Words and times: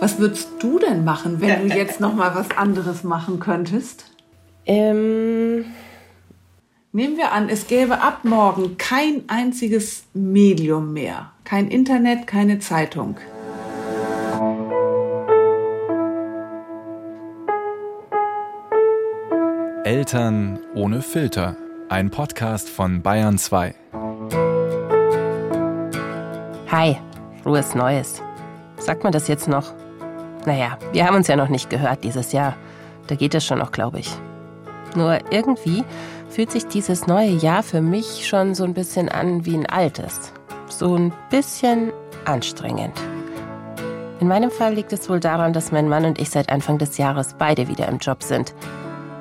Was 0.00 0.20
würdest 0.20 0.50
du 0.60 0.78
denn 0.78 1.04
machen, 1.04 1.40
wenn 1.40 1.68
du 1.68 1.74
jetzt 1.76 2.00
noch 2.00 2.14
mal 2.14 2.34
was 2.34 2.50
anderes 2.56 3.02
machen 3.02 3.40
könntest? 3.40 4.04
Ähm. 4.64 5.64
Nehmen 6.92 7.16
wir 7.16 7.32
an, 7.32 7.48
es 7.48 7.66
gäbe 7.66 8.00
ab 8.00 8.20
morgen 8.24 8.78
kein 8.78 9.24
einziges 9.28 10.04
Medium 10.14 10.92
mehr. 10.92 11.32
Kein 11.44 11.68
Internet, 11.68 12.26
keine 12.26 12.60
Zeitung. 12.60 13.16
Eltern 19.84 20.58
ohne 20.74 21.02
Filter. 21.02 21.56
Ein 21.88 22.10
Podcast 22.10 22.68
von 22.68 23.02
Bayern 23.02 23.38
2. 23.38 23.74
Hi, 26.70 26.96
frohes 27.42 27.74
Neues. 27.74 28.22
Sagt 28.78 29.04
man 29.04 29.12
das 29.12 29.28
jetzt 29.28 29.48
noch? 29.48 29.74
Naja, 30.46 30.78
wir 30.92 31.06
haben 31.06 31.16
uns 31.16 31.28
ja 31.28 31.36
noch 31.36 31.48
nicht 31.48 31.70
gehört 31.70 32.04
dieses 32.04 32.32
Jahr. 32.32 32.56
Da 33.06 33.14
geht 33.14 33.34
es 33.34 33.44
schon 33.44 33.58
noch, 33.58 33.72
glaube 33.72 34.00
ich. 34.00 34.10
Nur 34.94 35.18
irgendwie 35.30 35.84
fühlt 36.30 36.50
sich 36.50 36.66
dieses 36.66 37.06
neue 37.06 37.30
Jahr 37.30 37.62
für 37.62 37.80
mich 37.80 38.26
schon 38.26 38.54
so 38.54 38.64
ein 38.64 38.74
bisschen 38.74 39.08
an 39.08 39.44
wie 39.44 39.54
ein 39.54 39.66
altes. 39.66 40.32
So 40.68 40.94
ein 40.94 41.12
bisschen 41.30 41.92
anstrengend. 42.24 42.94
In 44.20 44.28
meinem 44.28 44.50
Fall 44.50 44.74
liegt 44.74 44.92
es 44.92 45.08
wohl 45.08 45.20
daran, 45.20 45.52
dass 45.52 45.70
mein 45.70 45.88
Mann 45.88 46.04
und 46.04 46.20
ich 46.20 46.30
seit 46.30 46.50
Anfang 46.50 46.78
des 46.78 46.98
Jahres 46.98 47.34
beide 47.38 47.68
wieder 47.68 47.88
im 47.88 47.98
Job 47.98 48.22
sind 48.22 48.52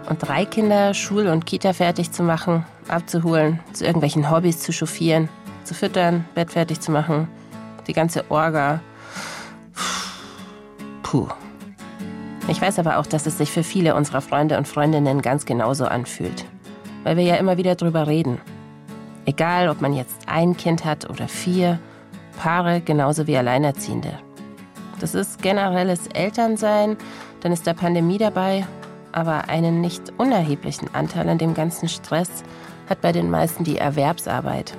und 0.10 0.28
drei 0.28 0.46
Kinder 0.46 0.94
Schul- 0.94 1.28
und 1.28 1.46
Kita 1.46 1.74
fertig 1.74 2.12
zu 2.12 2.24
machen, 2.24 2.66
abzuholen, 2.88 3.60
zu 3.74 3.86
irgendwelchen 3.86 4.32
Hobbys 4.32 4.60
zu 4.60 4.72
chauffieren, 4.72 5.30
zu 5.64 5.74
füttern, 5.74 6.26
Bett 6.34 6.52
fertig 6.52 6.80
zu 6.80 6.92
machen, 6.92 7.28
die 7.88 7.94
ganze 7.94 8.30
Orga. 8.30 8.80
Puh. 11.08 11.28
Ich 12.50 12.62
weiß 12.62 12.80
aber 12.80 12.98
auch, 12.98 13.06
dass 13.06 13.26
es 13.26 13.38
sich 13.38 13.52
für 13.52 13.64
viele 13.64 13.96
unserer 13.96 14.22
Freunde 14.22 14.58
und 14.58 14.68
Freundinnen 14.68 15.22
ganz 15.22 15.46
genauso 15.46 15.86
anfühlt. 15.86 16.46
Weil 17.04 17.16
wir 17.16 17.24
ja 17.24 17.36
immer 17.36 17.58
wieder 17.58 17.76
drüber 17.76 18.08
reden. 18.08 18.42
Egal, 19.26 19.70
ob 19.70 19.80
man 19.80 19.94
jetzt 19.94 20.28
ein 20.28 20.58
Kind 20.58 20.84
hat 20.84 21.10
oder 21.10 21.28
vier, 21.28 21.80
Paare 22.38 22.82
genauso 22.82 23.26
wie 23.28 23.38
Alleinerziehende. 23.38 24.20
Das 25.00 25.16
ist 25.16 25.42
generelles 25.42 26.08
Elternsein, 26.08 26.98
dann 27.42 27.52
ist 27.52 27.66
da 27.68 27.74
Pandemie 27.74 28.18
dabei 28.18 28.66
aber 29.18 29.50
einen 29.50 29.82
nicht 29.82 30.14
unerheblichen 30.20 30.94
Anteil 30.94 31.28
an 31.28 31.40
dem 31.40 31.56
ganzen 31.56 31.90
Stress 31.90 32.44
hat 32.88 33.02
bei 33.02 33.12
den 33.12 33.32
meisten 33.32 33.64
die 33.64 33.78
Erwerbsarbeit. 33.78 34.78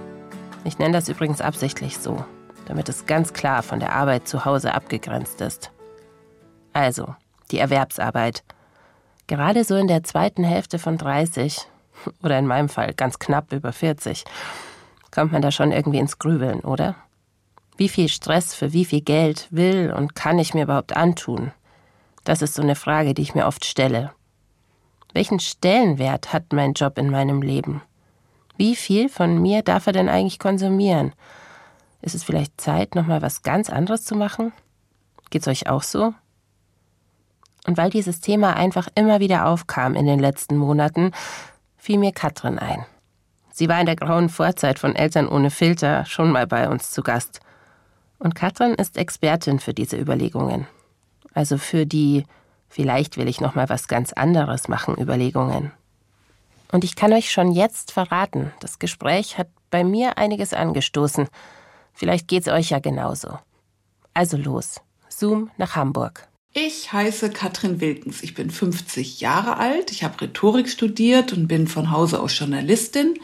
Ich 0.65 0.79
nenne 0.79 0.93
das 0.93 1.09
übrigens 1.09 1.41
absichtlich 1.41 1.99
so, 1.99 2.25
damit 2.67 2.89
es 2.89 3.07
ganz 3.07 3.33
klar 3.33 3.65
von 3.65 3.81
der 3.81 3.95
Arbeit 3.95 4.29
zu 4.29 4.45
Hause 4.45 4.75
abgegrenzt 4.75 5.41
ist. 5.41 5.73
Also, 6.79 7.17
die 7.51 7.59
Erwerbsarbeit. 7.59 8.45
Gerade 9.27 9.65
so 9.65 9.75
in 9.75 9.89
der 9.89 10.05
zweiten 10.05 10.45
Hälfte 10.45 10.79
von 10.79 10.97
30 10.97 11.59
oder 12.23 12.39
in 12.39 12.47
meinem 12.47 12.69
Fall 12.69 12.95
ganz 12.95 13.19
knapp 13.19 13.53
über 13.53 13.73
40 13.73 14.25
kommt 15.11 15.33
man 15.33 15.43
da 15.43 15.51
schon 15.51 15.73
irgendwie 15.73 15.99
ins 15.99 16.21
Grübeln, 16.21 16.61
oder? 16.61 16.95
Wie 17.77 17.89
viel 17.89 18.09
Stress 18.09 18.55
für 18.55 18.73
wie 18.73 18.85
viel 18.85 19.01
Geld 19.01 19.49
will 19.51 19.93
und 19.93 20.15
kann 20.15 20.39
ich 20.39 20.55
mir 20.55 20.63
überhaupt 20.63 20.97
antun? 20.97 21.51
Das 22.23 22.43
ist 22.43 22.55
so 22.55 22.63
eine 22.63 22.77
Frage, 22.77 23.13
die 23.13 23.23
ich 23.23 23.35
mir 23.35 23.47
oft 23.47 23.65
stelle. 23.65 24.13
Welchen 25.15 25.41
Stellenwert 25.41 26.33
hat 26.33 26.53
mein 26.53 26.75
Job 26.75 26.97
in 26.97 27.11
meinem 27.11 27.43
Leben? 27.43 27.83
Wie 28.57 28.77
viel 28.77 29.09
von 29.09 29.43
mir 29.43 29.63
darf 29.63 29.89
er 29.89 29.95
denn 29.95 30.09
eigentlich 30.09 30.39
konsumieren? 30.39 31.13
Ist 32.03 32.15
es 32.15 32.23
vielleicht 32.23 32.61
Zeit, 32.61 32.95
nochmal 32.95 33.21
was 33.21 33.43
ganz 33.43 33.69
anderes 33.69 34.05
zu 34.05 34.15
machen? 34.15 34.53
Geht's 35.31 35.49
euch 35.49 35.69
auch 35.69 35.83
so? 35.83 36.15
Und 37.67 37.77
weil 37.77 37.91
dieses 37.91 38.21
Thema 38.21 38.55
einfach 38.55 38.89
immer 38.95 39.21
wieder 39.21 39.47
aufkam 39.47 39.95
in 39.95 40.07
den 40.07 40.19
letzten 40.19 40.57
Monaten, 40.57 41.13
fiel 41.77 41.99
mir 41.99 42.13
Katrin 42.13 42.59
ein. 42.59 42.87
Sie 43.51 43.69
war 43.69 43.81
in 43.81 43.87
der 43.87 43.97
grauen 43.97 44.29
Vorzeit 44.29 44.79
von 44.79 44.95
Eltern 44.95 45.29
ohne 45.29 45.51
Filter 45.51 46.05
schon 46.05 46.31
mal 46.31 46.47
bei 46.47 46.69
uns 46.69 46.91
zu 46.91 47.03
Gast. 47.03 47.41
Und 48.19 48.35
Katrin 48.35 48.75
ist 48.75 48.97
Expertin 48.97 49.59
für 49.59 49.75
diese 49.75 49.97
Überlegungen. 49.97 50.67
Also 51.35 51.59
für 51.59 51.85
die 51.85 52.25
Vielleicht 52.69 53.17
will 53.17 53.29
ich 53.29 53.41
noch 53.41 53.55
mal 53.55 53.69
was 53.69 53.89
ganz 53.89 54.13
anderes 54.13 54.69
machen, 54.69 54.97
Überlegungen. 54.99 55.73
Und 56.71 56.85
ich 56.85 56.97
kann 56.97 57.13
euch 57.13 57.33
schon 57.33 57.53
jetzt 57.53 57.93
verraten, 57.93 58.53
das 58.61 58.79
Gespräch 58.79 59.39
hat 59.39 59.49
bei 59.71 59.85
mir 59.85 60.19
einiges 60.19 60.53
angestoßen. 60.53 61.29
Vielleicht 61.95 62.29
geht's 62.29 62.49
euch 62.49 62.71
ja 62.71 62.79
genauso. 62.79 63.39
Also 64.13 64.37
los. 64.37 64.81
Zoom 65.09 65.51
nach 65.57 65.77
Hamburg. 65.77 66.28
Ich 66.55 66.93
heiße 66.93 67.31
Katrin 67.31 67.81
Wilkens. 67.81 68.23
Ich 68.23 68.35
bin 68.35 68.51
50 68.51 69.21
Jahre 69.21 69.59
alt. 69.59 69.91
Ich 69.93 70.03
habe 70.03 70.21
Rhetorik 70.21 70.69
studiert 70.69 71.33
und 71.33 71.47
bin 71.47 71.69
von 71.69 71.91
Hause 71.91 72.21
aus 72.21 72.39
Journalistin 72.39 73.15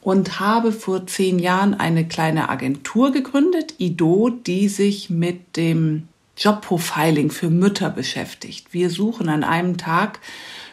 und 0.00 0.40
habe 0.40 0.72
vor 0.72 1.06
zehn 1.06 1.38
Jahren 1.38 1.74
eine 1.74 2.08
kleine 2.08 2.48
Agentur 2.48 3.12
gegründet, 3.12 3.74
IDO, 3.78 4.30
die 4.30 4.68
sich 4.68 5.10
mit 5.10 5.56
dem 5.56 6.08
Jobprofiling 6.36 7.30
für 7.30 7.50
Mütter 7.50 7.90
beschäftigt. 7.90 8.72
Wir 8.72 8.90
suchen 8.90 9.28
an 9.28 9.44
einem 9.44 9.76
Tag 9.76 10.20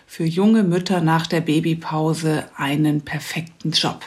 für 0.08 0.24
junge 0.24 0.64
Mütter 0.64 1.02
nach 1.02 1.28
der 1.28 1.42
Babypause 1.42 2.50
einen 2.56 3.02
perfekten 3.02 3.72
Job. 3.72 4.02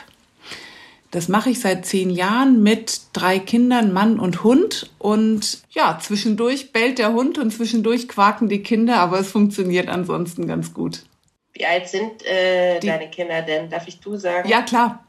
Das 1.12 1.28
mache 1.28 1.50
ich 1.50 1.60
seit 1.60 1.84
zehn 1.84 2.08
Jahren 2.08 2.62
mit 2.62 3.02
drei 3.12 3.38
Kindern, 3.38 3.92
Mann 3.92 4.18
und 4.18 4.44
Hund. 4.44 4.90
Und 4.98 5.62
ja, 5.70 5.98
zwischendurch 6.00 6.72
bellt 6.72 6.98
der 6.98 7.12
Hund 7.12 7.36
und 7.36 7.50
zwischendurch 7.52 8.08
quaken 8.08 8.48
die 8.48 8.62
Kinder, 8.62 8.96
aber 8.96 9.20
es 9.20 9.30
funktioniert 9.30 9.88
ansonsten 9.88 10.46
ganz 10.46 10.72
gut. 10.72 11.04
Wie 11.52 11.66
alt 11.66 11.86
sind 11.86 12.24
äh, 12.24 12.80
deine 12.80 13.10
Kinder 13.10 13.42
denn? 13.42 13.68
Darf 13.68 13.86
ich 13.86 14.00
du 14.00 14.16
sagen? 14.16 14.48
Ja, 14.48 14.62
klar. 14.62 15.04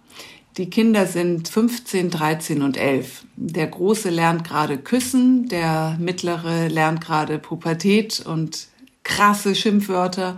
Die 0.58 0.70
Kinder 0.70 1.08
sind 1.08 1.48
15, 1.48 2.10
13 2.10 2.62
und 2.62 2.76
11. 2.76 3.24
Der 3.38 3.68
Große 3.68 4.10
lernt 4.10 4.44
gerade 4.44 4.78
küssen, 4.78 5.48
der 5.48 5.96
Mittlere 6.00 6.68
lernt 6.68 7.00
gerade 7.00 7.40
Pubertät 7.40 8.20
und 8.26 8.68
krasse 9.04 9.56
Schimpfwörter 9.56 10.38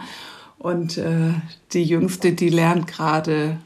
und 0.59 0.97
äh, 0.97 1.33
die 1.73 1.83
Jüngste, 1.83 2.33
die 2.33 2.49
lernt 2.49 2.85
gerade 2.87 3.57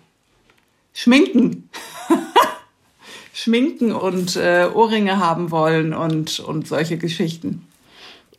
Schminken. 0.94 1.70
Schminken 3.34 3.94
und 3.94 4.36
äh, 4.36 4.68
Ohrringe 4.74 5.20
haben 5.20 5.52
wollen 5.52 5.94
und, 5.94 6.40
und 6.40 6.68
solche 6.68 6.98
Geschichten. 6.98 7.66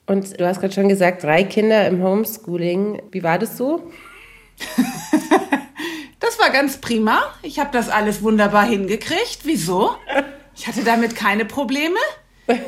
Und 0.06 0.38
du 0.38 0.46
hast 0.46 0.60
gerade 0.60 0.74
schon 0.74 0.88
gesagt, 0.88 1.22
drei 1.22 1.44
Kinder 1.44 1.86
im 1.86 2.02
Homeschooling. 2.02 3.02
Wie 3.10 3.22
war 3.22 3.38
das 3.38 3.56
so? 3.56 3.90
Das 6.20 6.38
war 6.38 6.50
ganz 6.50 6.76
prima. 6.76 7.22
Ich 7.42 7.58
habe 7.58 7.70
das 7.72 7.88
alles 7.88 8.22
wunderbar 8.22 8.64
hingekriegt. 8.64 9.40
Wieso? 9.44 9.96
Ich 10.54 10.68
hatte 10.68 10.84
damit 10.84 11.16
keine 11.16 11.46
Probleme. 11.46 11.98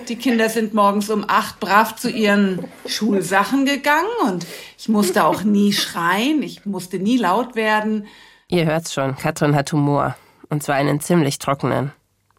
Die 0.08 0.16
Kinder 0.16 0.48
sind 0.48 0.74
morgens 0.74 1.10
um 1.10 1.24
acht 1.28 1.60
brav 1.60 1.94
zu 1.94 2.10
ihren 2.10 2.64
Schulsachen 2.86 3.66
gegangen 3.66 4.08
und 4.26 4.46
ich 4.78 4.88
musste 4.88 5.24
auch 5.24 5.42
nie 5.42 5.72
schreien, 5.72 6.42
ich 6.42 6.64
musste 6.64 6.98
nie 6.98 7.18
laut 7.18 7.54
werden. 7.54 8.06
Ihr 8.52 8.66
hört's 8.66 8.92
schon, 8.92 9.16
Katrin 9.16 9.56
hat 9.56 9.72
Humor. 9.72 10.14
Und 10.50 10.62
zwar 10.62 10.74
einen 10.74 11.00
ziemlich 11.00 11.38
trockenen. 11.38 11.90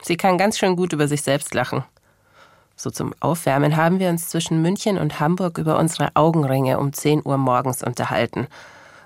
Sie 0.03 0.15
kann 0.15 0.37
ganz 0.37 0.59
schön 0.59 0.75
gut 0.75 0.93
über 0.93 1.07
sich 1.07 1.23
selbst 1.23 1.55
lachen. 1.55 1.83
So 2.75 2.91
zum 2.91 3.15
Aufwärmen 3.19 3.77
haben 3.77 3.97
wir 3.97 4.09
uns 4.09 4.29
zwischen 4.29 4.61
München 4.61 4.99
und 4.99 5.19
Hamburg 5.19 5.57
über 5.57 5.79
unsere 5.79 6.15
Augenringe 6.15 6.77
um 6.77 6.93
10 6.93 7.25
Uhr 7.25 7.37
morgens 7.37 7.81
unterhalten 7.81 8.45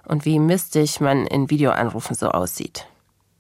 und 0.04 0.26
wie 0.26 0.38
mistig 0.38 1.00
man 1.00 1.26
in 1.26 1.50
Videoanrufen 1.50 2.14
so 2.14 2.28
aussieht. 2.28 2.88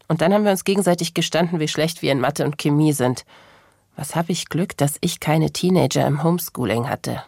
Und 0.07 0.21
dann 0.21 0.33
haben 0.33 0.45
wir 0.45 0.51
uns 0.51 0.63
gegenseitig 0.63 1.13
gestanden, 1.13 1.59
wie 1.59 1.67
schlecht 1.67 2.01
wir 2.01 2.13
in 2.13 2.21
Mathe 2.21 2.45
und 2.45 2.57
Chemie 2.57 2.93
sind. 2.93 3.25
Was 3.97 4.15
habe 4.15 4.31
ich 4.31 4.47
Glück, 4.47 4.77
dass 4.77 4.95
ich 5.01 5.19
keine 5.19 5.51
Teenager 5.51 6.07
im 6.07 6.23
Homeschooling 6.23 6.87
hatte. 6.87 7.21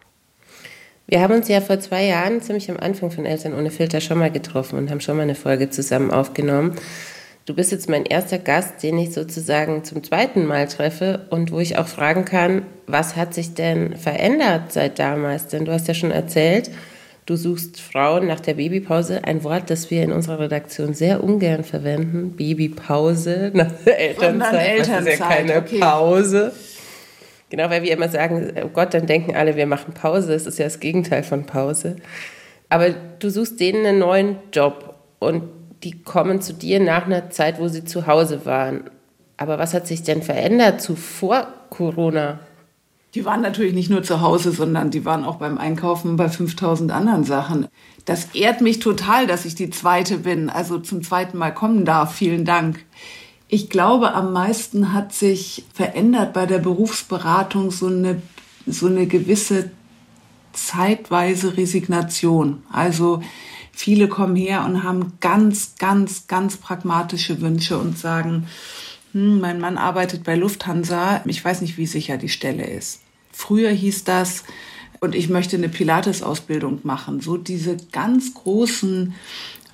Wir 1.09 1.21
haben 1.21 1.33
uns 1.33 1.47
ja 1.47 1.59
vor 1.59 1.79
zwei 1.79 2.05
Jahren, 2.05 2.39
ziemlich 2.39 2.69
am 2.69 2.77
Anfang 2.77 3.09
von 3.09 3.25
Eltern 3.25 3.55
ohne 3.55 3.71
Filter, 3.71 3.99
schon 3.99 4.19
mal 4.19 4.29
getroffen 4.29 4.77
und 4.77 4.91
haben 4.91 5.01
schon 5.01 5.17
mal 5.17 5.23
eine 5.23 5.33
Folge 5.33 5.71
zusammen 5.71 6.11
aufgenommen. 6.11 6.75
Du 7.47 7.55
bist 7.55 7.71
jetzt 7.71 7.89
mein 7.89 8.05
erster 8.05 8.37
Gast, 8.37 8.83
den 8.83 8.99
ich 8.99 9.11
sozusagen 9.11 9.83
zum 9.83 10.03
zweiten 10.03 10.45
Mal 10.45 10.67
treffe 10.67 11.25
und 11.31 11.51
wo 11.51 11.59
ich 11.59 11.79
auch 11.79 11.87
fragen 11.87 12.25
kann, 12.25 12.61
was 12.85 13.15
hat 13.15 13.33
sich 13.33 13.55
denn 13.55 13.97
verändert 13.97 14.71
seit 14.71 14.99
damals? 14.99 15.47
Denn 15.47 15.65
du 15.65 15.71
hast 15.71 15.87
ja 15.87 15.95
schon 15.95 16.11
erzählt, 16.11 16.69
Du 17.25 17.35
suchst 17.35 17.79
Frauen 17.79 18.25
nach 18.25 18.39
der 18.39 18.55
Babypause, 18.55 19.23
ein 19.23 19.43
Wort, 19.43 19.69
das 19.69 19.91
wir 19.91 20.01
in 20.01 20.11
unserer 20.11 20.39
Redaktion 20.39 20.95
sehr 20.95 21.23
ungern 21.23 21.63
verwenden. 21.63 22.35
Babypause 22.35 23.51
nach 23.53 23.71
der 23.85 23.99
Elternzeit. 23.99 24.67
Elternzeit. 24.67 25.05
Das 25.05 25.13
ist 25.13 25.19
ja 25.19 25.27
keine 25.27 25.57
okay. 25.57 25.79
Pause. 25.79 26.51
Genau, 27.49 27.69
weil 27.69 27.83
wir 27.83 27.91
immer 27.91 28.09
sagen, 28.09 28.53
oh 28.63 28.69
Gott, 28.69 28.93
dann 28.93 29.07
denken 29.07 29.35
alle, 29.35 29.55
wir 29.55 29.65
machen 29.65 29.93
Pause. 29.93 30.33
Das 30.33 30.45
ist 30.45 30.59
ja 30.59 30.65
das 30.65 30.79
Gegenteil 30.79 31.23
von 31.23 31.45
Pause. 31.45 31.95
Aber 32.69 32.89
du 32.91 33.29
suchst 33.29 33.59
denen 33.59 33.85
einen 33.85 33.99
neuen 33.99 34.37
Job 34.53 34.95
und 35.17 35.43
die 35.83 36.03
kommen 36.03 36.41
zu 36.41 36.53
dir 36.53 36.79
nach 36.79 37.05
einer 37.05 37.29
Zeit, 37.31 37.59
wo 37.59 37.67
sie 37.67 37.85
zu 37.85 38.05
Hause 38.05 38.45
waren. 38.45 38.89
Aber 39.37 39.57
was 39.57 39.73
hat 39.73 39.87
sich 39.87 40.03
denn 40.03 40.21
verändert 40.21 40.81
zu 40.81 40.95
vor 40.95 41.47
Corona? 41.69 42.39
Die 43.15 43.25
waren 43.25 43.41
natürlich 43.41 43.73
nicht 43.73 43.89
nur 43.89 44.03
zu 44.03 44.21
Hause, 44.21 44.51
sondern 44.51 44.91
die 44.91 45.03
waren 45.03 45.23
auch 45.23 45.37
beim 45.37 45.57
Einkaufen 45.57 46.15
bei 46.15 46.29
5000 46.29 46.91
anderen 46.91 47.23
Sachen. 47.23 47.67
Das 48.05 48.35
ehrt 48.35 48.61
mich 48.61 48.79
total, 48.79 49.25
dass 49.25 49.45
ich 49.45 49.55
die 49.55 49.71
zweite 49.71 50.19
bin, 50.19 50.49
also 50.49 50.77
zum 50.77 51.01
zweiten 51.01 51.37
Mal 51.37 51.51
kommen 51.51 51.85
darf. 51.85 52.13
Vielen 52.13 52.45
Dank. 52.45 52.85
Ich 53.51 53.71
glaube, 53.71 54.13
am 54.13 54.31
meisten 54.31 54.93
hat 54.93 55.11
sich 55.11 55.65
verändert 55.73 56.33
bei 56.33 56.45
der 56.45 56.59
Berufsberatung 56.59 57.71
so 57.71 57.87
eine, 57.87 58.21
so 58.67 58.85
eine 58.85 59.07
gewisse 59.07 59.71
zeitweise 60.53 61.57
Resignation. 61.57 62.61
Also 62.71 63.23
viele 63.71 64.07
kommen 64.07 64.35
her 64.35 64.63
und 64.65 64.83
haben 64.83 65.13
ganz, 65.19 65.73
ganz, 65.79 66.27
ganz 66.27 66.57
pragmatische 66.57 67.41
Wünsche 67.41 67.79
und 67.79 67.97
sagen, 67.97 68.45
hm, 69.13 69.39
mein 69.39 69.59
Mann 69.59 69.79
arbeitet 69.79 70.23
bei 70.23 70.35
Lufthansa, 70.35 71.23
ich 71.25 71.43
weiß 71.43 71.61
nicht, 71.61 71.77
wie 71.77 71.87
sicher 71.87 72.17
die 72.17 72.29
Stelle 72.29 72.67
ist. 72.67 73.01
Früher 73.31 73.71
hieß 73.71 74.03
das, 74.03 74.43
und 74.99 75.15
ich 75.15 75.29
möchte 75.29 75.55
eine 75.55 75.69
Pilates-Ausbildung 75.69 76.81
machen. 76.83 77.21
So 77.21 77.37
diese 77.37 77.77
ganz 77.91 78.33
großen 78.33 79.13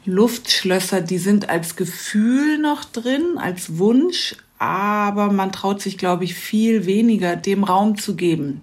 Luftschlösser, 0.05 1.01
die 1.01 1.17
sind 1.17 1.49
als 1.49 1.75
Gefühl 1.75 2.57
noch 2.57 2.85
drin, 2.85 3.37
als 3.37 3.77
Wunsch, 3.77 4.35
aber 4.59 5.31
man 5.31 5.51
traut 5.51 5.81
sich, 5.81 5.97
glaube 5.97 6.23
ich, 6.23 6.35
viel 6.35 6.85
weniger 6.85 7.35
dem 7.35 7.63
Raum 7.63 7.97
zu 7.97 8.15
geben. 8.15 8.61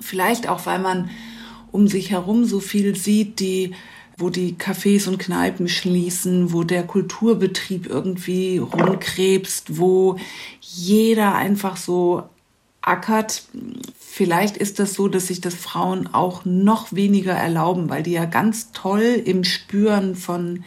Vielleicht 0.00 0.48
auch, 0.48 0.66
weil 0.66 0.78
man 0.78 1.10
um 1.72 1.88
sich 1.88 2.10
herum 2.10 2.44
so 2.44 2.60
viel 2.60 2.96
sieht, 2.96 3.40
die 3.40 3.74
wo 4.18 4.30
die 4.30 4.54
Cafés 4.54 5.08
und 5.08 5.18
Kneipen 5.18 5.68
schließen, 5.68 6.52
wo 6.52 6.64
der 6.64 6.84
Kulturbetrieb 6.84 7.86
irgendwie 7.86 8.58
rumkrebst, 8.58 9.78
wo 9.78 10.16
jeder 10.60 11.34
einfach 11.34 11.76
so 11.76 12.24
ackert. 12.86 13.42
Vielleicht 13.98 14.56
ist 14.56 14.78
das 14.78 14.94
so, 14.94 15.08
dass 15.08 15.26
sich 15.26 15.42
das 15.42 15.54
Frauen 15.54 16.08
auch 16.14 16.44
noch 16.44 16.92
weniger 16.92 17.34
erlauben, 17.34 17.90
weil 17.90 18.02
die 18.02 18.12
ja 18.12 18.24
ganz 18.24 18.72
toll 18.72 19.20
im 19.24 19.44
Spüren 19.44 20.14
von 20.14 20.64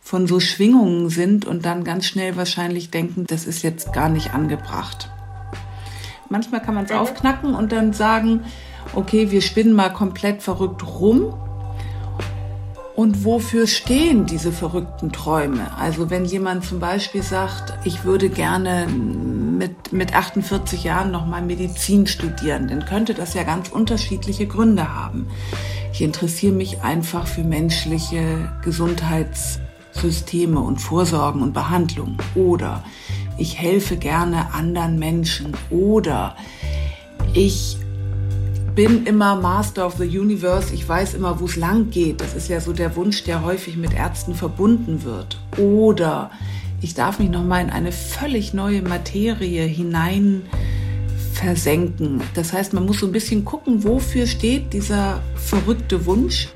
von 0.00 0.26
so 0.26 0.40
Schwingungen 0.40 1.10
sind 1.10 1.44
und 1.44 1.66
dann 1.66 1.84
ganz 1.84 2.06
schnell 2.06 2.34
wahrscheinlich 2.34 2.90
denken, 2.90 3.26
das 3.26 3.44
ist 3.46 3.62
jetzt 3.62 3.92
gar 3.92 4.08
nicht 4.08 4.32
angebracht. 4.32 5.10
Manchmal 6.30 6.62
kann 6.62 6.74
man 6.74 6.86
es 6.86 6.92
aufknacken 6.92 7.54
und 7.54 7.72
dann 7.72 7.92
sagen, 7.92 8.44
okay, 8.94 9.30
wir 9.30 9.42
spinnen 9.42 9.74
mal 9.74 9.92
komplett 9.92 10.42
verrückt 10.42 10.82
rum 10.82 11.34
und 12.96 13.24
wofür 13.24 13.66
stehen 13.66 14.24
diese 14.24 14.50
verrückten 14.50 15.12
Träume? 15.12 15.76
Also 15.78 16.08
wenn 16.08 16.24
jemand 16.24 16.64
zum 16.64 16.80
Beispiel 16.80 17.22
sagt, 17.22 17.74
ich 17.84 18.04
würde 18.04 18.30
gerne 18.30 18.86
mit, 19.58 19.92
mit 19.92 20.14
48 20.14 20.84
Jahren 20.84 21.10
nochmal 21.10 21.42
Medizin 21.42 22.06
studieren, 22.06 22.68
dann 22.68 22.86
könnte 22.86 23.12
das 23.12 23.34
ja 23.34 23.42
ganz 23.42 23.68
unterschiedliche 23.68 24.46
Gründe 24.46 24.94
haben. 24.94 25.26
Ich 25.92 26.00
interessiere 26.00 26.54
mich 26.54 26.82
einfach 26.82 27.26
für 27.26 27.42
menschliche 27.42 28.52
Gesundheitssysteme 28.62 30.60
und 30.60 30.78
Vorsorgen 30.78 31.42
und 31.42 31.52
Behandlung. 31.52 32.18
Oder 32.36 32.84
ich 33.36 33.58
helfe 33.58 33.96
gerne 33.96 34.54
anderen 34.54 34.98
Menschen. 34.98 35.56
Oder 35.70 36.36
ich 37.34 37.78
bin 38.76 39.06
immer 39.06 39.34
Master 39.34 39.86
of 39.86 39.96
the 39.98 40.18
Universe, 40.18 40.72
ich 40.72 40.88
weiß 40.88 41.14
immer, 41.14 41.40
wo 41.40 41.46
es 41.46 41.56
lang 41.56 41.90
geht. 41.90 42.20
Das 42.20 42.34
ist 42.34 42.48
ja 42.48 42.60
so 42.60 42.72
der 42.72 42.94
Wunsch, 42.94 43.24
der 43.24 43.42
häufig 43.42 43.76
mit 43.76 43.92
Ärzten 43.92 44.36
verbunden 44.36 45.02
wird. 45.02 45.36
Oder 45.56 46.30
ich 46.80 46.94
darf 46.94 47.18
mich 47.18 47.30
nochmal 47.30 47.62
in 47.62 47.70
eine 47.70 47.92
völlig 47.92 48.54
neue 48.54 48.82
Materie 48.82 49.64
hinein 49.64 50.42
versenken. 51.32 52.20
Das 52.34 52.52
heißt, 52.52 52.72
man 52.72 52.86
muss 52.86 53.00
so 53.00 53.06
ein 53.06 53.12
bisschen 53.12 53.44
gucken, 53.44 53.84
wofür 53.84 54.26
steht 54.26 54.72
dieser 54.72 55.20
verrückte 55.34 56.06
Wunsch 56.06 56.48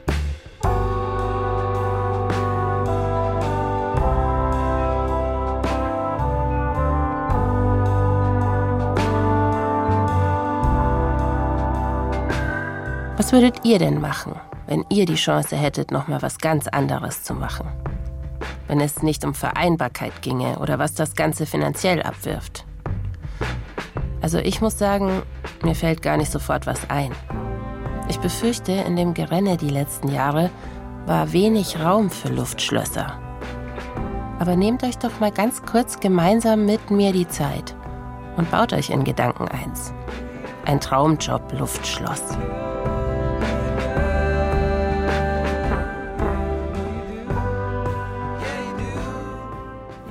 Was 13.22 13.30
würdet 13.30 13.64
ihr 13.64 13.78
denn 13.78 14.00
machen, 14.00 14.34
wenn 14.66 14.84
ihr 14.90 15.06
die 15.06 15.14
Chance 15.14 15.56
hättet, 15.56 15.92
noch 15.92 16.08
mal 16.08 16.20
was 16.22 16.38
ganz 16.38 16.66
anderes 16.66 17.22
zu 17.22 17.34
machen? 17.34 17.68
Wenn 18.68 18.80
es 18.80 19.02
nicht 19.02 19.24
um 19.24 19.34
Vereinbarkeit 19.34 20.22
ginge 20.22 20.58
oder 20.58 20.78
was 20.78 20.94
das 20.94 21.14
Ganze 21.14 21.46
finanziell 21.46 22.02
abwirft? 22.02 22.64
Also 24.20 24.38
ich 24.38 24.60
muss 24.60 24.78
sagen, 24.78 25.22
mir 25.62 25.74
fällt 25.74 26.00
gar 26.00 26.16
nicht 26.16 26.30
sofort 26.30 26.66
was 26.66 26.88
ein. 26.88 27.12
Ich 28.08 28.18
befürchte, 28.18 28.72
in 28.72 28.96
dem 28.96 29.14
Gerenne 29.14 29.56
die 29.56 29.70
letzten 29.70 30.08
Jahre 30.08 30.50
war 31.06 31.32
wenig 31.32 31.80
Raum 31.80 32.10
für 32.10 32.28
Luftschlösser. 32.28 33.18
Aber 34.38 34.56
nehmt 34.56 34.84
euch 34.84 34.98
doch 34.98 35.20
mal 35.20 35.32
ganz 35.32 35.62
kurz 35.62 36.00
gemeinsam 36.00 36.66
mit 36.66 36.90
mir 36.90 37.12
die 37.12 37.28
Zeit 37.28 37.74
und 38.36 38.50
baut 38.50 38.72
euch 38.72 38.90
in 38.90 39.04
Gedanken 39.04 39.48
eins. 39.48 39.92
Ein 40.64 40.80
Traumjob-Luftschloss. 40.80 42.22
noch 42.38 42.71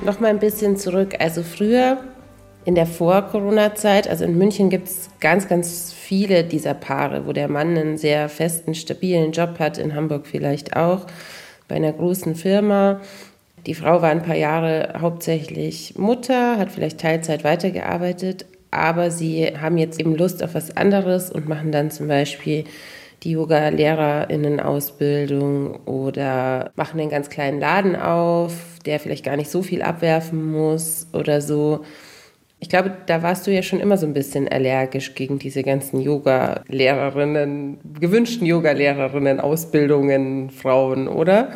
mal 0.01 0.30
ein 0.30 0.39
bisschen 0.39 0.77
zurück. 0.77 1.15
Also 1.19 1.44
früher 1.44 1.98
in 2.65 2.75
der 2.75 2.86
Vor-Corona-Zeit, 2.86 4.07
also 4.07 4.24
in 4.25 4.38
München 4.38 4.69
gibt 4.69 4.88
es 4.88 5.09
ganz, 5.19 5.48
ganz 5.48 5.94
viele 5.94 6.44
dieser 6.44 6.74
Paare, 6.74 7.25
wo 7.25 7.33
der 7.33 7.48
Mann 7.48 7.77
einen 7.77 7.98
sehr 7.98 8.30
festen, 8.30 8.75
stabilen 8.75 9.31
Job 9.31 9.59
hat, 9.59 9.77
in 9.77 9.95
Hamburg 9.95 10.27
vielleicht 10.27 10.75
auch, 10.75 11.07
bei 11.68 11.75
einer 11.75 11.94
großen 11.94 12.36
Firma. 12.36 13.01
Die 13.65 13.75
Frau 13.75 14.01
war 14.01 14.09
ein 14.09 14.24
paar 14.24 14.36
Jahre 14.36 14.95
hauptsächlich 15.00 15.98
Mutter, 15.98 16.57
hat 16.57 16.71
vielleicht 16.71 17.00
Teilzeit 17.00 17.44
weitergearbeitet, 17.44 18.45
aber 18.71 19.12
sie 19.12 19.53
haben 19.59 19.77
jetzt 19.77 20.00
eben 20.00 20.15
Lust 20.15 20.44
auf 20.44 20.56
was 20.56 20.75
anderes 20.75 21.31
und 21.31 21.48
machen 21.48 21.71
dann 21.71 21.92
zum 21.92 22.07
Beispiel 22.07 22.65
die 23.23 23.31
Yoga-LehrerInnen-Ausbildung 23.31 25.81
oder 25.85 26.71
machen 26.75 27.00
einen 27.00 27.09
ganz 27.09 27.29
kleinen 27.29 27.59
Laden 27.59 27.95
auf, 27.95 28.53
der 28.85 29.00
vielleicht 29.00 29.25
gar 29.25 29.38
nicht 29.38 29.51
so 29.51 29.62
viel 29.62 29.83
abwerfen 29.83 30.51
muss 30.51 31.07
oder 31.13 31.39
so. 31.41 31.85
Ich 32.59 32.69
glaube, 32.69 32.95
da 33.07 33.23
warst 33.23 33.47
du 33.47 33.51
ja 33.51 33.63
schon 33.63 33.79
immer 33.79 33.97
so 33.97 34.06
ein 34.06 34.13
bisschen 34.13 34.47
allergisch 34.47 35.15
gegen 35.15 35.39
diese 35.39 35.63
ganzen 35.63 36.00
Yoga-Lehrerinnen, 36.00 37.79
gewünschten 38.00 38.45
Yoga-Lehrerinnen, 38.45 39.39
Ausbildungen, 39.39 40.51
Frauen, 40.51 41.07
oder? 41.07 41.53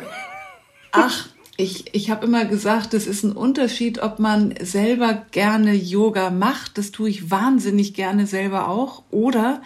Ach, 0.92 1.28
ich, 1.56 1.94
ich 1.94 2.10
habe 2.10 2.26
immer 2.26 2.44
gesagt, 2.44 2.92
es 2.92 3.06
ist 3.06 3.22
ein 3.22 3.32
Unterschied, 3.32 4.02
ob 4.02 4.18
man 4.18 4.54
selber 4.60 5.22
gerne 5.30 5.74
Yoga 5.74 6.30
macht, 6.30 6.76
das 6.76 6.90
tue 6.90 7.08
ich 7.08 7.30
wahnsinnig 7.30 7.94
gerne 7.94 8.26
selber 8.26 8.68
auch, 8.68 9.04
oder 9.10 9.62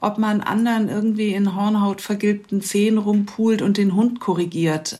ob 0.00 0.18
man 0.18 0.40
anderen 0.40 0.88
irgendwie 0.88 1.34
in 1.34 1.54
Hornhaut 1.54 2.00
vergilbten 2.00 2.62
Zehen 2.62 2.98
rumpult 2.98 3.62
und 3.62 3.76
den 3.76 3.94
Hund 3.94 4.20
korrigiert. 4.20 4.98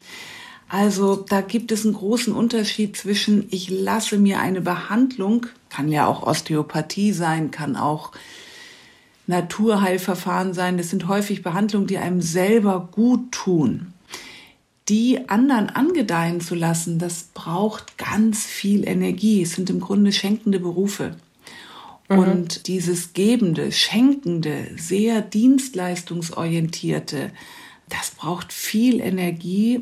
Also 0.68 1.16
da 1.16 1.40
gibt 1.40 1.72
es 1.72 1.84
einen 1.84 1.94
großen 1.94 2.32
Unterschied 2.32 2.96
zwischen, 2.96 3.46
ich 3.50 3.70
lasse 3.70 4.18
mir 4.18 4.38
eine 4.38 4.60
Behandlung, 4.60 5.46
kann 5.68 5.90
ja 5.90 6.06
auch 6.06 6.22
Osteopathie 6.22 7.12
sein, 7.12 7.50
kann 7.50 7.76
auch 7.76 8.12
Naturheilverfahren 9.26 10.54
sein. 10.54 10.78
Das 10.78 10.90
sind 10.90 11.08
häufig 11.08 11.42
Behandlungen, 11.42 11.88
die 11.88 11.98
einem 11.98 12.22
selber 12.22 12.88
gut 12.92 13.32
tun. 13.32 13.92
Die 14.88 15.28
anderen 15.28 15.70
angedeihen 15.70 16.40
zu 16.40 16.54
lassen, 16.54 16.98
das 16.98 17.30
braucht 17.34 17.96
ganz 17.96 18.44
viel 18.44 18.86
Energie. 18.86 19.42
Es 19.42 19.52
sind 19.52 19.70
im 19.70 19.80
Grunde 19.80 20.12
schenkende 20.12 20.60
Berufe. 20.60 21.16
Mhm. 22.10 22.18
Und 22.18 22.66
dieses 22.66 23.14
gebende, 23.14 23.72
schenkende, 23.72 24.66
sehr 24.76 25.22
dienstleistungsorientierte, 25.22 27.30
das 27.88 28.10
braucht 28.10 28.52
viel 28.52 29.00
Energie, 29.00 29.80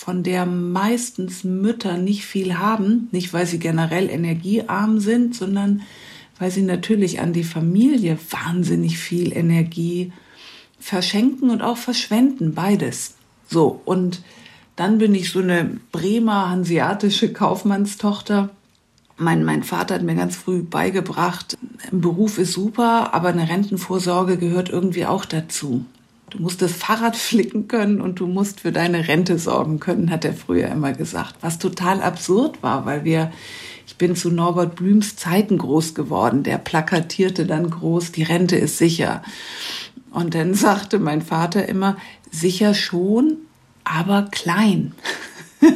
von 0.00 0.22
der 0.22 0.46
meistens 0.46 1.44
Mütter 1.44 1.98
nicht 1.98 2.24
viel 2.24 2.56
haben, 2.56 3.08
nicht 3.12 3.34
weil 3.34 3.46
sie 3.46 3.58
generell 3.58 4.08
energiearm 4.08 4.98
sind, 4.98 5.34
sondern 5.34 5.82
weil 6.38 6.50
sie 6.50 6.62
natürlich 6.62 7.20
an 7.20 7.34
die 7.34 7.44
Familie 7.44 8.16
wahnsinnig 8.30 8.98
viel 8.98 9.36
Energie 9.36 10.10
verschenken 10.78 11.50
und 11.50 11.60
auch 11.60 11.76
verschwenden, 11.76 12.54
beides. 12.54 13.16
So, 13.46 13.82
und 13.84 14.22
dann 14.74 14.96
bin 14.96 15.14
ich 15.14 15.30
so 15.30 15.40
eine 15.40 15.78
Bremer 15.92 16.48
hanseatische 16.48 17.30
Kaufmannstochter 17.30 18.48
mein, 19.20 19.44
mein 19.44 19.62
Vater 19.62 19.94
hat 19.96 20.02
mir 20.02 20.14
ganz 20.14 20.36
früh 20.36 20.62
beigebracht, 20.62 21.58
ein 21.90 22.00
Beruf 22.00 22.38
ist 22.38 22.52
super, 22.52 23.14
aber 23.14 23.28
eine 23.28 23.48
Rentenvorsorge 23.48 24.38
gehört 24.38 24.70
irgendwie 24.70 25.06
auch 25.06 25.24
dazu. 25.24 25.84
Du 26.30 26.40
musst 26.40 26.62
das 26.62 26.72
Fahrrad 26.72 27.16
flicken 27.16 27.68
können 27.68 28.00
und 28.00 28.20
du 28.20 28.26
musst 28.26 28.60
für 28.60 28.72
deine 28.72 29.08
Rente 29.08 29.38
sorgen 29.38 29.78
können, 29.80 30.10
hat 30.10 30.24
er 30.24 30.32
früher 30.32 30.68
immer 30.68 30.92
gesagt. 30.92 31.36
Was 31.42 31.58
total 31.58 32.00
absurd 32.00 32.62
war, 32.62 32.86
weil 32.86 33.04
wir 33.04 33.30
Ich 33.86 33.96
bin 33.96 34.16
zu 34.16 34.30
Norbert 34.30 34.76
Blüms 34.76 35.16
Zeiten 35.16 35.58
groß 35.58 35.94
geworden. 35.94 36.44
Der 36.44 36.58
plakatierte 36.58 37.44
dann 37.44 37.68
groß, 37.68 38.12
die 38.12 38.22
Rente 38.22 38.56
ist 38.56 38.78
sicher. 38.78 39.22
Und 40.10 40.34
dann 40.34 40.54
sagte 40.54 40.98
mein 40.98 41.22
Vater 41.22 41.68
immer, 41.68 41.96
sicher 42.30 42.72
schon, 42.74 43.36
aber 43.84 44.28
klein. 44.30 44.94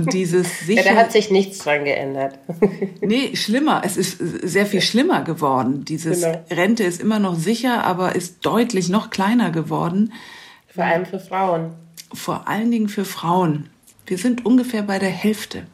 und 0.00 0.12
dieses 0.12 0.60
sicher. 0.60 0.82
Ja, 0.84 0.94
da 0.94 0.98
hat 1.00 1.12
sich 1.12 1.30
nichts 1.30 1.58
dran 1.58 1.84
geändert. 1.84 2.38
nee, 3.00 3.34
schlimmer. 3.36 3.82
Es 3.84 3.96
ist 3.96 4.18
sehr 4.18 4.66
viel 4.66 4.80
schlimmer 4.80 5.22
geworden. 5.22 5.84
Dieses 5.84 6.22
genau. 6.22 6.44
Rente 6.50 6.84
ist 6.84 7.00
immer 7.00 7.18
noch 7.18 7.38
sicher, 7.38 7.84
aber 7.84 8.14
ist 8.14 8.44
deutlich 8.44 8.88
noch 8.88 9.10
kleiner 9.10 9.50
geworden. 9.50 10.12
Vor 10.68 10.84
allem 10.84 11.06
für 11.06 11.20
Frauen. 11.20 11.72
Vor 12.12 12.48
allen 12.48 12.70
Dingen 12.70 12.88
für 12.88 13.04
Frauen. 13.04 13.68
Wir 14.06 14.18
sind 14.18 14.44
ungefähr 14.44 14.82
bei 14.82 14.98
der 14.98 15.10
Hälfte. 15.10 15.64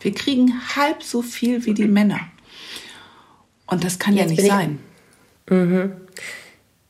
Wir 0.00 0.12
kriegen 0.12 0.52
halb 0.74 1.02
so 1.02 1.22
viel 1.22 1.64
wie 1.64 1.74
die 1.74 1.86
Männer. 1.86 2.20
Und 3.66 3.84
das 3.84 3.98
kann 3.98 4.14
Jetzt 4.14 4.30
ja 4.30 4.36
nicht 4.36 4.46
sein. 4.46 4.78
Mhm. 5.48 5.92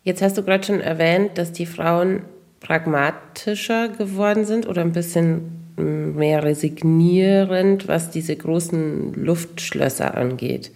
Jetzt 0.03 0.23
hast 0.23 0.37
du 0.39 0.43
gerade 0.43 0.65
schon 0.65 0.81
erwähnt, 0.81 1.39
dass 1.39 1.53
die 1.53 1.67
Frauen 1.67 2.23
pragmatischer 2.61 3.89
geworden 3.89 4.45
sind 4.45 4.67
oder 4.67 4.83
ein 4.83 4.93
bisschen 4.93 5.66
mehr 5.77 6.43
resignierend, 6.43 7.89
was 7.89 8.11
diese 8.11 8.37
großen 8.37 9.13
Luftschlösser 9.15 10.17
angeht. 10.17 10.73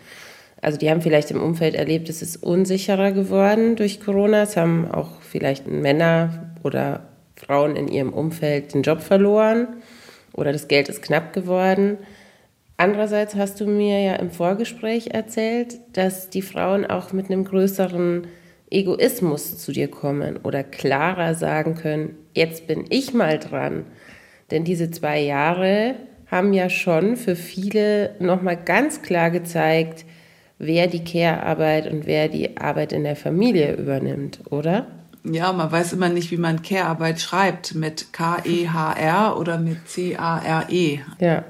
Also 0.63 0.79
die 0.79 0.91
haben 0.91 1.01
vielleicht 1.01 1.31
im 1.31 1.43
Umfeld 1.43 1.75
erlebt, 1.75 2.09
es 2.09 2.21
ist 2.23 2.43
unsicherer 2.43 3.13
geworden 3.13 3.77
durch 3.77 4.01
Corona. 4.01 4.43
Es 4.43 4.57
haben 4.57 4.91
auch 4.91 5.21
vielleicht 5.23 5.67
Männer 5.67 6.53
oder 6.63 7.09
Frauen 7.37 7.77
in 7.77 7.89
ihrem 7.89 8.13
Umfeld 8.13 8.75
den 8.75 8.83
Job 8.83 9.01
verloren 9.01 9.69
oder 10.33 10.53
das 10.53 10.69
Geld 10.69 10.89
ist 10.89 11.03
knapp 11.03 11.33
geworden. 11.33 11.99
Andererseits 12.77 13.35
hast 13.35 13.61
du 13.61 13.67
mir 13.67 14.01
ja 14.01 14.15
im 14.17 14.31
Vorgespräch 14.31 15.09
erzählt, 15.13 15.79
dass 15.93 16.31
die 16.31 16.43
Frauen 16.43 16.87
auch 16.87 17.13
mit 17.13 17.31
einem 17.31 17.45
größeren 17.45 18.27
Egoismus 18.71 19.59
zu 19.59 19.73
dir 19.73 19.89
kommen 19.89 20.39
oder 20.43 20.63
klarer 20.63 21.35
sagen 21.35 21.75
können, 21.75 22.17
jetzt 22.35 22.67
bin 22.67 22.85
ich 22.89 23.13
mal 23.13 23.39
dran. 23.39 23.85
Denn 24.51 24.65
diese 24.65 24.91
zwei 24.91 25.21
Jahre 25.21 25.95
haben 26.27 26.53
ja 26.53 26.71
schon 26.71 27.17
für 27.17 27.37
viele 27.37 28.15
nochmal 28.21 28.57
ganz 28.57 29.03
klar 29.03 29.31
gezeigt, 29.31 30.05
wer 30.59 30.87
die 30.87 31.05
Care-Arbeit 31.05 31.91
und 31.91 32.07
wer 32.07 32.29
die 32.29 32.57
Arbeit 32.57 32.93
in 32.93 33.05
der 33.05 33.17
Familie 33.17 33.77
übernimmt, 33.77 34.41
oder? 34.51 34.87
Ja, 35.25 35.53
man 35.53 35.71
weiß 35.71 35.93
immer 35.93 36.09
nicht, 36.09 36.31
wie 36.31 36.37
man 36.37 36.63
Care-Arbeit 36.63 37.21
schreibt, 37.21 37.75
mit 37.75 38.13
K-E-H-R 38.13 39.39
oder 39.39 39.59
mit 39.59 39.89
C-A-R-E. 39.89 41.01
Ja. 41.21 41.45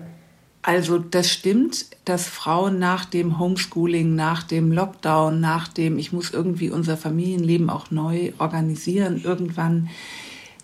Also 0.62 0.98
das 0.98 1.30
stimmt, 1.30 1.86
dass 2.04 2.26
Frauen 2.26 2.78
nach 2.78 3.04
dem 3.04 3.38
Homeschooling, 3.38 4.14
nach 4.14 4.42
dem 4.42 4.72
Lockdown, 4.72 5.40
nach 5.40 5.68
dem, 5.68 5.98
ich 5.98 6.12
muss 6.12 6.32
irgendwie 6.32 6.70
unser 6.70 6.96
Familienleben 6.96 7.70
auch 7.70 7.90
neu 7.90 8.32
organisieren, 8.38 9.22
irgendwann 9.24 9.88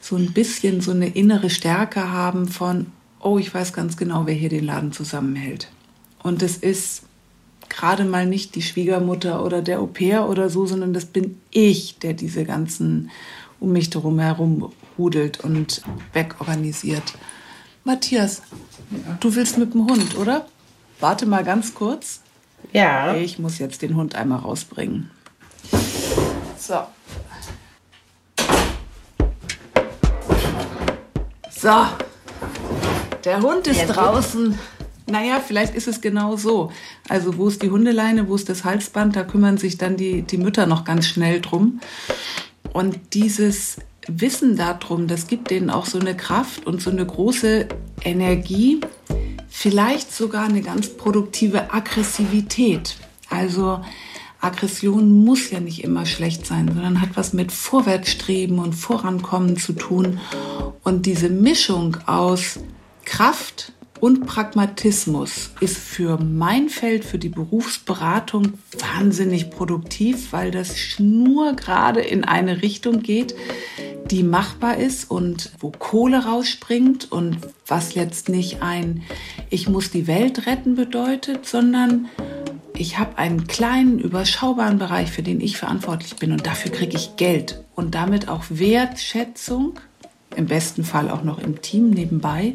so 0.07 0.15
ein 0.15 0.33
bisschen 0.33 0.81
so 0.81 0.93
eine 0.93 1.09
innere 1.09 1.51
Stärke 1.51 2.13
haben 2.13 2.47
von, 2.47 2.87
oh, 3.21 3.39
ich 3.39 3.53
weiß 3.53 3.73
ganz 3.73 3.97
genau, 3.97 4.27
wer 4.27 4.35
hier 4.35 4.49
den 4.49 4.65
Laden 4.65 4.93
zusammenhält. 4.93 5.69
Und 6.23 6.43
es 6.43 6.57
ist 6.57 7.03
gerade 7.69 8.05
mal 8.05 8.25
nicht 8.25 8.55
die 8.55 8.63
Schwiegermutter 8.63 9.45
oder 9.45 9.63
der 9.63 9.81
Au 9.81 9.87
pair 9.87 10.29
oder 10.29 10.49
so, 10.49 10.65
sondern 10.65 10.93
das 10.93 11.07
bin 11.07 11.41
ich, 11.51 11.99
der 11.99 12.13
diese 12.13 12.45
ganzen 12.45 13.11
um 13.59 13.73
mich 13.73 13.93
herum 13.93 14.21
herum 14.21 14.73
rudelt 14.97 15.41
und 15.41 15.83
wegorganisiert. 16.13 17.15
Matthias, 17.83 18.43
ja. 18.91 19.17
du 19.19 19.35
willst 19.35 19.59
mit 19.59 19.75
dem 19.75 19.89
Hund, 19.89 20.17
oder? 20.17 20.47
Warte 21.01 21.27
mal 21.27 21.43
ganz 21.43 21.75
kurz. 21.75 22.21
Ja. 22.73 23.17
Ich 23.17 23.39
muss 23.41 23.59
jetzt 23.59 23.83
den 23.83 23.97
Hund 23.97 24.15
einmal 24.15 24.39
rausbringen. 24.39 25.11
So. 26.59 26.83
So, 31.59 31.87
der 33.25 33.41
Hund 33.41 33.67
ist 33.67 33.87
draußen. 33.87 34.59
Naja, 35.07 35.41
vielleicht 35.41 35.75
ist 35.75 35.89
es 35.89 36.03
genau 36.03 36.37
so. 36.37 36.71
Also 37.09 37.39
wo 37.39 37.49
ist 37.49 37.63
die 37.63 37.71
Hundeleine, 37.71 38.29
wo 38.29 38.35
ist 38.35 38.51
das 38.51 38.65
Halsband, 38.65 39.17
da 39.17 39.25
kümmern 39.25 39.57
sich 39.57 39.79
dann 39.79 39.97
die, 39.97 40.23
die 40.23 40.37
Mütter 40.37 40.67
noch 40.67 40.85
ganz 40.85 41.07
schnell 41.07 41.41
drum. 41.41 41.81
Und 42.75 43.15
dieses 43.15 43.79
Wissen 44.07 44.57
darum, 44.57 45.09
das 45.09 45.29
gibt 45.29 45.51
denen 45.51 45.71
auch 45.71 45.87
so 45.87 45.99
eine 45.99 46.15
Kraft 46.15 46.67
und 46.67 46.83
so 46.83 46.91
eine 46.91 47.07
große 47.07 47.69
Energie, 48.05 48.81
vielleicht 49.49 50.13
sogar 50.13 50.45
eine 50.45 50.61
ganz 50.61 50.91
produktive 50.91 51.73
Aggressivität. 51.73 52.97
Also 53.31 53.81
Aggression 54.41 55.25
muss 55.25 55.51
ja 55.51 55.61
nicht 55.61 55.83
immer 55.83 56.07
schlecht 56.07 56.47
sein, 56.47 56.69
sondern 56.69 57.01
hat 57.01 57.11
was 57.15 57.33
mit 57.33 57.53
Vorwärtsstreben 57.53 58.59
und 58.59 58.75
Vorankommen 58.75 59.57
zu 59.57 59.73
tun. 59.73 60.21
Und 60.83 61.07
diese 61.07 61.31
Mischung 61.31 61.97
aus 62.07 62.61
Kraft 63.05 63.73
und 64.01 64.27
Pragmatismus 64.27 65.51
ist 65.61 65.79
für 65.79 66.19
mein 66.19 66.69
Feld, 66.69 67.05
für 67.05 67.19
die 67.19 67.29
Berufsberatung 67.29 68.55
wahnsinnig 68.79 69.51
produktiv, 69.51 70.33
weil 70.33 70.51
das 70.51 70.75
nur 70.99 71.55
gerade 71.55 72.01
in 72.01 72.25
eine 72.25 72.63
Richtung 72.63 73.03
geht, 73.03 73.35
die 74.11 74.23
machbar 74.23 74.77
ist 74.77 75.11
und 75.11 75.51
wo 75.59 75.71
Kohle 75.71 76.25
rausspringt 76.25 77.11
und 77.11 77.39
was 77.67 77.95
jetzt 77.95 78.29
nicht 78.29 78.63
ein 78.63 79.03
Ich 79.51 79.69
muss 79.69 79.91
die 79.91 80.07
Welt 80.07 80.47
retten 80.47 80.77
bedeutet, 80.77 81.47
sondern 81.47 82.09
ich 82.79 82.99
habe 82.99 83.19
einen 83.19 83.47
kleinen, 83.47 83.99
überschaubaren 83.99 84.79
Bereich, 84.79 85.11
für 85.11 85.23
den 85.23 85.41
ich 85.41 85.57
verantwortlich 85.57 86.17
bin 86.17 86.33
und 86.33 86.47
dafür 86.47 86.71
kriege 86.71 86.97
ich 86.97 87.17
Geld 87.17 87.63
und 87.75 87.95
damit 87.95 88.29
auch 88.29 88.45
Wertschätzung, 88.49 89.75
im 90.35 90.47
besten 90.47 90.85
Fall 90.85 91.11
auch 91.11 91.23
noch 91.23 91.39
im 91.39 91.63
Team 91.63 91.91
nebenbei. 91.91 92.55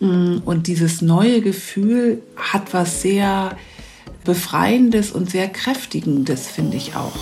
Mm, 0.00 0.38
und 0.44 0.66
dieses 0.66 1.02
neue 1.02 1.40
Gefühl 1.40 2.22
hat 2.36 2.74
was 2.74 3.02
sehr 3.02 3.56
Befreiendes 4.24 5.12
und 5.12 5.30
sehr 5.30 5.48
Kräftigendes, 5.48 6.48
finde 6.48 6.76
ich 6.76 6.94
auch. 6.94 7.12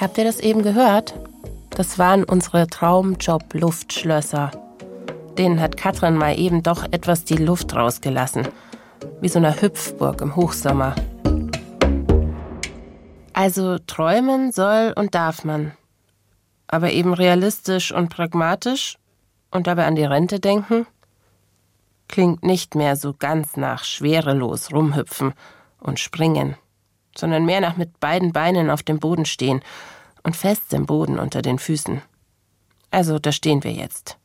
Habt 0.00 0.18
ihr 0.18 0.24
das 0.24 0.40
eben 0.40 0.62
gehört? 0.62 1.14
Das 1.70 1.98
waren 1.98 2.24
unsere 2.24 2.66
Traumjob-Luftschlösser 2.66 4.65
denen 5.38 5.60
hat 5.60 5.76
Katrin 5.76 6.16
mal 6.16 6.38
eben 6.38 6.62
doch 6.62 6.84
etwas 6.90 7.24
die 7.24 7.36
Luft 7.36 7.74
rausgelassen. 7.74 8.48
Wie 9.20 9.28
so 9.28 9.38
eine 9.38 9.60
Hüpfburg 9.60 10.20
im 10.20 10.36
Hochsommer. 10.36 10.94
Also 13.32 13.78
träumen 13.78 14.50
soll 14.50 14.94
und 14.96 15.14
darf 15.14 15.44
man. 15.44 15.72
Aber 16.68 16.90
eben 16.90 17.12
realistisch 17.12 17.92
und 17.92 18.08
pragmatisch 18.08 18.98
und 19.50 19.66
dabei 19.66 19.86
an 19.86 19.94
die 19.94 20.04
Rente 20.04 20.40
denken? 20.40 20.86
Klingt 22.08 22.44
nicht 22.44 22.74
mehr 22.74 22.96
so 22.96 23.12
ganz 23.12 23.56
nach 23.56 23.84
schwerelos 23.84 24.72
rumhüpfen 24.72 25.34
und 25.80 26.00
springen, 26.00 26.56
sondern 27.16 27.44
mehr 27.44 27.60
nach 27.60 27.76
mit 27.76 28.00
beiden 28.00 28.32
Beinen 28.32 28.70
auf 28.70 28.82
dem 28.82 29.00
Boden 29.00 29.26
stehen 29.26 29.60
und 30.22 30.36
fest 30.36 30.72
im 30.72 30.86
Boden 30.86 31.18
unter 31.18 31.42
den 31.42 31.58
Füßen. 31.58 32.02
Also 32.90 33.18
da 33.18 33.32
stehen 33.32 33.64
wir 33.64 33.72
jetzt. 33.72 34.18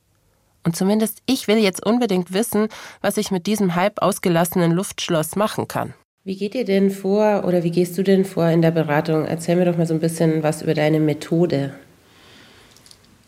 Und 0.63 0.75
zumindest 0.75 1.22
ich 1.25 1.48
will 1.48 1.58
jetzt 1.58 1.86
unbedingt 1.86 2.34
wissen, 2.34 2.68
was 3.01 3.18
ich 3.18 3.32
mit 3.32 3.48
diesem 3.48 3.75
halb 3.75 4.01
ausgelassenen 4.01 4.72
Luftschloss 4.72 5.36
machen 5.36 5.68
kann. 5.68 5.94
Wie 6.24 6.36
geht 6.36 6.53
ihr 6.53 6.65
denn 6.65 6.91
vor 6.91 7.46
oder 7.48 7.63
wie 7.63 7.72
gehst 7.72 7.98
du 7.98 8.03
denn 8.03 8.25
vor 8.25 8.48
in 8.48 8.62
der 8.62 8.70
Beratung? 8.70 9.25
Erzähl 9.25 9.56
mir 9.56 9.65
doch 9.65 9.77
mal 9.77 9.88
so 9.88 9.96
ein 9.96 10.00
bisschen 10.00 10.44
was 10.44 10.62
über 10.62 10.75
deine 10.75 11.00
Methode. 11.00 11.74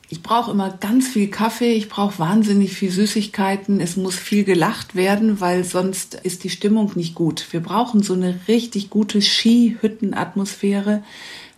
Ich 0.09 0.21
brauche 0.21 0.51
immer 0.51 0.77
ganz 0.79 1.07
viel 1.07 1.27
Kaffee, 1.27 1.73
ich 1.73 1.89
brauche 1.89 2.19
wahnsinnig 2.19 2.73
viel 2.73 2.91
Süßigkeiten, 2.91 3.79
es 3.79 3.97
muss 3.97 4.15
viel 4.15 4.43
gelacht 4.43 4.93
werden, 4.93 5.41
weil 5.41 5.63
sonst 5.63 6.13
ist 6.13 6.43
die 6.43 6.51
Stimmung 6.51 6.91
nicht 6.93 7.15
gut. 7.15 7.47
Wir 7.49 7.61
brauchen 7.61 8.03
so 8.03 8.13
eine 8.13 8.39
richtig 8.47 8.91
gute 8.91 9.23
Skihüttenatmosphäre. 9.23 11.01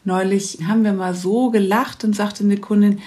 Neulich 0.06 0.60
haben 0.66 0.86
wir 0.86 0.94
mal 0.94 1.16
so 1.16 1.50
gelacht 1.50 2.06
und 2.06 2.16
sagte 2.16 2.46
eine 2.46 2.56
Kundin, 2.56 3.02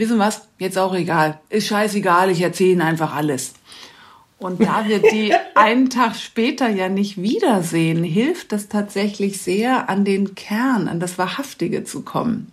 wissen 0.00 0.18
was, 0.18 0.48
jetzt 0.58 0.78
auch 0.78 0.94
egal. 0.94 1.38
Ist 1.48 1.68
scheißegal, 1.68 2.30
ich 2.30 2.40
erzähle 2.40 2.72
Ihnen 2.72 2.82
einfach 2.82 3.14
alles. 3.14 3.54
Und 4.38 4.62
da 4.62 4.88
wir 4.88 5.00
die 5.00 5.32
einen 5.54 5.90
Tag 5.90 6.16
später 6.16 6.68
ja 6.68 6.88
nicht 6.88 7.20
wiedersehen, 7.20 8.02
hilft 8.02 8.52
das 8.52 8.68
tatsächlich 8.68 9.40
sehr, 9.40 9.88
an 9.88 10.04
den 10.04 10.34
Kern, 10.34 10.88
an 10.88 10.98
das 10.98 11.18
Wahrhaftige 11.18 11.84
zu 11.84 12.00
kommen. 12.02 12.50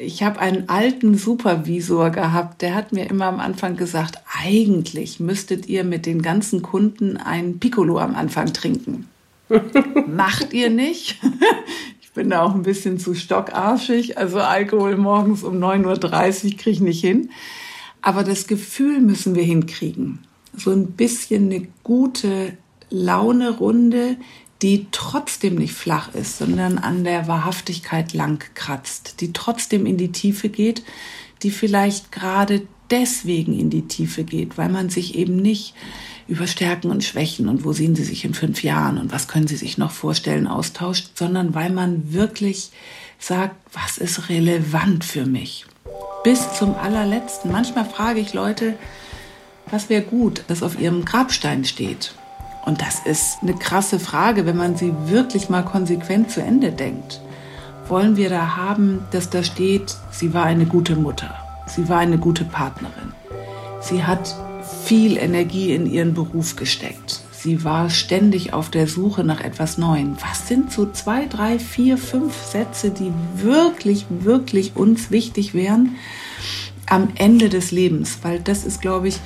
Ich 0.00 0.22
habe 0.22 0.40
einen 0.40 0.68
alten 0.68 1.18
Supervisor 1.18 2.10
gehabt, 2.10 2.62
der 2.62 2.74
hat 2.74 2.92
mir 2.92 3.10
immer 3.10 3.26
am 3.26 3.40
Anfang 3.40 3.76
gesagt, 3.76 4.18
eigentlich 4.42 5.20
müsstet 5.20 5.66
ihr 5.66 5.84
mit 5.84 6.06
den 6.06 6.22
ganzen 6.22 6.62
Kunden 6.62 7.16
ein 7.16 7.58
Piccolo 7.58 7.98
am 7.98 8.14
Anfang 8.14 8.52
trinken. 8.52 9.08
Macht 10.06 10.52
ihr 10.52 10.70
nicht? 10.70 11.18
Bin 12.14 12.30
da 12.30 12.42
auch 12.42 12.54
ein 12.54 12.62
bisschen 12.62 12.98
zu 12.98 13.14
stockarschig. 13.14 14.18
Also 14.18 14.40
Alkohol 14.40 14.96
morgens 14.96 15.42
um 15.42 15.62
9.30 15.62 16.44
Uhr 16.44 16.50
kriege 16.56 16.70
ich 16.70 16.80
nicht 16.80 17.00
hin. 17.00 17.30
Aber 18.02 18.24
das 18.24 18.46
Gefühl 18.46 19.00
müssen 19.00 19.34
wir 19.34 19.42
hinkriegen. 19.42 20.20
so 20.56 20.72
ein 20.72 20.92
bisschen 20.92 21.46
eine 21.46 21.68
gute 21.84 22.56
Laune-Runde, 22.90 24.16
die 24.62 24.86
trotzdem 24.90 25.54
nicht 25.54 25.74
flach 25.74 26.14
ist, 26.14 26.38
sondern 26.38 26.78
an 26.78 27.04
der 27.04 27.28
Wahrhaftigkeit 27.28 28.12
lang 28.12 28.42
kratzt, 28.54 29.20
die 29.20 29.32
trotzdem 29.32 29.86
in 29.86 29.96
die 29.96 30.10
Tiefe 30.10 30.48
geht, 30.48 30.82
die 31.42 31.50
vielleicht 31.50 32.10
gerade 32.10 32.62
deswegen 32.90 33.58
in 33.58 33.70
die 33.70 33.86
Tiefe 33.86 34.24
geht, 34.24 34.58
weil 34.58 34.68
man 34.68 34.90
sich 34.90 35.14
eben 35.14 35.36
nicht 35.36 35.74
über 36.28 36.46
Stärken 36.46 36.90
und 36.90 37.02
Schwächen 37.02 37.48
und 37.48 37.64
wo 37.64 37.72
sehen 37.72 37.96
Sie 37.96 38.04
sich 38.04 38.24
in 38.24 38.34
fünf 38.34 38.62
Jahren 38.62 38.98
und 38.98 39.12
was 39.12 39.28
können 39.28 39.48
Sie 39.48 39.56
sich 39.56 39.78
noch 39.78 39.90
vorstellen 39.90 40.46
austauscht, 40.46 41.12
sondern 41.14 41.54
weil 41.54 41.70
man 41.70 42.12
wirklich 42.12 42.70
sagt, 43.18 43.56
was 43.72 43.96
ist 43.96 44.28
relevant 44.28 45.04
für 45.04 45.24
mich. 45.24 45.64
Bis 46.22 46.52
zum 46.54 46.74
allerletzten. 46.74 47.50
Manchmal 47.50 47.86
frage 47.86 48.20
ich 48.20 48.34
Leute, 48.34 48.74
was 49.70 49.88
wäre 49.88 50.02
gut, 50.02 50.44
dass 50.48 50.62
auf 50.62 50.78
ihrem 50.78 51.04
Grabstein 51.04 51.64
steht. 51.64 52.12
Und 52.66 52.82
das 52.82 53.00
ist 53.06 53.38
eine 53.40 53.54
krasse 53.54 53.98
Frage, 53.98 54.44
wenn 54.44 54.56
man 54.56 54.76
sie 54.76 54.92
wirklich 55.06 55.48
mal 55.48 55.64
konsequent 55.64 56.30
zu 56.30 56.42
Ende 56.42 56.72
denkt. 56.72 57.20
Wollen 57.88 58.16
wir 58.16 58.28
da 58.28 58.56
haben, 58.56 59.00
dass 59.12 59.30
da 59.30 59.42
steht, 59.42 59.96
sie 60.10 60.34
war 60.34 60.44
eine 60.44 60.66
gute 60.66 60.94
Mutter, 60.94 61.34
sie 61.66 61.88
war 61.88 62.00
eine 62.00 62.18
gute 62.18 62.44
Partnerin, 62.44 63.14
sie 63.80 64.04
hat 64.04 64.36
viel 64.88 65.18
Energie 65.18 65.74
in 65.74 65.84
ihren 65.84 66.14
Beruf 66.14 66.56
gesteckt, 66.56 67.20
sie 67.30 67.62
war 67.62 67.90
ständig 67.90 68.54
auf 68.54 68.70
der 68.70 68.88
Suche 68.88 69.22
nach 69.22 69.42
etwas 69.42 69.76
Neuem. 69.76 70.16
Was 70.26 70.48
sind 70.48 70.72
so 70.72 70.90
zwei, 70.90 71.26
drei, 71.26 71.58
vier, 71.58 71.98
fünf 71.98 72.34
Sätze, 72.34 72.88
die 72.88 73.12
wirklich, 73.34 74.06
wirklich 74.08 74.76
uns 74.76 75.10
wichtig 75.10 75.52
wären 75.52 75.96
am 76.86 77.08
Ende 77.16 77.50
des 77.50 77.70
Lebens? 77.70 78.20
Weil 78.22 78.40
das 78.40 78.64
ist, 78.64 78.80
glaube 78.80 79.08
ich, 79.08 79.20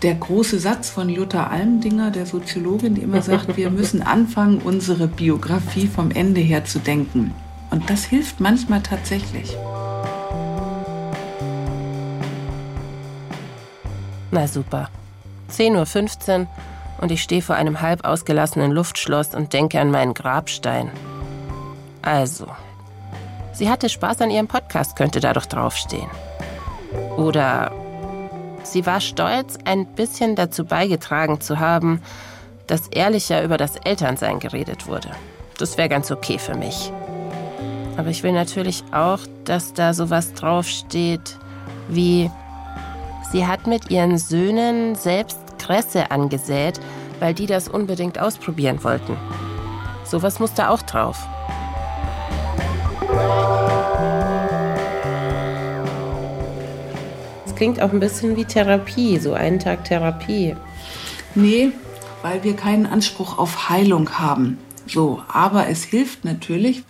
der 0.00 0.14
große 0.14 0.58
Satz 0.58 0.88
von 0.88 1.10
Jutta 1.10 1.48
Almdinger, 1.48 2.10
der 2.10 2.24
Soziologin, 2.24 2.94
die 2.94 3.02
immer 3.02 3.20
sagt, 3.20 3.58
wir 3.58 3.68
müssen 3.68 4.00
anfangen, 4.00 4.62
unsere 4.64 5.06
Biografie 5.06 5.86
vom 5.86 6.12
Ende 6.12 6.40
her 6.40 6.64
zu 6.64 6.78
denken. 6.78 7.34
Und 7.70 7.90
das 7.90 8.04
hilft 8.04 8.40
manchmal 8.40 8.82
tatsächlich. 8.82 9.54
Na 14.38 14.46
super. 14.46 14.88
10.15 15.50 16.42
Uhr 16.42 16.46
und 17.00 17.10
ich 17.10 17.24
stehe 17.24 17.42
vor 17.42 17.56
einem 17.56 17.80
halb 17.80 18.04
ausgelassenen 18.04 18.70
Luftschloss 18.70 19.34
und 19.34 19.52
denke 19.52 19.80
an 19.80 19.90
meinen 19.90 20.14
Grabstein. 20.14 20.92
Also, 22.02 22.46
sie 23.52 23.68
hatte 23.68 23.88
Spaß 23.88 24.20
an 24.20 24.30
ihrem 24.30 24.46
Podcast, 24.46 24.94
könnte 24.94 25.18
da 25.18 25.32
doch 25.32 25.46
draufstehen. 25.46 26.08
Oder 27.16 27.72
Sie 28.62 28.86
war 28.86 29.00
stolz, 29.00 29.58
ein 29.64 29.86
bisschen 29.86 30.36
dazu 30.36 30.64
beigetragen 30.64 31.40
zu 31.40 31.58
haben, 31.58 32.00
dass 32.68 32.86
ehrlicher 32.86 33.42
über 33.42 33.56
das 33.56 33.74
Elternsein 33.74 34.38
geredet 34.38 34.86
wurde. 34.86 35.10
Das 35.58 35.76
wäre 35.78 35.88
ganz 35.88 36.12
okay 36.12 36.38
für 36.38 36.54
mich. 36.54 36.92
Aber 37.96 38.10
ich 38.10 38.22
will 38.22 38.32
natürlich 38.32 38.84
auch, 38.92 39.18
dass 39.44 39.72
da 39.72 39.94
sowas 39.94 40.32
draufsteht 40.34 41.38
wie, 41.88 42.30
sie 43.32 43.46
hat 43.46 43.66
mit 43.66 43.90
ihren 43.90 44.18
Söhnen 44.18 44.94
selbst 44.94 45.38
Kresse 45.58 46.10
angesät, 46.10 46.80
weil 47.20 47.34
die 47.34 47.46
das 47.46 47.68
unbedingt 47.68 48.18
ausprobieren 48.18 48.82
wollten. 48.84 49.16
Sowas 50.04 50.38
muss 50.38 50.54
da 50.54 50.70
auch 50.70 50.82
drauf. 50.82 51.26
klingt 57.58 57.82
auch 57.82 57.92
ein 57.92 57.98
bisschen 57.98 58.36
wie 58.36 58.44
Therapie, 58.44 59.18
so 59.18 59.32
einen 59.32 59.58
Tag 59.58 59.84
Therapie. 59.84 60.54
Nee, 61.34 61.72
weil 62.22 62.44
wir 62.44 62.54
keinen 62.54 62.86
Anspruch 62.86 63.36
auf 63.36 63.68
Heilung 63.68 64.10
haben. 64.16 64.58
So, 64.86 65.24
aber 65.26 65.66
es 65.66 65.82
hilft 65.82 66.24
natürlich, 66.24 66.84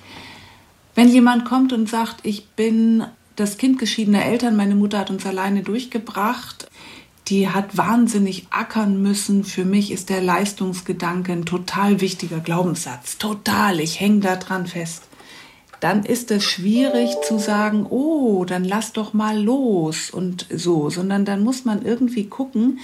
wenn 0.95 1.09
jemand 1.09 1.47
kommt 1.47 1.73
und 1.73 1.89
sagt, 1.89 2.17
ich 2.23 2.49
bin 2.49 3.05
das 3.39 3.59
Kind 3.59 3.79
geschiedener 3.79 4.25
Eltern, 4.25 4.57
meine 4.57 4.75
Mutter 4.75 4.99
hat 4.99 5.11
uns 5.11 5.25
alleine 5.27 5.63
durchgebracht, 5.63 6.71
die 7.29 7.49
hat 7.49 7.77
wahnsinnig 7.77 8.47
ackern 8.51 9.03
müssen. 9.03 9.45
Für 9.45 9.65
mich 9.65 9.91
ist 9.93 10.09
der 10.09 10.23
Leistungsgedanke 10.23 11.33
ein 11.33 11.45
total 11.45 12.01
wichtiger 12.01 12.41
Glaubenssatz. 12.41 13.19
Total, 13.19 13.81
ich 13.81 14.01
hänge 14.01 14.21
da 14.21 14.37
dran 14.37 14.67
fest 14.67 15.03
dann 15.81 16.05
ist 16.05 16.31
es 16.31 16.45
schwierig 16.45 17.11
zu 17.27 17.39
sagen, 17.39 17.87
oh, 17.89 18.45
dann 18.45 18.65
lass 18.65 18.93
doch 18.93 19.13
mal 19.13 19.41
los 19.41 20.11
und 20.11 20.47
so, 20.51 20.91
sondern 20.91 21.25
dann 21.25 21.45
muss 21.45 21.65
man 21.65 21.85
irgendwie 21.85 22.27
gucken, 22.27 22.81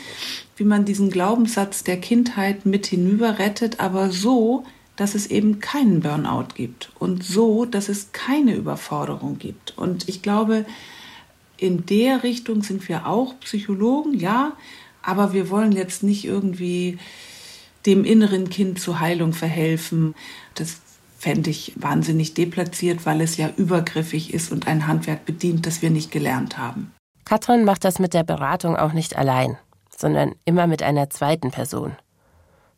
wie 0.56 0.64
man 0.64 0.84
diesen 0.84 1.10
Glaubenssatz 1.10 1.82
der 1.82 1.98
Kindheit 1.98 2.66
mit 2.66 2.86
hinüber 2.86 3.38
rettet, 3.38 3.80
aber 3.80 4.10
so, 4.10 4.64
dass 4.96 5.14
es 5.14 5.26
eben 5.26 5.60
keinen 5.60 6.00
Burnout 6.00 6.54
gibt 6.54 6.90
und 6.98 7.24
so, 7.24 7.64
dass 7.64 7.88
es 7.88 8.12
keine 8.12 8.54
Überforderung 8.54 9.38
gibt. 9.38 9.76
Und 9.76 10.08
ich 10.08 10.22
glaube, 10.22 10.64
in 11.56 11.86
der 11.86 12.22
Richtung 12.22 12.62
sind 12.62 12.88
wir 12.88 13.06
auch 13.06 13.38
Psychologen, 13.40 14.14
ja, 14.14 14.52
aber 15.02 15.32
wir 15.32 15.50
wollen 15.50 15.72
jetzt 15.72 16.02
nicht 16.02 16.24
irgendwie 16.24 16.98
dem 17.86 18.04
inneren 18.04 18.48
Kind 18.48 18.80
zur 18.80 19.00
Heilung 19.00 19.32
verhelfen. 19.32 20.14
Das 20.54 20.80
fände 21.18 21.50
ich 21.50 21.72
wahnsinnig 21.76 22.34
deplatziert, 22.34 23.06
weil 23.06 23.20
es 23.20 23.36
ja 23.36 23.50
übergriffig 23.56 24.32
ist 24.32 24.52
und 24.52 24.66
ein 24.66 24.86
Handwerk 24.86 25.24
bedient, 25.24 25.66
das 25.66 25.82
wir 25.82 25.90
nicht 25.90 26.10
gelernt 26.10 26.58
haben. 26.58 26.92
Katrin 27.24 27.64
macht 27.64 27.84
das 27.84 27.98
mit 27.98 28.14
der 28.14 28.24
Beratung 28.24 28.76
auch 28.76 28.92
nicht 28.92 29.16
allein, 29.16 29.56
sondern 29.96 30.34
immer 30.44 30.66
mit 30.66 30.82
einer 30.82 31.08
zweiten 31.10 31.50
Person. 31.50 31.96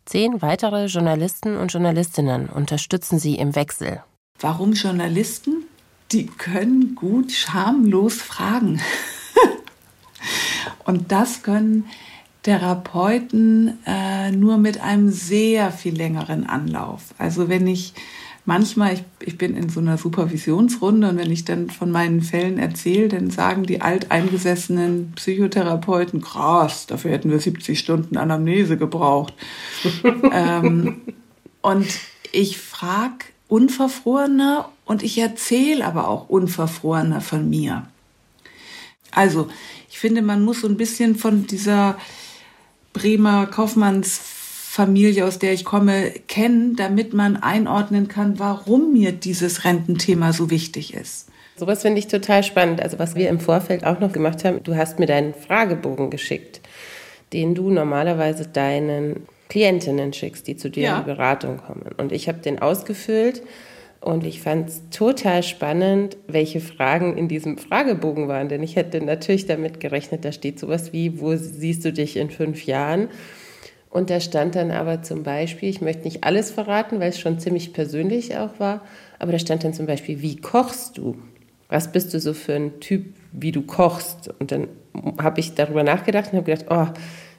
Zehn 0.07 0.41
weitere 0.41 0.87
Journalisten 0.87 1.57
und 1.57 1.73
Journalistinnen 1.73 2.49
unterstützen 2.49 3.19
sie 3.19 3.35
im 3.35 3.57
Wechsel. 3.57 4.03
Warum 4.39 4.73
Journalisten? 4.73 5.65
Die 6.13 6.27
können 6.27 6.95
gut 6.95 7.33
schamlos 7.33 8.15
fragen. 8.15 8.81
und 10.85 11.11
das 11.11 11.43
können 11.43 11.87
Therapeuten 12.45 13.79
äh, 13.85 14.31
nur 14.31 14.59
mit 14.59 14.81
einem 14.81 15.11
sehr 15.11 15.73
viel 15.73 15.97
längeren 15.97 16.47
Anlauf. 16.47 17.13
Also 17.19 17.49
wenn 17.49 17.67
ich 17.67 17.93
manchmal, 18.47 18.95
ich, 18.95 19.05
ich 19.21 19.39
bin 19.39 19.57
in 19.57 19.69
so 19.69 19.81
einer 19.81 19.99
Supervisionsrunde 19.99 21.11
und 21.11 21.19
wenn 21.19 21.31
ich 21.31 21.45
dann 21.45 21.69
von 21.69 21.91
meinen 21.91 22.23
Fällen 22.23 22.59
erzähle, 22.59 23.09
dann 23.09 23.31
sagen 23.31 23.65
die 23.65 23.83
alteingesessenen 23.83 25.13
Psychotherapeuten, 25.17 26.23
krass, 26.23 26.87
dafür 26.87 27.11
hätten 27.11 27.31
wir 27.31 27.41
70 27.41 27.79
Stunden 27.79 28.17
Anamnese 28.17 28.77
gebraucht. 28.79 29.35
ähm, 30.33 31.03
und 31.61 31.87
ich 32.33 32.59
frage 32.59 33.27
unverfrorener 33.49 34.71
und 34.85 35.03
ich 35.03 35.19
erzähle 35.19 35.85
aber 35.85 36.09
auch 36.09 36.29
unverfrorener 36.29 37.21
von 37.21 37.49
mir. 37.51 37.87
Also, 39.11 39.49
ich 39.89 39.99
finde, 39.99 40.23
man 40.23 40.43
muss 40.43 40.61
so 40.61 40.69
ein 40.69 40.77
bisschen 40.77 41.17
von 41.17 41.47
dieser 41.47 41.97
Bremer 42.93 43.47
Kaufmanns 43.47 44.36
Familie, 44.77 45.25
aus 45.25 45.39
der 45.39 45.55
ich 45.55 45.65
komme, 45.65 46.11
kennen, 46.29 46.77
damit 46.77 47.15
man 47.15 47.39
einordnen 47.39 48.09
kann, 48.09 48.39
warum 48.39 48.93
mir 48.93 49.13
dieses 49.13 49.65
Rententhema 49.65 50.35
so 50.35 50.51
wichtig 50.51 50.93
ist. 50.93 51.29
Sowas 51.57 51.81
finde 51.81 51.99
ich 51.99 52.09
total 52.09 52.43
spannend. 52.43 52.83
Also 52.83 52.99
was 52.99 53.15
wir 53.15 53.31
im 53.31 53.41
Vorfeld 53.41 53.87
auch 53.87 54.01
noch 54.01 54.13
gemacht 54.13 54.45
haben, 54.45 54.63
du 54.63 54.77
hast 54.77 54.99
mir 54.99 55.07
deinen 55.07 55.33
Fragebogen 55.33 56.11
geschickt, 56.11 56.61
den 57.33 57.55
du 57.55 57.71
normalerweise 57.71 58.49
deinen 58.49 59.27
Klientinnen 59.49 60.13
schickst, 60.13 60.47
die 60.47 60.59
zu 60.59 60.69
dir 60.69 60.83
ja. 60.83 60.99
in 60.99 61.05
die 61.05 61.11
Beratung 61.11 61.57
kommen. 61.57 61.95
Und 61.97 62.13
ich 62.13 62.29
habe 62.29 62.41
den 62.41 62.59
ausgefüllt 62.59 63.43
und 64.03 64.27
ich 64.27 64.43
fand 64.43 64.69
es 64.69 64.83
total 64.91 65.43
spannend, 65.43 66.19
welche 66.27 66.61
Fragen 66.61 67.17
in 67.17 67.29
diesem 67.29 67.57
Fragebogen 67.57 68.29
waren. 68.29 68.51
Denn 68.51 68.63
ich 68.63 68.77
hätte 68.77 69.01
natürlich 69.01 69.47
damit 69.47 69.81
gerechnet, 69.81 70.27
da 70.27 70.33
steht 70.33 70.61
sowas 70.61 70.93
wie, 70.93 71.19
wo 71.19 71.35
siehst 71.35 71.83
du 71.87 71.95
dich 71.95 72.19
in 72.19 72.29
fünf 72.29 72.67
Jahren? 72.67 73.09
Und 73.91 74.11
da 74.11 74.21
stand 74.21 74.55
dann 74.55 74.71
aber 74.71 75.03
zum 75.03 75.23
Beispiel, 75.23 75.69
ich 75.69 75.81
möchte 75.81 76.05
nicht 76.05 76.25
alles 76.25 76.51
verraten, 76.51 77.01
weil 77.01 77.11
es 77.11 77.19
schon 77.19 77.39
ziemlich 77.39 77.73
persönlich 77.73 78.37
auch 78.37 78.59
war, 78.59 78.83
aber 79.19 79.33
da 79.33 79.39
stand 79.39 79.65
dann 79.65 79.75
zum 79.75 79.87
Beispiel, 79.87 80.21
wie 80.23 80.37
kochst 80.37 80.99
du? 80.99 81.17
Was 81.69 81.91
bist 81.91 82.15
du 82.15 82.21
so 82.21 82.33
für 82.35 82.55
ein 82.55 82.81
Typ, 82.81 83.15
wie 83.33 83.53
du 83.53 83.63
kochst? 83.63 84.31
Und 84.39 84.53
dann 84.53 84.69
habe 85.21 85.41
ich 85.41 85.55
darüber 85.55 85.83
nachgedacht 85.83 86.33
und 86.33 86.39
habe 86.39 86.53
gedacht, 86.53 86.67
oh, 86.71 86.93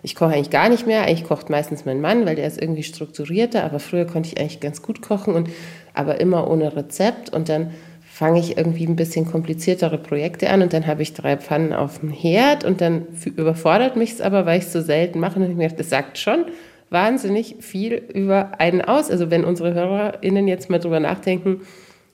ich 0.03 0.15
koche 0.15 0.33
eigentlich 0.33 0.49
gar 0.49 0.69
nicht 0.69 0.85
mehr. 0.85 1.03
Eigentlich 1.03 1.27
kocht 1.27 1.49
meistens 1.49 1.85
mein 1.85 2.01
Mann, 2.01 2.25
weil 2.25 2.35
der 2.35 2.47
ist 2.47 2.61
irgendwie 2.61 2.83
strukturierter, 2.83 3.63
aber 3.63 3.79
früher 3.79 4.05
konnte 4.05 4.29
ich 4.29 4.39
eigentlich 4.39 4.59
ganz 4.59 4.81
gut 4.81 5.01
kochen 5.01 5.33
und 5.33 5.49
aber 5.93 6.19
immer 6.19 6.49
ohne 6.49 6.75
Rezept. 6.75 7.29
Und 7.33 7.49
dann 7.49 7.71
fange 8.17 8.39
ich 8.39 8.57
irgendwie 8.57 8.87
ein 8.87 8.95
bisschen 8.95 9.29
kompliziertere 9.29 9.99
Projekte 9.99 10.49
an 10.49 10.63
und 10.63 10.73
dann 10.73 10.87
habe 10.87 11.03
ich 11.03 11.13
drei 11.13 11.37
Pfannen 11.37 11.71
auf 11.71 11.99
dem 11.99 12.09
Herd 12.09 12.63
und 12.63 12.81
dann 12.81 13.05
überfordert 13.25 13.95
mich 13.95 14.13
es 14.13 14.21
aber, 14.21 14.47
weil 14.47 14.57
ich 14.57 14.65
es 14.65 14.73
so 14.73 14.81
selten 14.81 15.19
mache. 15.19 15.39
Und 15.39 15.47
ich 15.47 15.55
mir 15.55 15.69
das 15.69 15.91
sagt 15.91 16.17
schon 16.17 16.45
wahnsinnig 16.89 17.57
viel 17.59 17.93
über 17.93 18.59
einen 18.59 18.81
aus. 18.81 19.11
Also 19.11 19.29
wenn 19.29 19.45
unsere 19.45 19.75
HörerInnen 19.75 20.47
jetzt 20.47 20.67
mal 20.67 20.79
drüber 20.79 20.99
nachdenken, 20.99 21.61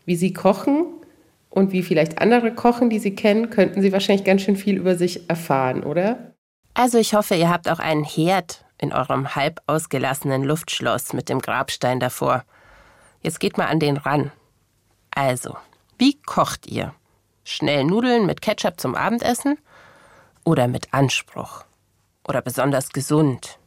wie 0.05 0.17
sie 0.17 0.33
kochen 0.33 0.87
und 1.49 1.71
wie 1.71 1.83
vielleicht 1.83 2.19
andere 2.19 2.53
kochen, 2.53 2.89
die 2.89 2.99
sie 2.99 3.15
kennen, 3.15 3.49
könnten 3.49 3.81
sie 3.81 3.93
wahrscheinlich 3.93 4.25
ganz 4.25 4.41
schön 4.41 4.57
viel 4.57 4.75
über 4.75 4.95
sich 4.95 5.29
erfahren, 5.29 5.83
oder? 5.83 6.33
Also 6.73 6.97
ich 6.97 7.13
hoffe, 7.13 7.35
ihr 7.35 7.49
habt 7.49 7.69
auch 7.69 7.79
einen 7.79 8.03
Herd 8.03 8.65
in 8.77 8.91
eurem 8.91 9.35
halb 9.37 9.61
ausgelassenen 9.67 10.43
Luftschloss 10.43 11.13
mit 11.13 11.29
dem 11.29 11.39
Grabstein 11.39 12.01
davor. 12.01 12.43
Jetzt 13.21 13.39
geht 13.39 13.57
mal 13.57 13.67
an 13.67 13.79
den 13.79 13.95
ran. 13.95 14.33
Also, 15.15 15.55
wie 16.03 16.19
kocht 16.25 16.67
ihr? 16.67 16.93
Schnell 17.45 17.85
Nudeln 17.85 18.25
mit 18.25 18.41
Ketchup 18.41 18.77
zum 18.77 18.93
Abendessen? 18.93 19.57
Oder 20.43 20.67
mit 20.67 20.93
Anspruch? 20.93 21.63
Oder 22.27 22.41
besonders 22.41 22.89
gesund? 22.89 23.57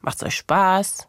Macht's 0.00 0.24
euch 0.24 0.34
Spaß? 0.34 1.06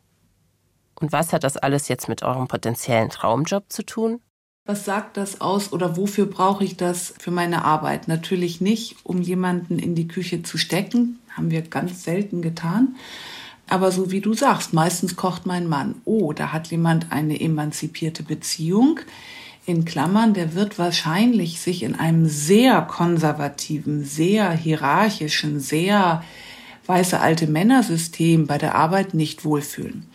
Und 0.93 1.11
was 1.11 1.33
hat 1.33 1.43
das 1.43 1.57
alles 1.57 1.87
jetzt 1.87 2.07
mit 2.07 2.21
eurem 2.21 2.47
potenziellen 2.47 3.09
Traumjob 3.09 3.63
zu 3.69 3.83
tun? 3.83 4.21
Was 4.67 4.85
sagt 4.85 5.17
das 5.17 5.41
aus 5.41 5.73
oder 5.73 5.97
wofür 5.97 6.27
brauche 6.27 6.63
ich 6.63 6.77
das 6.77 7.11
für 7.17 7.31
meine 7.31 7.65
Arbeit? 7.65 8.07
Natürlich 8.07 8.61
nicht, 8.61 8.97
um 9.03 9.19
jemanden 9.19 9.79
in 9.79 9.95
die 9.95 10.07
Küche 10.07 10.43
zu 10.43 10.59
stecken, 10.59 11.17
haben 11.35 11.49
wir 11.49 11.63
ganz 11.63 12.03
selten 12.03 12.43
getan. 12.43 12.97
Aber 13.67 13.91
so 13.91 14.11
wie 14.11 14.21
du 14.21 14.35
sagst, 14.35 14.73
meistens 14.73 15.15
kocht 15.15 15.47
mein 15.47 15.67
Mann. 15.67 15.95
Oh, 16.05 16.33
da 16.33 16.53
hat 16.53 16.67
jemand 16.67 17.11
eine 17.11 17.41
emanzipierte 17.41 18.21
Beziehung. 18.21 18.99
In 19.67 19.83
Klammern, 19.83 20.33
der 20.33 20.55
wird 20.55 20.79
wahrscheinlich 20.79 21.59
sich 21.59 21.83
in 21.83 21.93
einem 21.93 22.25
sehr 22.25 22.81
konservativen, 22.83 24.05
sehr 24.05 24.49
hierarchischen, 24.51 25.59
sehr 25.59 26.23
weiße 26.85 27.19
alte 27.19 27.47
Männersystem 27.47 28.47
bei 28.47 28.57
der 28.57 28.75
Arbeit 28.75 29.13
nicht 29.13 29.43
wohlfühlen. 29.43 30.05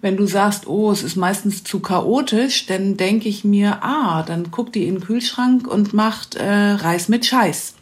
Wenn 0.00 0.16
du 0.16 0.24
sagst, 0.24 0.66
oh, 0.66 0.90
es 0.90 1.02
ist 1.02 1.16
meistens 1.16 1.62
zu 1.62 1.80
chaotisch, 1.80 2.64
dann 2.64 2.96
denke 2.96 3.28
ich 3.28 3.44
mir, 3.44 3.84
ah, 3.84 4.22
dann 4.22 4.50
guckt 4.50 4.74
die 4.74 4.86
in 4.86 4.94
den 4.94 5.04
Kühlschrank 5.04 5.66
und 5.66 5.92
macht 5.92 6.36
äh, 6.36 6.50
Reis 6.50 7.10
mit 7.10 7.26
Scheiß. 7.26 7.74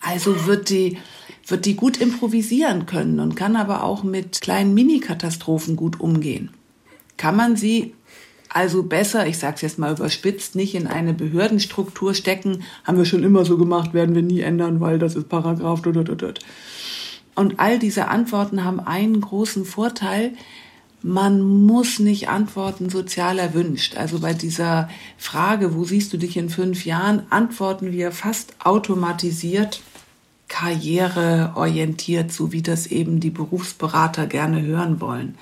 Also 0.00 0.46
wird 0.46 0.70
die, 0.70 0.98
wird 1.48 1.66
die 1.66 1.74
gut 1.74 1.96
improvisieren 1.96 2.86
können 2.86 3.18
und 3.18 3.34
kann 3.34 3.56
aber 3.56 3.82
auch 3.82 4.04
mit 4.04 4.40
kleinen 4.40 4.72
Mini-Katastrophen 4.72 5.74
gut 5.74 5.98
umgehen. 5.98 6.50
Kann 7.16 7.34
man 7.34 7.56
sie 7.56 7.94
also 8.48 8.82
besser, 8.82 9.26
ich 9.26 9.38
sage 9.38 9.56
es 9.56 9.62
jetzt 9.62 9.78
mal 9.78 9.92
überspitzt, 9.92 10.54
nicht 10.54 10.74
in 10.74 10.86
eine 10.86 11.12
Behördenstruktur 11.12 12.14
stecken, 12.14 12.62
haben 12.84 12.98
wir 12.98 13.04
schon 13.04 13.22
immer 13.22 13.44
so 13.44 13.58
gemacht, 13.58 13.94
werden 13.94 14.14
wir 14.14 14.22
nie 14.22 14.40
ändern, 14.40 14.80
weil 14.80 14.98
das 14.98 15.14
ist 15.14 15.28
Paragraph. 15.28 15.82
Und 17.34 17.60
all 17.60 17.78
diese 17.78 18.08
Antworten 18.08 18.64
haben 18.64 18.80
einen 18.80 19.20
großen 19.20 19.64
Vorteil, 19.64 20.32
man 21.02 21.40
muss 21.40 22.00
nicht 22.00 22.28
antworten 22.28 22.90
sozial 22.90 23.38
erwünscht. 23.38 23.96
Also 23.96 24.18
bei 24.18 24.34
dieser 24.34 24.88
Frage, 25.16 25.74
wo 25.74 25.84
siehst 25.84 26.12
du 26.12 26.16
dich 26.16 26.36
in 26.36 26.50
fünf 26.50 26.84
Jahren, 26.84 27.22
antworten 27.30 27.92
wir 27.92 28.10
fast 28.10 28.54
automatisiert 28.64 29.80
karriereorientiert, 30.48 32.32
so 32.32 32.52
wie 32.52 32.62
das 32.62 32.86
eben 32.86 33.20
die 33.20 33.30
Berufsberater 33.30 34.26
gerne 34.26 34.62
hören 34.62 35.00
wollen. 35.00 35.36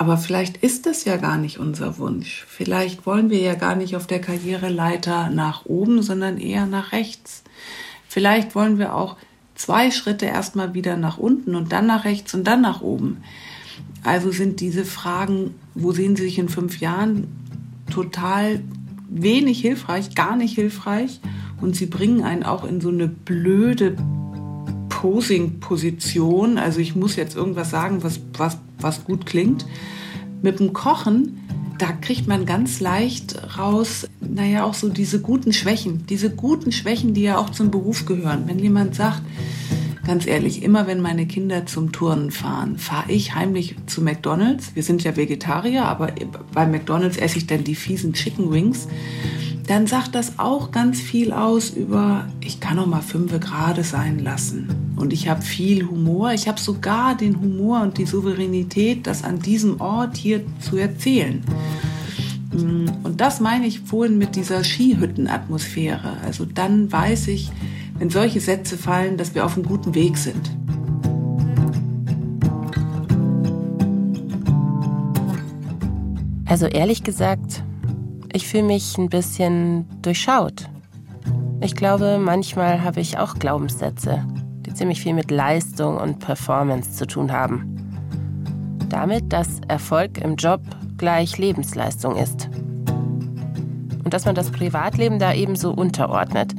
Aber 0.00 0.16
vielleicht 0.16 0.56
ist 0.56 0.86
das 0.86 1.04
ja 1.04 1.18
gar 1.18 1.36
nicht 1.36 1.58
unser 1.58 1.98
Wunsch. 1.98 2.46
Vielleicht 2.48 3.04
wollen 3.04 3.28
wir 3.28 3.38
ja 3.40 3.54
gar 3.54 3.76
nicht 3.76 3.96
auf 3.96 4.06
der 4.06 4.18
Karriereleiter 4.18 5.28
nach 5.28 5.66
oben, 5.66 6.00
sondern 6.00 6.38
eher 6.38 6.64
nach 6.64 6.92
rechts. 6.92 7.44
Vielleicht 8.08 8.54
wollen 8.54 8.78
wir 8.78 8.94
auch 8.94 9.18
zwei 9.56 9.90
Schritte 9.90 10.24
erstmal 10.24 10.72
wieder 10.72 10.96
nach 10.96 11.18
unten 11.18 11.54
und 11.54 11.70
dann 11.72 11.84
nach 11.84 12.06
rechts 12.06 12.32
und 12.32 12.44
dann 12.44 12.62
nach 12.62 12.80
oben. 12.80 13.18
Also 14.02 14.30
sind 14.30 14.60
diese 14.60 14.86
Fragen, 14.86 15.54
wo 15.74 15.92
sehen 15.92 16.16
Sie 16.16 16.22
sich 16.22 16.38
in 16.38 16.48
fünf 16.48 16.80
Jahren, 16.80 17.26
total 17.90 18.62
wenig 19.10 19.60
hilfreich, 19.60 20.14
gar 20.14 20.34
nicht 20.34 20.54
hilfreich. 20.54 21.20
Und 21.60 21.76
sie 21.76 21.84
bringen 21.84 22.22
einen 22.22 22.44
auch 22.44 22.64
in 22.64 22.80
so 22.80 22.88
eine 22.88 23.06
blöde 23.06 23.98
Posing-Position. 25.00 26.58
Also 26.58 26.78
ich 26.80 26.94
muss 26.94 27.16
jetzt 27.16 27.34
irgendwas 27.34 27.70
sagen, 27.70 28.02
was, 28.02 28.20
was, 28.36 28.58
was 28.78 29.04
gut 29.04 29.24
klingt. 29.24 29.64
Mit 30.42 30.60
dem 30.60 30.74
Kochen, 30.74 31.40
da 31.78 31.90
kriegt 31.92 32.28
man 32.28 32.44
ganz 32.44 32.80
leicht 32.80 33.56
raus, 33.58 34.06
naja, 34.20 34.64
auch 34.64 34.74
so 34.74 34.90
diese 34.90 35.22
guten 35.22 35.54
Schwächen. 35.54 36.04
Diese 36.08 36.28
guten 36.28 36.70
Schwächen, 36.70 37.14
die 37.14 37.22
ja 37.22 37.38
auch 37.38 37.48
zum 37.48 37.70
Beruf 37.70 38.04
gehören. 38.04 38.42
Wenn 38.46 38.58
jemand 38.58 38.94
sagt, 38.94 39.22
Ganz 40.06 40.26
ehrlich, 40.26 40.62
immer 40.62 40.86
wenn 40.86 41.00
meine 41.00 41.26
Kinder 41.26 41.66
zum 41.66 41.92
Turnen 41.92 42.30
fahren, 42.30 42.78
fahre 42.78 43.12
ich 43.12 43.34
heimlich 43.34 43.76
zu 43.86 44.02
McDonald's. 44.02 44.74
Wir 44.74 44.82
sind 44.82 45.04
ja 45.04 45.14
Vegetarier, 45.14 45.84
aber 45.84 46.12
bei 46.52 46.66
McDonald's 46.66 47.18
esse 47.18 47.38
ich 47.38 47.46
dann 47.46 47.64
die 47.64 47.74
fiesen 47.74 48.14
Chicken 48.14 48.50
Wings. 48.50 48.88
Dann 49.70 49.86
sagt 49.86 50.16
das 50.16 50.40
auch 50.40 50.72
ganz 50.72 51.00
viel 51.00 51.32
aus 51.32 51.70
über, 51.70 52.26
ich 52.40 52.58
kann 52.58 52.76
auch 52.80 52.88
mal 52.88 53.02
fünf 53.02 53.38
Grade 53.38 53.84
sein 53.84 54.18
lassen. 54.18 54.68
Und 54.96 55.12
ich 55.12 55.28
habe 55.28 55.42
viel 55.42 55.86
Humor. 55.86 56.32
Ich 56.32 56.48
habe 56.48 56.58
sogar 56.58 57.16
den 57.16 57.40
Humor 57.40 57.82
und 57.82 57.96
die 57.96 58.04
Souveränität, 58.04 59.06
das 59.06 59.22
an 59.22 59.38
diesem 59.38 59.80
Ort 59.80 60.16
hier 60.16 60.40
zu 60.58 60.76
erzählen. 60.76 61.44
Mm, 62.52 62.86
und 63.04 63.20
das 63.20 63.38
meine 63.38 63.68
ich 63.68 63.78
vorhin 63.78 64.18
mit 64.18 64.34
dieser 64.34 64.64
Skihüttenatmosphäre. 64.64 66.16
Also 66.24 66.46
dann 66.46 66.90
weiß 66.90 67.28
ich, 67.28 67.52
wenn 67.96 68.10
solche 68.10 68.40
Sätze 68.40 68.76
fallen, 68.76 69.18
dass 69.18 69.36
wir 69.36 69.46
auf 69.46 69.54
einem 69.54 69.66
guten 69.66 69.94
Weg 69.94 70.16
sind. 70.16 70.50
Also 76.44 76.66
ehrlich 76.66 77.04
gesagt, 77.04 77.62
ich 78.32 78.48
fühle 78.48 78.64
mich 78.64 78.96
ein 78.98 79.08
bisschen 79.08 79.86
durchschaut. 80.02 80.68
Ich 81.60 81.74
glaube, 81.74 82.18
manchmal 82.18 82.82
habe 82.82 83.00
ich 83.00 83.18
auch 83.18 83.34
Glaubenssätze, 83.34 84.24
die 84.66 84.74
ziemlich 84.74 85.00
viel 85.00 85.14
mit 85.14 85.30
Leistung 85.30 85.96
und 85.96 86.20
Performance 86.20 86.92
zu 86.92 87.06
tun 87.06 87.32
haben. 87.32 87.76
Damit, 88.88 89.32
dass 89.32 89.60
Erfolg 89.68 90.18
im 90.18 90.36
Job 90.36 90.60
gleich 90.96 91.38
Lebensleistung 91.38 92.16
ist. 92.16 92.48
Und 94.04 94.14
dass 94.14 94.24
man 94.24 94.34
das 94.34 94.50
Privatleben 94.50 95.18
da 95.18 95.32
ebenso 95.32 95.72
unterordnet 95.72 96.54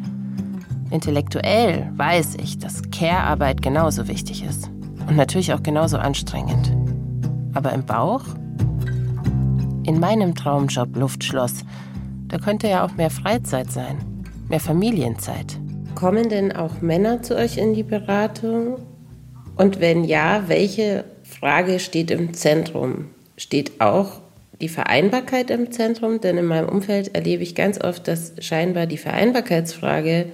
Intellektuell 0.92 1.90
weiß 1.96 2.36
ich, 2.36 2.60
dass 2.60 2.82
Care-Arbeit 2.92 3.62
genauso 3.62 4.10
wichtig 4.10 4.44
ist. 4.44 4.70
Und 5.08 5.16
natürlich 5.16 5.54
auch 5.54 5.64
genauso 5.64 5.98
anstrengend. 5.98 6.76
Aber 7.54 7.72
im 7.72 7.86
Bauch? 7.86 8.24
In 9.84 10.00
meinem 10.00 10.36
Traumjob 10.36 10.96
Luftschloss, 10.96 11.66
da 12.28 12.38
könnte 12.38 12.68
ja 12.68 12.86
auch 12.86 12.96
mehr 12.98 13.10
Freizeit 13.10 13.72
sein, 13.72 13.98
mehr 14.48 14.60
Familienzeit. 14.60 15.58
Kommen 15.96 16.30
denn 16.30 16.52
auch 16.52 16.82
Männer 16.82 17.24
zu 17.24 17.36
euch 17.36 17.58
in 17.58 17.74
die 17.74 17.82
Beratung? 17.84 18.78
Und 19.56 19.80
wenn 19.80 20.04
ja, 20.04 20.44
welche 20.48 21.06
Frage 21.24 21.80
steht 21.80 22.12
im 22.12 22.36
Zentrum? 22.36 23.08
Steht 23.38 23.82
auch 23.82 24.22
die 24.62 24.70
Vereinbarkeit 24.70 25.50
im 25.50 25.72
Zentrum? 25.72 26.22
Denn 26.22 26.38
in 26.38 26.46
meinem 26.46 26.70
Umfeld 26.70 27.16
erlebe 27.16 27.42
ich 27.42 27.56
ganz 27.56 27.82
oft, 27.82 28.08
dass 28.08 28.34
scheinbar 28.40 28.86
die 28.86 28.98
Vereinbarkeitsfrage 28.98 30.28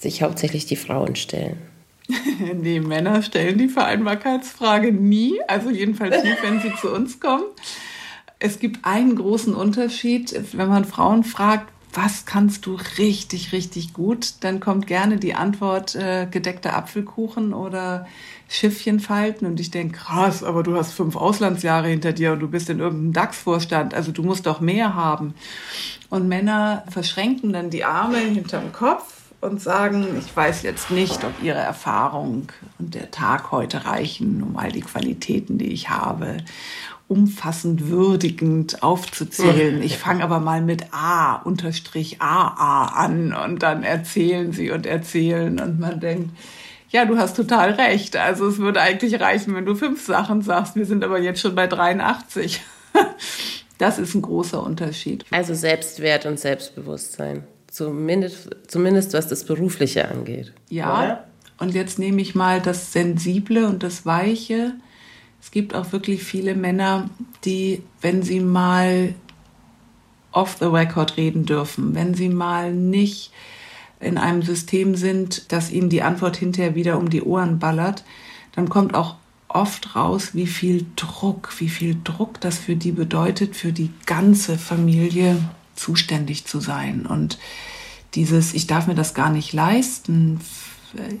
sich 0.00 0.22
hauptsächlich 0.22 0.66
die 0.66 0.76
Frauen 0.76 1.14
stellen. 1.14 1.58
nee, 2.56 2.80
Männer 2.80 3.22
stellen 3.22 3.58
die 3.58 3.68
Vereinbarkeitsfrage 3.68 4.92
nie, 4.92 5.40
also 5.46 5.70
jedenfalls 5.70 6.24
nicht, 6.24 6.42
wenn 6.42 6.60
sie 6.60 6.74
zu 6.80 6.92
uns 6.92 7.20
kommen. 7.20 7.44
Es 8.40 8.60
gibt 8.60 8.84
einen 8.84 9.16
großen 9.16 9.54
Unterschied, 9.54 10.34
wenn 10.52 10.68
man 10.68 10.84
Frauen 10.84 11.24
fragt, 11.24 11.72
was 11.92 12.26
kannst 12.26 12.66
du 12.66 12.78
richtig, 12.98 13.52
richtig 13.52 13.94
gut, 13.94 14.34
dann 14.40 14.60
kommt 14.60 14.86
gerne 14.86 15.16
die 15.16 15.34
Antwort 15.34 15.94
äh, 15.94 16.28
gedeckter 16.30 16.76
Apfelkuchen 16.76 17.54
oder 17.54 18.06
Schiffchen 18.48 19.00
falten. 19.00 19.46
Und 19.46 19.58
ich 19.58 19.70
denke, 19.70 19.98
krass, 19.98 20.44
aber 20.44 20.62
du 20.62 20.76
hast 20.76 20.92
fünf 20.92 21.16
Auslandsjahre 21.16 21.88
hinter 21.88 22.12
dir 22.12 22.32
und 22.32 22.40
du 22.40 22.48
bist 22.48 22.68
in 22.70 22.78
irgendeinem 22.78 23.14
DAX-Vorstand, 23.14 23.94
also 23.94 24.12
du 24.12 24.22
musst 24.22 24.46
doch 24.46 24.60
mehr 24.60 24.94
haben. 24.94 25.34
Und 26.10 26.28
Männer 26.28 26.84
verschränken 26.90 27.52
dann 27.52 27.70
die 27.70 27.84
Arme 27.84 28.18
hinterm 28.18 28.72
Kopf 28.72 29.14
und 29.40 29.60
sagen, 29.60 30.06
ich 30.18 30.36
weiß 30.36 30.62
jetzt 30.62 30.90
nicht, 30.90 31.24
ob 31.24 31.42
Ihre 31.42 31.58
Erfahrung 31.58 32.48
und 32.78 32.94
der 32.94 33.10
Tag 33.10 33.50
heute 33.50 33.84
reichen, 33.84 34.42
um 34.42 34.56
all 34.56 34.72
die 34.72 34.80
Qualitäten, 34.80 35.58
die 35.58 35.72
ich 35.72 35.90
habe, 35.90 36.38
umfassend 37.08 37.88
würdigend 37.88 38.82
aufzuzählen. 38.82 39.82
Ich 39.82 39.96
fange 39.96 40.22
aber 40.22 40.40
mal 40.40 40.60
mit 40.60 40.92
A 40.92 41.36
unterstrich 41.36 42.20
AA 42.20 42.84
an 42.84 43.32
und 43.32 43.62
dann 43.62 43.82
erzählen 43.82 44.52
sie 44.52 44.70
und 44.70 44.86
erzählen 44.86 45.58
und 45.58 45.80
man 45.80 46.00
denkt, 46.00 46.30
ja, 46.90 47.04
du 47.04 47.18
hast 47.18 47.36
total 47.36 47.72
recht. 47.72 48.16
Also 48.16 48.46
es 48.48 48.58
würde 48.58 48.80
eigentlich 48.80 49.20
reichen, 49.20 49.54
wenn 49.54 49.66
du 49.66 49.74
fünf 49.74 50.04
Sachen 50.04 50.42
sagst. 50.42 50.76
Wir 50.76 50.86
sind 50.86 51.04
aber 51.04 51.18
jetzt 51.18 51.40
schon 51.40 51.54
bei 51.54 51.66
83. 51.66 52.60
Das 53.78 54.00
ist 54.00 54.12
ein 54.16 54.22
großer 54.22 54.60
Unterschied. 54.60 55.24
Also 55.30 55.54
Selbstwert 55.54 56.26
und 56.26 56.40
Selbstbewusstsein. 56.40 57.44
Zumindest, 57.68 58.50
zumindest 58.66 59.14
was 59.14 59.28
das 59.28 59.44
Berufliche 59.44 60.08
angeht. 60.08 60.52
Ja, 60.68 60.98
oder? 60.98 61.24
und 61.58 61.74
jetzt 61.74 62.00
nehme 62.00 62.20
ich 62.20 62.34
mal 62.34 62.60
das 62.60 62.92
Sensible 62.92 63.68
und 63.68 63.84
das 63.84 64.04
Weiche. 64.04 64.72
Es 65.40 65.50
gibt 65.50 65.74
auch 65.74 65.92
wirklich 65.92 66.22
viele 66.22 66.54
Männer, 66.54 67.08
die, 67.44 67.82
wenn 68.00 68.22
sie 68.22 68.40
mal 68.40 69.14
off 70.32 70.56
the 70.58 70.66
record 70.66 71.16
reden 71.16 71.46
dürfen, 71.46 71.94
wenn 71.94 72.14
sie 72.14 72.28
mal 72.28 72.72
nicht 72.72 73.32
in 74.00 74.18
einem 74.18 74.42
System 74.42 74.94
sind, 74.94 75.50
dass 75.52 75.70
ihnen 75.70 75.88
die 75.88 76.02
Antwort 76.02 76.36
hinterher 76.36 76.74
wieder 76.74 76.98
um 76.98 77.10
die 77.10 77.22
Ohren 77.22 77.58
ballert, 77.58 78.04
dann 78.54 78.68
kommt 78.68 78.94
auch 78.94 79.16
oft 79.48 79.96
raus, 79.96 80.34
wie 80.34 80.46
viel 80.46 80.86
Druck, 80.96 81.52
wie 81.58 81.68
viel 81.68 81.96
Druck 82.04 82.40
das 82.40 82.58
für 82.58 82.76
die 82.76 82.92
bedeutet, 82.92 83.56
für 83.56 83.72
die 83.72 83.90
ganze 84.06 84.58
Familie 84.58 85.38
zuständig 85.74 86.44
zu 86.44 86.60
sein. 86.60 87.06
Und 87.06 87.38
dieses, 88.14 88.54
ich 88.54 88.66
darf 88.66 88.86
mir 88.86 88.94
das 88.94 89.14
gar 89.14 89.30
nicht 89.30 89.52
leisten, 89.52 90.40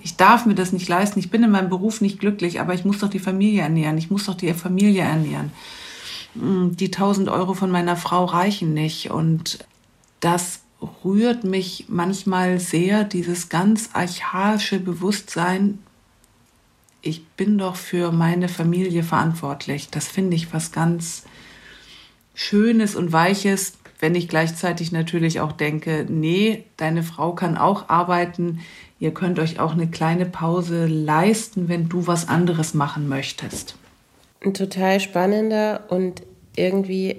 ich 0.02 0.16
darf 0.16 0.46
mir 0.46 0.54
das 0.54 0.72
nicht 0.72 0.88
leisten, 0.88 1.18
ich 1.18 1.30
bin 1.30 1.42
in 1.42 1.50
meinem 1.50 1.68
Beruf 1.68 2.00
nicht 2.00 2.20
glücklich, 2.20 2.60
aber 2.60 2.74
ich 2.74 2.84
muss 2.84 2.98
doch 2.98 3.10
die 3.10 3.18
Familie 3.18 3.62
ernähren, 3.62 3.98
ich 3.98 4.10
muss 4.10 4.26
doch 4.26 4.34
die 4.34 4.52
Familie 4.54 5.02
ernähren. 5.02 5.52
Hm, 6.34 6.76
die 6.76 6.86
1000 6.86 7.28
Euro 7.28 7.54
von 7.54 7.70
meiner 7.70 7.96
Frau 7.96 8.24
reichen 8.24 8.74
nicht. 8.74 9.10
Und 9.10 9.58
das 10.20 10.60
rührt 11.04 11.44
mich 11.44 11.86
manchmal 11.88 12.60
sehr, 12.60 13.04
dieses 13.04 13.48
ganz 13.48 13.90
archaische 13.92 14.78
Bewusstsein, 14.78 15.78
ich 17.00 17.26
bin 17.28 17.58
doch 17.58 17.76
für 17.76 18.10
meine 18.10 18.48
Familie 18.48 19.04
verantwortlich. 19.04 19.88
Das 19.88 20.08
finde 20.08 20.36
ich 20.36 20.52
was 20.52 20.72
ganz 20.72 21.22
Schönes 22.34 22.96
und 22.96 23.12
Weiches, 23.12 23.77
wenn 24.00 24.14
ich 24.14 24.28
gleichzeitig 24.28 24.92
natürlich 24.92 25.40
auch 25.40 25.52
denke, 25.52 26.06
nee, 26.08 26.64
deine 26.76 27.02
Frau 27.02 27.32
kann 27.32 27.56
auch 27.56 27.88
arbeiten, 27.88 28.60
ihr 29.00 29.12
könnt 29.12 29.38
euch 29.38 29.58
auch 29.58 29.72
eine 29.72 29.88
kleine 29.88 30.26
Pause 30.26 30.86
leisten, 30.86 31.68
wenn 31.68 31.88
du 31.88 32.06
was 32.06 32.28
anderes 32.28 32.74
machen 32.74 33.08
möchtest. 33.08 33.76
Ein 34.44 34.54
total 34.54 35.00
spannender 35.00 35.84
und 35.88 36.22
irgendwie 36.56 37.16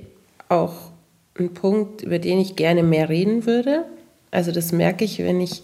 auch 0.47 0.91
ein 1.37 1.53
Punkt, 1.53 2.01
über 2.01 2.19
den 2.19 2.39
ich 2.39 2.55
gerne 2.55 2.83
mehr 2.83 3.09
reden 3.09 3.45
würde. 3.45 3.85
Also 4.31 4.51
das 4.51 4.71
merke 4.71 5.03
ich, 5.03 5.19
wenn 5.19 5.41
ich 5.41 5.63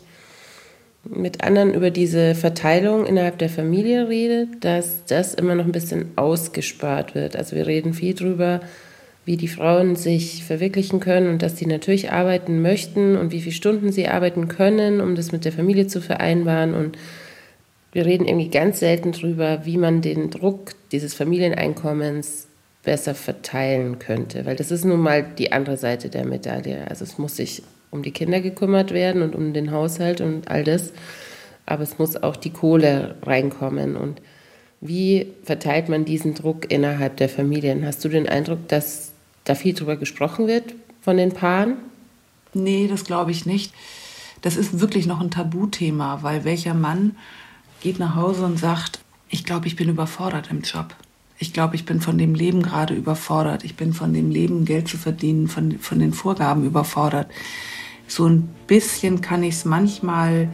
mit 1.04 1.44
anderen 1.44 1.74
über 1.74 1.92
diese 1.92 2.36
Verteilung 2.36 3.06
innerhalb 3.06 3.38
der 3.38 3.50
Familie 3.50 4.10
rede, 4.10 4.48
dass 4.60 5.06
das 5.06 5.34
immer 5.34 5.56
noch 5.56 5.66
ein 5.66 5.72
bisschen 5.72 6.12
ausgespart 6.16 7.16
wird. 7.16 7.36
Also 7.36 7.56
wir 7.56 7.68
reden 7.68 7.94
viel 7.94 8.16
drüber, 8.16 8.62
wie 9.26 9.38
die 9.38 9.48
Frauen 9.48 9.96
sich 9.96 10.44
verwirklichen 10.44 11.00
können 11.00 11.30
und 11.30 11.42
dass 11.42 11.58
sie 11.58 11.66
natürlich 11.66 12.12
arbeiten 12.12 12.62
möchten 12.62 13.18
und 13.18 13.32
wie 13.32 13.42
viele 13.42 13.56
Stunden 13.56 13.92
sie 13.92 14.08
arbeiten 14.08 14.48
können, 14.48 15.02
um 15.02 15.16
das 15.16 15.32
mit 15.32 15.46
der 15.46 15.52
Familie 15.52 15.88
zu 15.88 16.00
vereinbaren. 16.00 16.76
Und 16.76 16.98
wir 17.92 18.06
reden 18.06 18.28
irgendwie 18.28 18.50
ganz 18.50 18.80
selten 18.80 19.12
drüber, 19.12 19.66
wie 19.66 19.78
man 19.78 20.02
den 20.02 20.30
Druck 20.30 20.72
dieses 20.92 21.16
Familieneinkommens 21.16 22.48
besser 22.84 23.16
verteilen 23.16 23.98
könnte, 23.98 24.46
weil 24.46 24.56
das 24.56 24.70
ist 24.70 24.86
nun 24.86 25.00
mal 25.00 25.26
die 25.38 25.52
andere 25.52 25.78
Seite 25.78 26.10
der 26.10 26.24
Medaille. 26.24 26.86
Also 26.88 27.04
es 27.04 27.18
muss 27.18 27.36
sich 27.36 27.64
um 27.90 28.04
die 28.04 28.12
Kinder 28.12 28.42
gekümmert 28.42 28.92
werden 28.92 29.24
und 29.24 29.34
um 29.34 29.54
den 29.54 29.72
Haushalt 29.72 30.22
und 30.22 30.50
all 30.50 30.64
das, 30.64 30.94
aber 31.66 31.82
es 31.82 31.98
muss 31.98 32.16
auch 32.16 32.36
die 32.36 32.52
Kohle 32.52 33.16
reinkommen 33.24 33.96
und 33.96 34.22
wie 34.82 35.34
verteilt 35.42 35.90
man 35.90 36.06
diesen 36.06 36.36
Druck 36.36 36.72
innerhalb 36.72 37.18
der 37.18 37.30
Familien? 37.30 37.86
Hast 37.86 38.06
du 38.06 38.10
den 38.10 38.30
Eindruck, 38.30 38.68
dass 38.68 39.15
da 39.46 39.56
viel 39.56 39.74
drüber 39.74 39.96
gesprochen 39.96 40.48
wird 40.48 40.76
von 41.02 41.18
den 41.18 41.32
Paaren? 41.32 41.78
Nee, 42.54 42.88
das 42.88 43.04
glaube 43.06 43.32
ich 43.32 43.46
nicht. 43.46 43.74
Das 44.42 44.58
ist 44.58 44.80
wirklich 44.80 45.08
noch 45.08 45.22
ein 45.22 45.32
Tabuthema, 45.32 46.22
weil 46.22 46.44
welcher 46.44 46.74
Mann 46.74 47.16
geht 47.82 48.00
nach 48.00 48.16
Hause 48.16 48.46
und 48.46 48.60
sagt, 48.60 49.00
ich 49.30 49.44
glaube, 49.44 49.68
ich 49.68 49.76
bin 49.76 49.90
überfordert 49.90 50.50
im 50.52 50.62
Job 50.62 50.96
ich 51.38 51.54
glaube, 51.54 51.76
ich 51.76 51.86
bin 51.86 52.00
von 52.00 52.18
dem 52.18 52.34
Leben 52.34 52.62
gerade 52.62 52.94
überfordert. 52.94 53.64
Ich 53.64 53.76
bin 53.76 53.94
von 53.94 54.14
dem 54.14 54.32
Leben, 54.32 54.66
Geld 54.66 54.88
zu 54.88 54.98
verdienen, 54.98 55.48
von, 55.48 55.80
von 55.80 56.00
den 56.00 56.14
Vorgaben 56.14 56.66
überfordert. 56.66 57.30
So 58.08 58.26
ein 58.26 58.50
bisschen 58.68 59.22
kann 59.22 59.44
ich 59.44 59.56
es 59.56 59.66
manchmal 59.66 60.50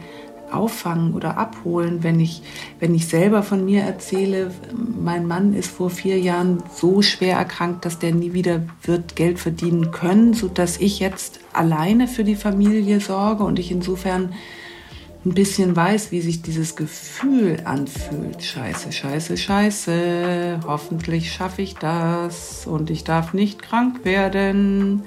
auffangen 0.54 1.14
oder 1.14 1.36
abholen, 1.36 2.02
wenn 2.02 2.20
ich, 2.20 2.42
wenn 2.80 2.94
ich 2.94 3.06
selber 3.08 3.42
von 3.42 3.64
mir 3.64 3.82
erzähle, 3.82 4.50
mein 4.74 5.26
Mann 5.26 5.54
ist 5.54 5.70
vor 5.70 5.90
vier 5.90 6.18
Jahren 6.18 6.62
so 6.74 7.02
schwer 7.02 7.36
erkrankt, 7.36 7.84
dass 7.84 7.98
der 7.98 8.14
nie 8.14 8.32
wieder 8.32 8.62
wird 8.82 9.16
Geld 9.16 9.38
verdienen 9.38 9.90
können, 9.90 10.34
sodass 10.34 10.78
ich 10.78 11.00
jetzt 11.00 11.40
alleine 11.52 12.08
für 12.08 12.24
die 12.24 12.36
Familie 12.36 13.00
sorge 13.00 13.44
und 13.44 13.58
ich 13.58 13.70
insofern 13.70 14.32
ein 15.24 15.34
bisschen 15.34 15.76
weiß, 15.76 16.10
wie 16.10 16.20
sich 16.20 16.42
dieses 16.42 16.74
Gefühl 16.74 17.60
anfühlt. 17.64 18.42
Scheiße, 18.42 18.90
scheiße, 18.90 19.36
scheiße. 19.36 20.60
Hoffentlich 20.66 21.32
schaffe 21.32 21.62
ich 21.62 21.74
das 21.74 22.66
und 22.66 22.90
ich 22.90 23.04
darf 23.04 23.32
nicht 23.32 23.62
krank 23.62 24.04
werden. 24.04 25.04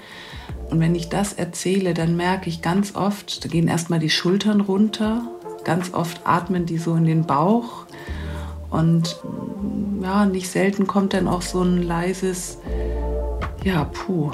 Und 0.69 0.79
wenn 0.79 0.95
ich 0.95 1.09
das 1.09 1.33
erzähle, 1.33 1.93
dann 1.93 2.15
merke 2.15 2.49
ich 2.49 2.61
ganz 2.61 2.95
oft, 2.95 3.43
da 3.43 3.49
gehen 3.49 3.67
erstmal 3.67 3.99
die 3.99 4.09
Schultern 4.09 4.61
runter. 4.61 5.27
Ganz 5.65 5.93
oft 5.93 6.21
atmen 6.23 6.65
die 6.65 6.77
so 6.77 6.95
in 6.95 7.05
den 7.05 7.25
Bauch. 7.25 7.85
Und 8.69 9.17
ja, 10.01 10.25
nicht 10.25 10.49
selten 10.49 10.87
kommt 10.87 11.13
dann 11.13 11.27
auch 11.27 11.41
so 11.41 11.61
ein 11.61 11.81
leises, 11.81 12.59
ja, 13.63 13.85
puh, 13.85 14.31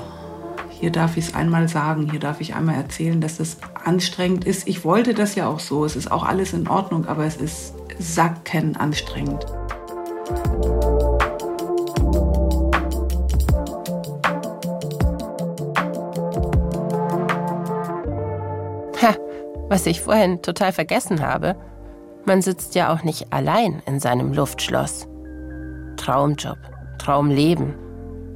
hier 0.70 0.92
darf 0.92 1.16
ich 1.16 1.28
es 1.28 1.36
einmal 1.36 1.68
sagen, 1.68 2.10
hier 2.10 2.20
darf 2.20 2.42
ich 2.42 2.56
einmal 2.56 2.76
erzählen, 2.76 3.22
dass 3.22 3.40
es 3.40 3.58
anstrengend 3.84 4.46
ist. 4.46 4.68
Ich 4.68 4.84
wollte 4.84 5.14
das 5.14 5.36
ja 5.36 5.48
auch 5.48 5.60
so, 5.60 5.86
es 5.86 5.96
ist 5.96 6.12
auch 6.12 6.24
alles 6.24 6.54
in 6.54 6.68
Ordnung, 6.68 7.06
aber 7.08 7.26
es 7.26 7.38
ist 7.38 7.74
sacken 8.00 8.76
anstrengend. 8.76 9.46
Was 19.72 19.88
ich 19.88 20.02
vorhin 20.02 20.42
total 20.42 20.72
vergessen 20.72 21.26
habe. 21.26 21.56
Man 22.26 22.42
sitzt 22.44 22.76
ja 22.76 22.94
auch 22.94 23.04
nicht 23.04 23.34
allein 23.34 23.82
in 23.88 24.00
seinem 24.00 24.34
Luftschloss. 24.34 25.08
Traumjob, 25.98 26.58
Traumleben 27.00 27.74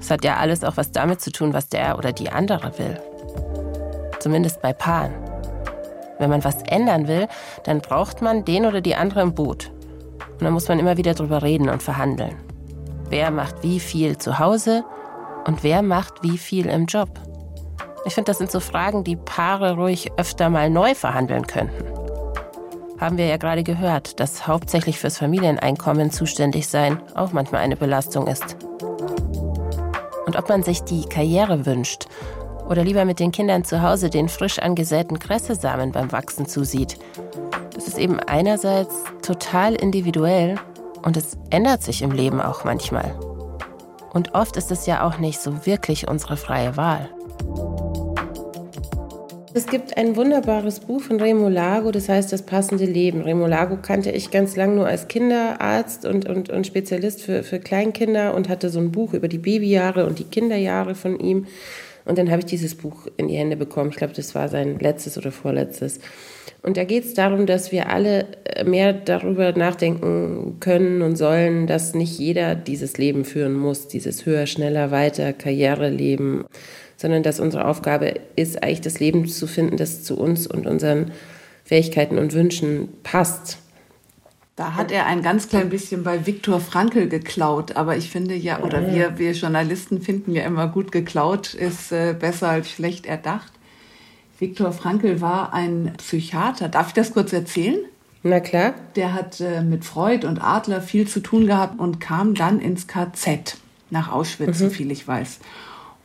es 0.05 0.11
hat 0.11 0.23
ja 0.23 0.37
alles 0.37 0.63
auch 0.63 0.77
was 0.77 0.91
damit 0.91 1.19
zu 1.19 1.31
tun, 1.31 1.53
was 1.53 1.67
der 1.69 1.97
oder 1.97 2.11
die 2.11 2.29
andere 2.29 2.77
will. 2.77 2.99
Zumindest 4.19 4.61
bei 4.61 4.71
Paaren. 4.71 5.13
Wenn 6.19 6.29
man 6.29 6.43
was 6.43 6.61
ändern 6.63 7.07
will, 7.07 7.27
dann 7.63 7.81
braucht 7.81 8.21
man 8.21 8.45
den 8.45 8.65
oder 8.65 8.81
die 8.81 8.95
andere 8.95 9.21
im 9.21 9.33
Boot. 9.33 9.71
Und 10.33 10.43
dann 10.43 10.53
muss 10.53 10.67
man 10.67 10.77
immer 10.77 10.97
wieder 10.97 11.15
drüber 11.15 11.41
reden 11.41 11.69
und 11.69 11.81
verhandeln. 11.81 12.35
Wer 13.09 13.31
macht 13.31 13.63
wie 13.63 13.79
viel 13.79 14.17
zu 14.17 14.37
Hause 14.37 14.83
und 15.47 15.63
wer 15.63 15.81
macht 15.81 16.23
wie 16.23 16.37
viel 16.37 16.67
im 16.67 16.85
Job? 16.85 17.09
Ich 18.05 18.13
finde, 18.13 18.29
das 18.29 18.37
sind 18.37 18.51
so 18.51 18.59
Fragen, 18.59 19.03
die 19.03 19.15
Paare 19.15 19.75
ruhig 19.75 20.11
öfter 20.17 20.49
mal 20.49 20.69
neu 20.69 20.95
verhandeln 20.95 21.47
könnten. 21.47 21.83
Haben 22.99 23.17
wir 23.17 23.25
ja 23.25 23.37
gerade 23.37 23.63
gehört, 23.63 24.19
dass 24.19 24.47
hauptsächlich 24.47 24.99
fürs 24.99 25.17
Familieneinkommen 25.17 26.11
zuständig 26.11 26.67
sein 26.67 27.01
auch 27.15 27.33
manchmal 27.33 27.61
eine 27.61 27.75
Belastung 27.75 28.27
ist 28.27 28.55
und 30.25 30.37
ob 30.37 30.49
man 30.49 30.63
sich 30.63 30.83
die 30.83 31.05
Karriere 31.05 31.65
wünscht 31.65 32.07
oder 32.67 32.83
lieber 32.83 33.05
mit 33.05 33.19
den 33.19 33.31
Kindern 33.31 33.63
zu 33.63 33.81
Hause 33.81 34.09
den 34.09 34.27
frisch 34.27 34.59
angesäten 34.59 35.19
Kressesamen 35.19 35.91
beim 35.91 36.11
Wachsen 36.11 36.45
zusieht. 36.45 36.97
Das 37.73 37.87
ist 37.87 37.97
eben 37.97 38.19
einerseits 38.19 39.03
total 39.21 39.75
individuell 39.75 40.55
und 41.03 41.15
es 41.17 41.37
ändert 41.51 41.83
sich 41.83 42.01
im 42.01 42.11
Leben 42.11 42.41
auch 42.41 42.63
manchmal. 42.63 43.13
Und 44.13 44.33
oft 44.33 44.57
ist 44.57 44.71
es 44.71 44.85
ja 44.85 45.05
auch 45.05 45.19
nicht 45.19 45.39
so 45.39 45.65
wirklich 45.65 46.07
unsere 46.07 46.37
freie 46.37 46.77
Wahl. 46.77 47.09
Es 49.57 49.67
gibt 49.67 49.95
ein 49.95 50.17
wunderbares 50.17 50.81
Buch 50.81 51.01
von 51.01 51.17
Remo 51.21 51.47
Lago, 51.47 51.91
das 51.91 52.09
heißt 52.09 52.33
Das 52.33 52.41
passende 52.41 52.83
Leben. 52.83 53.21
Remo 53.21 53.47
Lago 53.47 53.77
kannte 53.81 54.11
ich 54.11 54.29
ganz 54.29 54.57
lang 54.57 54.75
nur 54.75 54.85
als 54.85 55.07
Kinderarzt 55.07 56.05
und, 56.05 56.27
und, 56.27 56.49
und 56.49 56.67
Spezialist 56.67 57.21
für, 57.21 57.41
für 57.41 57.59
Kleinkinder 57.59 58.33
und 58.33 58.49
hatte 58.49 58.69
so 58.69 58.79
ein 58.79 58.91
Buch 58.91 59.13
über 59.13 59.29
die 59.29 59.37
Babyjahre 59.37 60.07
und 60.07 60.19
die 60.19 60.25
Kinderjahre 60.25 60.93
von 60.93 61.21
ihm. 61.21 61.47
Und 62.03 62.17
dann 62.17 62.29
habe 62.29 62.39
ich 62.41 62.47
dieses 62.47 62.75
Buch 62.75 63.07
in 63.15 63.29
die 63.29 63.37
Hände 63.37 63.55
bekommen. 63.55 63.91
Ich 63.91 63.95
glaube, 63.95 64.13
das 64.13 64.35
war 64.35 64.49
sein 64.49 64.77
letztes 64.77 65.17
oder 65.17 65.31
vorletztes. 65.31 66.01
Und 66.61 66.75
da 66.75 66.83
geht 66.83 67.05
es 67.05 67.13
darum, 67.13 67.45
dass 67.45 67.71
wir 67.71 67.89
alle 67.89 68.25
äh, 68.43 68.65
mehr 68.65 68.91
darüber 68.91 69.53
nachdenken 69.53 70.57
können 70.59 71.01
und 71.01 71.15
sollen, 71.15 71.65
dass 71.65 71.95
nicht 71.95 72.19
jeder 72.19 72.55
dieses 72.55 72.97
Leben 72.97 73.23
führen 73.23 73.53
muss, 73.53 73.87
dieses 73.87 74.25
höher, 74.25 74.47
schneller, 74.47 74.91
weiter, 74.91 75.31
Karriereleben 75.31 76.43
sondern 77.05 77.21
dass 77.21 77.39
unsere 77.39 77.65
Aufgabe 77.65 78.15
ist, 78.35 78.63
eigentlich 78.63 78.81
das 78.81 78.99
Leben 78.99 79.27
zu 79.27 79.45
finden, 79.45 79.77
das 79.77 80.01
zu 80.01 80.17
uns 80.17 80.47
und 80.47 80.65
unseren 80.65 81.11
Fähigkeiten 81.63 82.17
und 82.17 82.33
Wünschen 82.33 82.89
passt. 83.03 83.59
Da 84.55 84.73
hat 84.73 84.91
er 84.91 85.05
ein 85.05 85.21
ganz 85.21 85.47
klein 85.47 85.69
bisschen 85.69 86.03
bei 86.03 86.25
Viktor 86.25 86.59
Frankl 86.59 87.07
geklaut, 87.07 87.75
aber 87.75 87.95
ich 87.95 88.09
finde 88.09 88.33
ja, 88.33 88.59
oder 88.63 88.91
wir, 88.91 89.19
wir 89.19 89.33
Journalisten 89.33 90.01
finden 90.01 90.31
ja 90.31 90.45
immer 90.45 90.67
gut 90.67 90.91
geklaut 90.91 91.53
ist 91.53 91.91
äh, 91.91 92.15
besser 92.19 92.49
als 92.49 92.71
schlecht 92.71 93.05
erdacht. 93.05 93.51
Viktor 94.39 94.71
Frankl 94.71 95.21
war 95.21 95.53
ein 95.53 95.93
Psychiater. 95.99 96.69
Darf 96.69 96.87
ich 96.87 96.93
das 96.95 97.13
kurz 97.13 97.31
erzählen? 97.33 97.77
Na 98.23 98.39
klar. 98.39 98.73
Der 98.95 99.13
hat 99.13 99.39
äh, 99.41 99.61
mit 99.61 99.85
Freud 99.85 100.25
und 100.25 100.39
Adler 100.39 100.81
viel 100.81 101.07
zu 101.07 101.19
tun 101.19 101.45
gehabt 101.45 101.79
und 101.79 101.99
kam 101.99 102.33
dann 102.33 102.59
ins 102.59 102.87
KZ 102.87 103.57
nach 103.91 104.11
Auschwitz, 104.11 104.59
mhm. 104.59 104.69
soviel 104.69 104.89
ich 104.89 105.07
weiß 105.07 105.37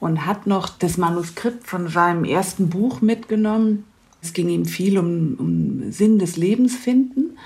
und 0.00 0.26
hat 0.26 0.46
noch 0.46 0.70
das 0.70 0.96
Manuskript 0.96 1.66
von 1.66 1.88
seinem 1.88 2.24
ersten 2.24 2.70
Buch 2.70 3.00
mitgenommen 3.00 3.84
Es 4.22 4.32
ging 4.32 4.48
ihm 4.48 4.64
viel 4.64 4.98
um, 4.98 5.36
um 5.38 5.92
Sinn 5.92 6.18
des 6.18 6.36
Lebens 6.36 6.74
finden 6.74 7.38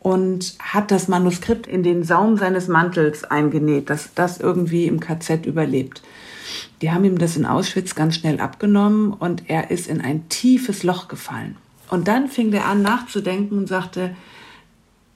und 0.00 0.56
hat 0.60 0.90
das 0.90 1.08
Manuskript 1.08 1.66
in 1.66 1.82
den 1.82 2.04
Saum 2.04 2.36
seines 2.36 2.68
Mantels 2.68 3.24
eingenäht, 3.24 3.90
dass 3.90 4.14
das 4.14 4.38
irgendwie 4.38 4.86
im 4.86 5.00
KZ 5.00 5.44
überlebt. 5.44 6.02
Die 6.80 6.90
haben 6.90 7.04
ihm 7.04 7.18
das 7.18 7.36
in 7.36 7.44
Auschwitz 7.44 7.94
ganz 7.94 8.14
schnell 8.14 8.40
abgenommen 8.40 9.12
und 9.12 9.50
er 9.50 9.70
ist 9.70 9.88
in 9.88 10.00
ein 10.00 10.28
tiefes 10.28 10.82
Loch 10.82 11.08
gefallen. 11.08 11.56
Und 11.90 12.08
dann 12.08 12.28
fing 12.28 12.52
er 12.52 12.66
an 12.66 12.82
nachzudenken 12.82 13.58
und 13.58 13.66
sagte, 13.66 14.14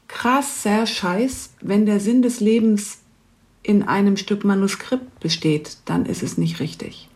krass, 0.08 0.62
sehr 0.62 0.86
scheiß, 0.86 1.54
wenn 1.60 1.86
der 1.86 2.00
Sinn 2.00 2.22
des 2.22 2.40
Lebens 2.40 3.01
in 3.62 3.82
einem 3.82 4.16
Stück 4.16 4.44
Manuskript 4.44 5.20
besteht, 5.20 5.78
dann 5.84 6.06
ist 6.06 6.22
es 6.22 6.38
nicht 6.38 6.60
richtig. 6.60 7.08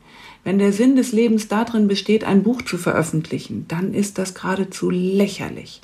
Wenn 0.44 0.58
der 0.58 0.72
Sinn 0.72 0.94
des 0.94 1.10
Lebens 1.10 1.48
darin 1.48 1.88
besteht, 1.88 2.22
ein 2.22 2.44
Buch 2.44 2.62
zu 2.62 2.78
veröffentlichen, 2.78 3.64
dann 3.66 3.92
ist 3.92 4.16
das 4.16 4.34
geradezu 4.34 4.90
lächerlich. 4.90 5.80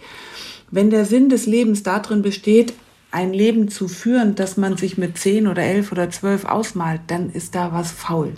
Wenn 0.71 0.91
der 0.91 1.05
Sinn 1.05 1.29
des 1.29 1.47
Lebens 1.47 1.83
darin 1.83 2.23
besteht, 2.23 2.73
ein 3.11 3.33
Leben 3.33 3.69
zu 3.69 3.89
führen, 3.89 4.37
das 4.37 4.57
man 4.57 4.77
sich 4.77 4.97
mit 4.97 5.19
zehn 5.19 5.49
oder 5.49 5.63
elf 5.63 5.91
oder 5.91 6.11
zwölf 6.11 6.45
ausmalt, 6.45 7.01
dann 7.09 7.31
ist 7.31 7.55
da 7.55 7.73
was 7.73 7.91
faul. 7.91 8.35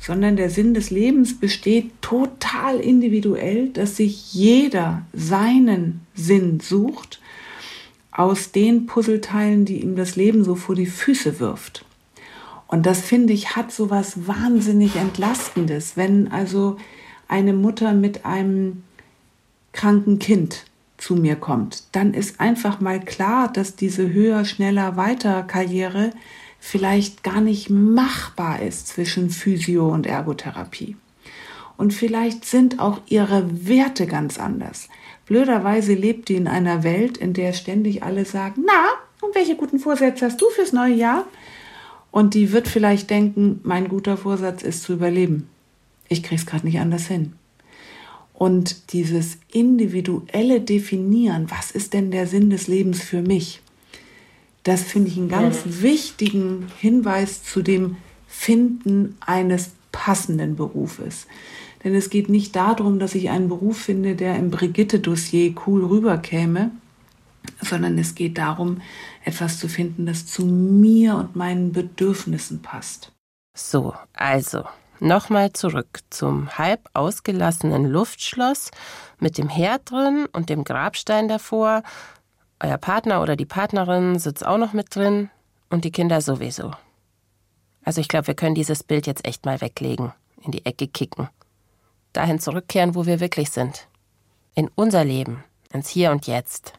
Sondern 0.00 0.36
der 0.36 0.50
Sinn 0.50 0.74
des 0.74 0.90
Lebens 0.90 1.38
besteht 1.38 1.90
total 2.02 2.80
individuell, 2.80 3.68
dass 3.68 3.96
sich 3.96 4.34
jeder 4.34 5.06
seinen 5.12 6.00
Sinn 6.14 6.60
sucht 6.60 7.20
aus 8.18 8.50
den 8.50 8.86
Puzzleteilen, 8.86 9.64
die 9.64 9.80
ihm 9.80 9.94
das 9.94 10.16
Leben 10.16 10.42
so 10.42 10.56
vor 10.56 10.74
die 10.74 10.86
Füße 10.86 11.38
wirft. 11.38 11.84
Und 12.66 12.84
das 12.84 13.00
finde 13.00 13.32
ich 13.32 13.54
hat 13.54 13.70
so 13.70 13.90
was 13.90 14.26
wahnsinnig 14.26 14.96
Entlastendes, 14.96 15.96
wenn 15.96 16.30
also 16.32 16.76
eine 17.28 17.52
Mutter 17.52 17.94
mit 17.94 18.26
einem 18.26 18.82
kranken 19.72 20.18
Kind 20.18 20.64
zu 20.96 21.14
mir 21.14 21.36
kommt, 21.36 21.84
dann 21.92 22.12
ist 22.12 22.40
einfach 22.40 22.80
mal 22.80 22.98
klar, 22.98 23.52
dass 23.52 23.76
diese 23.76 24.12
höher, 24.12 24.44
schneller, 24.44 24.96
weiter 24.96 25.44
Karriere 25.44 26.10
vielleicht 26.58 27.22
gar 27.22 27.40
nicht 27.40 27.70
machbar 27.70 28.60
ist 28.60 28.88
zwischen 28.88 29.30
Physio 29.30 29.88
und 29.88 30.06
Ergotherapie. 30.06 30.96
Und 31.76 31.94
vielleicht 31.94 32.44
sind 32.44 32.80
auch 32.80 33.00
ihre 33.06 33.68
Werte 33.68 34.08
ganz 34.08 34.38
anders. 34.38 34.88
Blöderweise 35.28 35.92
lebt 35.92 36.30
die 36.30 36.36
in 36.36 36.48
einer 36.48 36.82
Welt, 36.82 37.18
in 37.18 37.34
der 37.34 37.52
ständig 37.52 38.02
alle 38.02 38.24
sagen, 38.24 38.64
na, 38.66 38.86
und 39.20 39.34
welche 39.34 39.56
guten 39.56 39.78
Vorsätze 39.78 40.24
hast 40.24 40.40
du 40.40 40.48
fürs 40.48 40.72
neue 40.72 40.94
Jahr? 40.94 41.26
Und 42.10 42.32
die 42.32 42.52
wird 42.52 42.66
vielleicht 42.66 43.10
denken, 43.10 43.60
mein 43.62 43.88
guter 43.88 44.16
Vorsatz 44.16 44.62
ist 44.62 44.84
zu 44.84 44.94
überleben. 44.94 45.48
Ich 46.08 46.22
krieg's 46.22 46.46
gerade 46.46 46.66
nicht 46.66 46.80
anders 46.80 47.06
hin. 47.06 47.34
Und 48.32 48.92
dieses 48.94 49.38
individuelle 49.52 50.62
Definieren, 50.62 51.50
was 51.50 51.72
ist 51.72 51.92
denn 51.92 52.10
der 52.10 52.26
Sinn 52.26 52.48
des 52.48 52.66
Lebens 52.66 53.02
für 53.02 53.20
mich? 53.20 53.60
Das 54.62 54.82
finde 54.82 55.08
ich 55.08 55.18
einen 55.18 55.28
ganz 55.28 55.58
ja. 55.66 55.82
wichtigen 55.82 56.68
Hinweis 56.78 57.42
zu 57.42 57.60
dem 57.62 57.96
Finden 58.26 59.16
eines 59.20 59.72
passenden 59.92 60.56
Berufes. 60.56 61.26
Denn 61.84 61.94
es 61.94 62.10
geht 62.10 62.28
nicht 62.28 62.56
darum, 62.56 62.98
dass 62.98 63.14
ich 63.14 63.30
einen 63.30 63.48
Beruf 63.48 63.78
finde, 63.78 64.16
der 64.16 64.36
im 64.36 64.50
Brigitte-Dossier 64.50 65.54
cool 65.66 65.84
rüberkäme, 65.84 66.70
sondern 67.62 67.98
es 67.98 68.14
geht 68.14 68.38
darum, 68.38 68.80
etwas 69.24 69.58
zu 69.58 69.68
finden, 69.68 70.06
das 70.06 70.26
zu 70.26 70.44
mir 70.44 71.16
und 71.16 71.36
meinen 71.36 71.72
Bedürfnissen 71.72 72.62
passt. 72.62 73.12
So, 73.54 73.94
also, 74.12 74.64
Nochmal 75.00 75.52
zurück 75.52 76.00
zum 76.10 76.58
halb 76.58 76.88
ausgelassenen 76.92 77.84
Luftschloss 77.84 78.72
mit 79.20 79.38
dem 79.38 79.48
Herd 79.48 79.92
drin 79.92 80.26
und 80.32 80.48
dem 80.48 80.64
Grabstein 80.64 81.28
davor. 81.28 81.84
Euer 82.58 82.78
Partner 82.78 83.22
oder 83.22 83.36
die 83.36 83.46
Partnerin 83.46 84.18
sitzt 84.18 84.44
auch 84.44 84.58
noch 84.58 84.72
mit 84.72 84.94
drin 84.94 85.30
und 85.70 85.84
die 85.84 85.92
Kinder 85.92 86.20
sowieso. 86.20 86.72
Also 87.84 88.00
ich 88.00 88.08
glaube, 88.08 88.26
wir 88.26 88.34
können 88.34 88.56
dieses 88.56 88.82
Bild 88.82 89.06
jetzt 89.06 89.24
echt 89.24 89.46
mal 89.46 89.60
weglegen, 89.60 90.12
in 90.42 90.50
die 90.50 90.66
Ecke 90.66 90.88
kicken. 90.88 91.28
Dahin 92.12 92.38
zurückkehren, 92.38 92.94
wo 92.94 93.06
wir 93.06 93.20
wirklich 93.20 93.50
sind. 93.50 93.86
In 94.54 94.70
unser 94.74 95.04
Leben, 95.04 95.44
ins 95.72 95.88
Hier 95.88 96.10
und 96.10 96.26
Jetzt. 96.26 96.74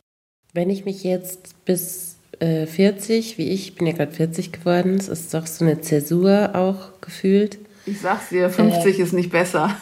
Wenn 0.53 0.69
ich 0.69 0.85
mich 0.85 1.03
jetzt 1.03 1.63
bis 1.65 2.17
äh, 2.39 2.65
40, 2.65 3.37
wie 3.37 3.49
ich, 3.49 3.75
bin 3.75 3.87
ja 3.87 3.93
gerade 3.93 4.11
40 4.11 4.51
geworden, 4.51 4.95
es 4.95 5.07
ist 5.07 5.33
doch 5.33 5.47
so 5.47 5.63
eine 5.63 5.81
Zäsur 5.81 6.51
auch 6.55 6.99
gefühlt 7.01 7.59
ich 7.89 8.01
sag's 8.01 8.29
dir, 8.29 8.49
50 8.49 8.99
äh. 8.99 9.01
ist 9.01 9.13
nicht 9.13 9.31
besser. 9.31 9.75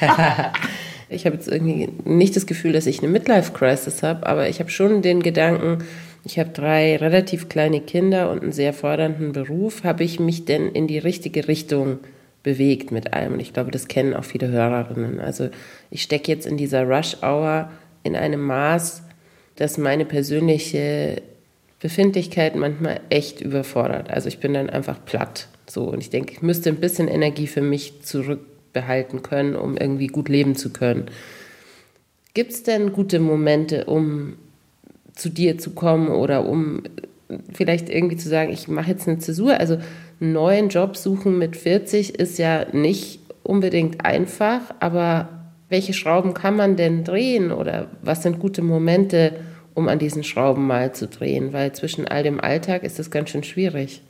ich 1.08 1.26
habe 1.26 1.36
jetzt 1.36 1.48
irgendwie 1.48 1.88
nicht 2.04 2.36
das 2.36 2.46
Gefühl, 2.46 2.72
dass 2.72 2.86
ich 2.86 3.00
eine 3.00 3.08
Midlife-Crisis 3.08 4.02
habe, 4.02 4.26
aber 4.26 4.48
ich 4.48 4.60
habe 4.60 4.70
schon 4.70 5.02
den 5.02 5.22
Gedanken, 5.22 5.84
ich 6.24 6.38
habe 6.38 6.50
drei 6.50 6.96
relativ 6.96 7.48
kleine 7.48 7.80
Kinder 7.80 8.30
und 8.30 8.42
einen 8.42 8.52
sehr 8.52 8.72
fordernden 8.72 9.32
Beruf. 9.32 9.84
Habe 9.84 10.04
ich 10.04 10.20
mich 10.20 10.44
denn 10.44 10.68
in 10.70 10.86
die 10.86 10.98
richtige 10.98 11.48
Richtung 11.48 11.98
bewegt 12.44 12.92
mit 12.92 13.12
allem? 13.12 13.32
Und 13.32 13.40
ich 13.40 13.52
glaube, 13.52 13.72
das 13.72 13.88
kennen 13.88 14.14
auch 14.14 14.22
viele 14.22 14.48
Hörerinnen. 14.48 15.18
Also 15.18 15.48
ich 15.90 16.02
stecke 16.02 16.30
jetzt 16.30 16.46
in 16.46 16.56
dieser 16.56 16.84
Rush-Hour 16.84 17.68
in 18.04 18.14
einem 18.14 18.42
Maß, 18.42 19.02
das 19.56 19.78
meine 19.78 20.04
persönliche 20.04 21.22
Befindlichkeit 21.80 22.54
manchmal 22.54 23.00
echt 23.10 23.40
überfordert. 23.40 24.10
Also 24.10 24.28
ich 24.28 24.38
bin 24.38 24.54
dann 24.54 24.70
einfach 24.70 25.04
platt. 25.04 25.48
So, 25.66 25.84
und 25.84 26.00
ich 26.00 26.10
denke, 26.10 26.32
ich 26.32 26.42
müsste 26.42 26.68
ein 26.68 26.76
bisschen 26.76 27.08
Energie 27.08 27.46
für 27.46 27.62
mich 27.62 28.02
zurückbehalten 28.02 29.22
können, 29.22 29.56
um 29.56 29.76
irgendwie 29.76 30.06
gut 30.06 30.28
leben 30.28 30.54
zu 30.54 30.70
können. 30.70 31.06
Gibt 32.34 32.52
es 32.52 32.62
denn 32.62 32.92
gute 32.92 33.20
Momente, 33.20 33.86
um 33.86 34.36
zu 35.14 35.30
dir 35.30 35.58
zu 35.58 35.70
kommen 35.70 36.08
oder 36.08 36.46
um 36.46 36.82
vielleicht 37.52 37.88
irgendwie 37.88 38.16
zu 38.16 38.28
sagen, 38.28 38.52
ich 38.52 38.68
mache 38.68 38.90
jetzt 38.90 39.08
eine 39.08 39.18
Zäsur? 39.18 39.58
Also 39.58 39.78
neuen 40.20 40.68
Job 40.68 40.96
suchen 40.96 41.38
mit 41.38 41.56
40 41.56 42.18
ist 42.18 42.38
ja 42.38 42.66
nicht 42.72 43.20
unbedingt 43.42 44.04
einfach, 44.04 44.60
aber 44.80 45.28
welche 45.68 45.92
Schrauben 45.92 46.34
kann 46.34 46.56
man 46.56 46.76
denn 46.76 47.04
drehen 47.04 47.50
oder 47.50 47.88
was 48.02 48.22
sind 48.22 48.38
gute 48.38 48.62
Momente, 48.62 49.40
um 49.74 49.88
an 49.88 49.98
diesen 49.98 50.24
Schrauben 50.24 50.66
mal 50.66 50.94
zu 50.94 51.08
drehen? 51.08 51.52
Weil 51.52 51.72
zwischen 51.72 52.06
all 52.06 52.22
dem 52.22 52.40
Alltag 52.40 52.84
ist 52.84 52.98
das 52.98 53.10
ganz 53.10 53.30
schön 53.30 53.44
schwierig. 53.44 54.02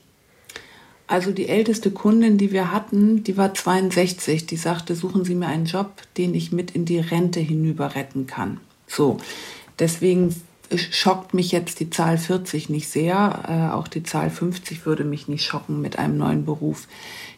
Also 1.07 1.33
die 1.33 1.49
älteste 1.49 1.91
Kundin, 1.91 2.39
die 2.39 2.51
wir 2.51 2.73
hatten, 2.73 3.25
die 3.25 3.37
war 3.37 3.53
62. 3.53 4.47
Die 4.47 4.57
sagte, 4.57 4.95
suchen 4.95 5.25
Sie 5.25 5.35
mir 5.35 5.49
einen 5.49 5.67
Job, 5.67 5.93
den 6.17 6.35
ich 6.35 6.51
mit 6.51 6.71
in 6.71 6.87
die 6.87 6.99
Rente 6.99 7.41
hinüber 7.41 7.95
retten 7.95 8.27
kann. 8.27 8.61
So, 8.87 9.19
deswegen 9.79 10.35
schockt 10.75 11.35
mich 11.35 11.53
jetzt 11.53 11.81
die 11.81 11.91
Zahl 11.91 12.19
40 12.19 12.69
nicht 12.69 12.89
sehr. 12.89 13.43
Äh, 13.49 13.75
auch 13.75 13.89
die 13.89 14.03
Zahl 14.03 14.31
50 14.31 14.87
würde 14.87 15.05
mich 15.05 15.29
nicht 15.29 15.45
schocken 15.45 15.81
mit 15.81 15.99
einem 15.99 16.17
neuen 16.17 16.45
Beruf. 16.45 16.89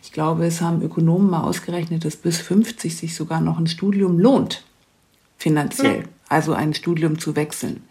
Ich 0.03 0.13
glaube, 0.13 0.47
es 0.47 0.61
haben 0.61 0.83
Ökonomen 0.83 1.31
mal 1.31 1.43
ausgerechnet, 1.43 2.05
dass 2.05 2.17
bis 2.17 2.39
50 2.39 2.97
sich 2.97 3.15
sogar 3.15 3.41
noch 3.41 3.59
ein 3.59 3.67
Studium 3.67 4.19
lohnt, 4.19 4.65
finanziell. 5.39 6.05
Also 6.29 6.55
ein 6.55 6.75
Studium 6.75 7.19
zu 7.19 7.37
wechseln 7.37 7.83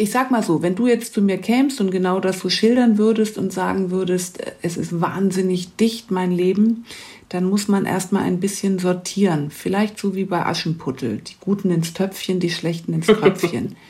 ich 0.00 0.12
sag 0.12 0.30
mal 0.30 0.44
so, 0.44 0.62
wenn 0.62 0.76
du 0.76 0.86
jetzt 0.86 1.12
zu 1.12 1.20
mir 1.20 1.38
kämst 1.38 1.80
und 1.80 1.90
genau 1.90 2.20
das 2.20 2.38
so 2.38 2.48
schildern 2.48 2.98
würdest 2.98 3.36
und 3.36 3.52
sagen 3.52 3.90
würdest, 3.90 4.38
es 4.62 4.76
ist 4.76 5.00
wahnsinnig 5.00 5.74
dicht, 5.74 6.12
mein 6.12 6.30
Leben, 6.30 6.84
dann 7.28 7.44
muss 7.44 7.66
man 7.66 7.84
erstmal 7.84 8.22
ein 8.22 8.38
bisschen 8.38 8.78
sortieren. 8.78 9.50
Vielleicht 9.50 9.98
so 9.98 10.14
wie 10.14 10.24
bei 10.24 10.46
Aschenputtel. 10.46 11.18
Die 11.18 11.34
Guten 11.40 11.72
ins 11.72 11.94
Töpfchen, 11.94 12.38
die 12.38 12.48
Schlechten 12.48 12.94
ins 12.94 13.06
Tröpfchen. 13.06 13.74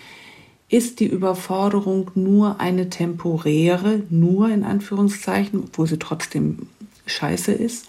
ist 0.71 1.01
die 1.01 1.07
Überforderung 1.07 2.11
nur 2.15 2.59
eine 2.59 2.89
temporäre, 2.89 4.03
nur 4.09 4.49
in 4.49 4.65
Anführungszeichen, 4.65 5.61
obwohl 5.61 5.87
sie 5.87 5.99
trotzdem 5.99 6.69
scheiße 7.07 7.53
ist? 7.53 7.87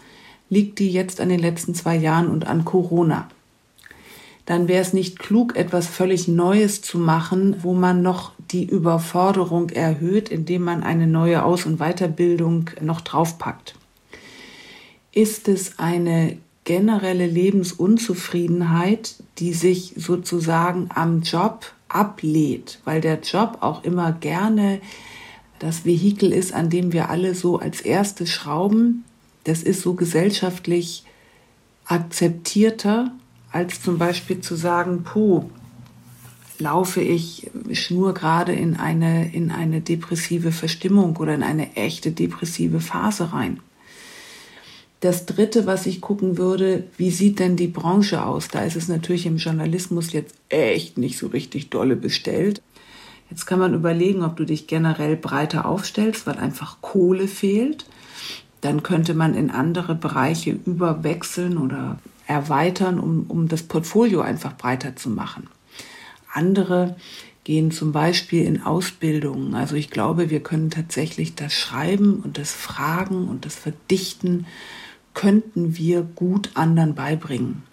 Liegt 0.50 0.80
die 0.80 0.92
jetzt 0.92 1.22
an 1.22 1.30
den 1.30 1.40
letzten 1.40 1.74
zwei 1.74 1.96
Jahren 1.96 2.28
und 2.28 2.48
an 2.48 2.66
Corona? 2.66 3.30
Dann 4.50 4.68
wäre 4.68 4.82
es 4.82 4.94
nicht 4.94 5.20
klug, 5.20 5.56
etwas 5.56 5.86
völlig 5.86 6.28
Neues 6.28 6.82
zu 6.82 6.98
machen, 6.98 7.58
wo 7.62 7.76
man 7.76 8.02
noch 8.02 8.32
die 8.50 8.66
Überforderung 8.66 9.70
erhöht, 9.70 10.30
indem 10.30 10.64
man 10.64 10.82
eine 10.82 11.06
neue 11.06 11.46
Aus- 11.46 11.68
und 11.68 11.78
Weiterbildung 11.78 12.72
noch 12.82 13.02
draufpackt. 13.02 13.76
Ist 15.12 15.48
es 15.48 15.78
eine 15.78 16.40
generelle 16.64 17.28
Lebensunzufriedenheit, 17.28 19.18
die 19.38 19.54
sich 19.54 19.94
sozusagen 19.98 20.90
am 20.96 21.22
Job 21.22 21.72
ablädt, 21.88 22.80
weil 22.86 23.02
der 23.02 23.20
Job 23.20 23.60
auch 23.60 23.84
immer 23.84 24.14
gerne 24.14 24.82
das 25.60 25.86
Vehikel 25.86 26.34
ist, 26.34 26.54
an 26.54 26.72
dem 26.72 26.92
wir 26.92 27.12
alle 27.12 27.36
so 27.36 27.60
als 27.60 27.82
erste 27.82 28.26
schrauben. 28.26 29.04
Das 29.44 29.62
ist 29.62 29.82
so 29.84 29.94
gesellschaftlich 29.94 31.04
akzeptierter 31.86 33.12
als 33.52 33.82
zum 33.82 33.98
Beispiel 33.98 34.42
zu 34.42 34.56
sagen, 34.56 35.04
puh, 35.04 35.50
laufe 36.60 37.02
ich 37.02 37.50
schnurgerade 37.72 38.52
in 38.52 38.76
eine, 38.76 39.34
in 39.34 39.52
eine 39.52 39.82
depressive 39.82 40.52
Verstimmung 40.52 41.16
oder 41.18 41.34
in 41.34 41.44
eine 41.44 41.76
echte 41.76 42.12
depressive 42.12 42.80
Phase 42.82 43.34
rein. 43.34 43.60
Das 45.00 45.26
Dritte, 45.26 45.66
was 45.66 45.86
ich 45.86 46.02
gucken 46.02 46.38
würde, 46.38 46.84
wie 46.98 47.10
sieht 47.10 47.40
denn 47.40 47.56
die 47.56 47.68
Branche 47.68 48.26
aus? 48.26 48.50
Da 48.50 48.64
ist 48.64 48.76
es 48.76 48.90
natürlich 48.90 49.26
im 49.26 49.38
Journalismus 49.38 50.12
jetzt 50.12 50.36
echt 50.50 50.98
nicht 50.98 51.18
so 51.18 51.28
richtig 51.28 51.70
dolle 51.70 51.96
bestellt. 51.96 52.62
Jetzt 53.30 53.46
kann 53.46 53.60
man 53.60 53.74
überlegen, 53.74 54.24
ob 54.24 54.36
du 54.36 54.44
dich 54.44 54.68
generell 54.68 55.16
breiter 55.16 55.66
aufstellst, 55.66 56.28
weil 56.28 56.38
einfach 56.38 56.82
Kohle 56.82 57.30
fehlt. 57.30 57.86
Dann 58.60 58.84
könnte 58.84 59.14
man 59.14 59.36
in 59.36 59.52
andere 59.52 59.96
Bereiche 59.96 60.52
überwechseln 60.66 61.58
oder 61.58 61.98
erweitern, 62.30 63.00
um, 63.00 63.26
um 63.28 63.48
das 63.48 63.64
Portfolio 63.64 64.22
einfach 64.22 64.56
breiter 64.56 64.96
zu 64.96 65.10
machen. 65.10 65.50
Andere 66.32 66.96
gehen 67.44 67.72
zum 67.72 67.92
Beispiel 67.92 68.46
in 68.46 68.62
Ausbildungen. 68.62 69.56
Also 69.56 69.76
ich 69.76 69.90
glaube, 69.90 70.30
wir 70.30 70.42
können 70.42 70.70
tatsächlich 70.70 71.34
das 71.34 71.54
Schreiben 71.54 72.22
und 72.24 72.38
das 72.38 72.52
Fragen 72.54 73.28
und 73.28 73.46
das 73.46 73.56
Verdichten 73.56 74.46
könnten 75.16 75.76
wir 75.76 76.04
gut 76.04 76.52
anderen 76.54 76.94
beibringen. 76.94 77.64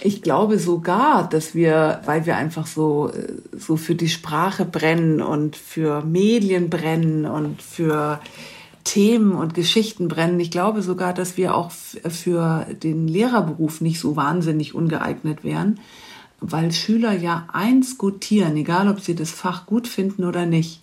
Ich 0.00 0.22
glaube 0.22 0.58
sogar, 0.58 1.28
dass 1.28 1.54
wir, 1.54 2.00
weil 2.06 2.26
wir 2.26 2.36
einfach 2.36 2.66
so, 2.66 3.12
so 3.56 3.76
für 3.76 3.94
die 3.94 4.08
Sprache 4.08 4.64
brennen 4.64 5.22
und 5.22 5.54
für 5.54 6.04
Medien 6.04 6.70
brennen 6.70 7.24
und 7.24 7.62
für 7.62 8.20
Themen 8.88 9.32
und 9.32 9.52
Geschichten 9.52 10.08
brennen. 10.08 10.40
Ich 10.40 10.50
glaube 10.50 10.80
sogar, 10.80 11.12
dass 11.12 11.36
wir 11.36 11.54
auch 11.54 11.70
für 11.70 12.66
den 12.82 13.06
Lehrerberuf 13.06 13.82
nicht 13.82 14.00
so 14.00 14.16
wahnsinnig 14.16 14.74
ungeeignet 14.74 15.44
wären, 15.44 15.78
weil 16.40 16.72
Schüler 16.72 17.12
ja 17.12 17.46
eins 17.52 17.98
gutieren, 17.98 18.56
egal 18.56 18.88
ob 18.88 19.00
sie 19.00 19.14
das 19.14 19.30
Fach 19.30 19.66
gut 19.66 19.88
finden 19.88 20.24
oder 20.24 20.46
nicht. 20.46 20.80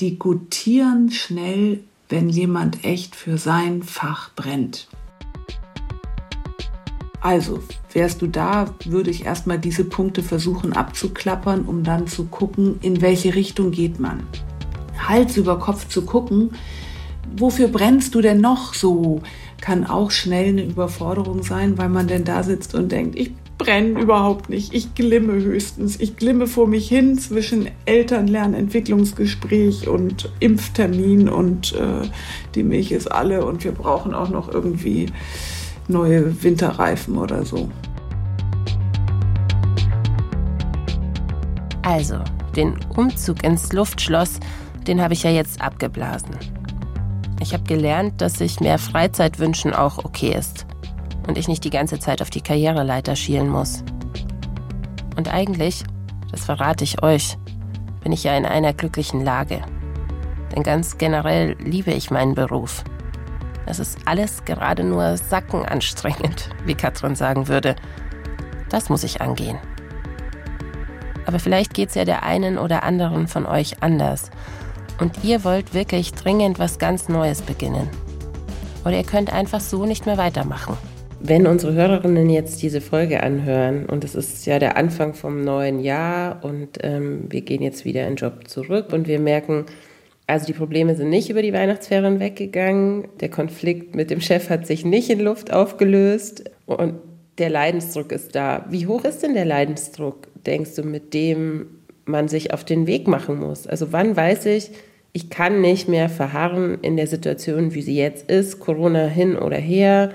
Die 0.00 0.18
gutieren 0.18 1.10
schnell, 1.10 1.80
wenn 2.10 2.28
jemand 2.28 2.84
echt 2.84 3.16
für 3.16 3.38
sein 3.38 3.82
Fach 3.82 4.34
brennt. 4.36 4.88
Also, 7.22 7.60
wärst 7.94 8.20
du 8.20 8.26
da, 8.26 8.74
würde 8.84 9.08
ich 9.08 9.24
erstmal 9.24 9.58
diese 9.58 9.84
Punkte 9.84 10.22
versuchen 10.22 10.74
abzuklappern, 10.74 11.64
um 11.64 11.84
dann 11.84 12.06
zu 12.06 12.26
gucken, 12.26 12.78
in 12.82 13.00
welche 13.00 13.34
Richtung 13.34 13.70
geht 13.70 13.98
man. 13.98 14.24
Hals 15.08 15.38
über 15.38 15.58
Kopf 15.58 15.88
zu 15.88 16.02
gucken, 16.02 16.50
wofür 17.36 17.68
brennst 17.68 18.14
du 18.14 18.20
denn 18.20 18.40
noch 18.40 18.74
so? 18.74 19.22
Kann 19.60 19.86
auch 19.86 20.10
schnell 20.10 20.48
eine 20.48 20.64
Überforderung 20.64 21.42
sein, 21.42 21.78
weil 21.78 21.88
man 21.88 22.06
denn 22.06 22.24
da 22.24 22.42
sitzt 22.42 22.74
und 22.74 22.90
denkt, 22.90 23.18
ich 23.18 23.32
brenne 23.58 24.00
überhaupt 24.00 24.48
nicht, 24.48 24.72
ich 24.72 24.94
glimme 24.94 25.34
höchstens, 25.34 26.00
ich 26.00 26.16
glimme 26.16 26.46
vor 26.46 26.66
mich 26.66 26.88
hin 26.88 27.18
zwischen 27.18 27.68
Elternlernentwicklungsgespräch 27.84 29.86
und 29.86 30.32
Impftermin 30.40 31.28
und 31.28 31.74
äh, 31.74 32.08
die 32.54 32.62
Milch 32.62 32.90
ist 32.90 33.12
alle 33.12 33.44
und 33.44 33.62
wir 33.62 33.72
brauchen 33.72 34.14
auch 34.14 34.30
noch 34.30 34.52
irgendwie 34.52 35.06
neue 35.88 36.42
Winterreifen 36.42 37.18
oder 37.18 37.44
so. 37.44 37.68
Also, 41.82 42.16
den 42.56 42.76
Umzug 42.96 43.44
ins 43.44 43.74
Luftschloss, 43.74 44.40
den 44.86 45.02
habe 45.02 45.12
ich 45.12 45.22
ja 45.22 45.30
jetzt 45.30 45.60
abgeblasen. 45.60 46.59
Ich 47.40 47.54
habe 47.54 47.64
gelernt, 47.64 48.20
dass 48.20 48.34
sich 48.34 48.60
mehr 48.60 48.78
Freizeit 48.78 49.38
wünschen 49.38 49.72
auch 49.72 50.04
okay 50.04 50.34
ist 50.34 50.66
und 51.26 51.38
ich 51.38 51.48
nicht 51.48 51.64
die 51.64 51.70
ganze 51.70 51.98
Zeit 51.98 52.20
auf 52.20 52.30
die 52.30 52.42
Karriereleiter 52.42 53.16
schielen 53.16 53.48
muss. 53.48 53.82
Und 55.16 55.32
eigentlich, 55.32 55.84
das 56.30 56.44
verrate 56.44 56.84
ich 56.84 57.02
euch, 57.02 57.38
bin 58.02 58.12
ich 58.12 58.24
ja 58.24 58.36
in 58.36 58.44
einer 58.44 58.74
glücklichen 58.74 59.24
Lage. 59.24 59.62
Denn 60.54 60.62
ganz 60.62 60.98
generell 60.98 61.56
liebe 61.58 61.92
ich 61.92 62.10
meinen 62.10 62.34
Beruf. 62.34 62.84
Es 63.66 63.78
ist 63.78 63.98
alles 64.04 64.44
gerade 64.44 64.84
nur 64.84 65.16
sackenanstrengend, 65.16 66.50
wie 66.66 66.74
Katrin 66.74 67.16
sagen 67.16 67.48
würde. 67.48 67.74
Das 68.68 68.90
muss 68.90 69.02
ich 69.02 69.22
angehen. 69.22 69.58
Aber 71.26 71.38
vielleicht 71.38 71.72
geht 71.72 71.90
es 71.90 71.94
ja 71.94 72.04
der 72.04 72.22
einen 72.22 72.58
oder 72.58 72.82
anderen 72.82 73.28
von 73.28 73.46
euch 73.46 73.82
anders 73.82 74.30
und 75.00 75.24
ihr 75.24 75.44
wollt 75.44 75.74
wirklich 75.74 76.12
dringend 76.12 76.58
was 76.58 76.78
ganz 76.78 77.08
Neues 77.08 77.42
beginnen. 77.42 77.88
Oder 78.84 78.98
ihr 78.98 79.04
könnt 79.04 79.32
einfach 79.32 79.60
so 79.60 79.86
nicht 79.86 80.06
mehr 80.06 80.18
weitermachen. 80.18 80.76
Wenn 81.22 81.46
unsere 81.46 81.74
Hörerinnen 81.74 82.30
jetzt 82.30 82.62
diese 82.62 82.80
Folge 82.80 83.22
anhören 83.22 83.86
und 83.86 84.04
es 84.04 84.14
ist 84.14 84.46
ja 84.46 84.58
der 84.58 84.76
Anfang 84.76 85.12
vom 85.12 85.42
neuen 85.42 85.80
Jahr 85.80 86.42
und 86.44 86.78
ähm, 86.82 87.26
wir 87.28 87.42
gehen 87.42 87.62
jetzt 87.62 87.84
wieder 87.84 88.02
in 88.02 88.14
den 88.14 88.16
Job 88.16 88.48
zurück 88.48 88.92
und 88.92 89.06
wir 89.06 89.18
merken, 89.18 89.66
also 90.26 90.46
die 90.46 90.54
Probleme 90.54 90.94
sind 90.94 91.10
nicht 91.10 91.28
über 91.28 91.42
die 91.42 91.52
Weihnachtsferien 91.52 92.20
weggegangen, 92.20 93.08
der 93.20 93.28
Konflikt 93.28 93.94
mit 93.94 94.10
dem 94.10 94.22
Chef 94.22 94.48
hat 94.48 94.66
sich 94.66 94.84
nicht 94.86 95.10
in 95.10 95.20
Luft 95.20 95.52
aufgelöst 95.52 96.50
und 96.64 96.94
der 97.36 97.50
Leidensdruck 97.50 98.12
ist 98.12 98.34
da. 98.34 98.64
Wie 98.70 98.86
hoch 98.86 99.04
ist 99.04 99.22
denn 99.22 99.34
der 99.34 99.44
Leidensdruck, 99.44 100.28
denkst 100.46 100.74
du, 100.76 100.84
mit 100.84 101.12
dem 101.12 101.66
man 102.06 102.28
sich 102.28 102.54
auf 102.54 102.64
den 102.64 102.86
Weg 102.86 103.08
machen 103.08 103.38
muss? 103.38 103.66
Also 103.66 103.92
wann 103.92 104.16
weiß 104.16 104.46
ich, 104.46 104.70
ich 105.12 105.30
kann 105.30 105.60
nicht 105.60 105.88
mehr 105.88 106.08
verharren 106.08 106.78
in 106.82 106.96
der 106.96 107.06
Situation, 107.06 107.74
wie 107.74 107.82
sie 107.82 107.96
jetzt 107.96 108.30
ist, 108.30 108.60
Corona 108.60 109.06
hin 109.06 109.36
oder 109.36 109.56
her, 109.56 110.12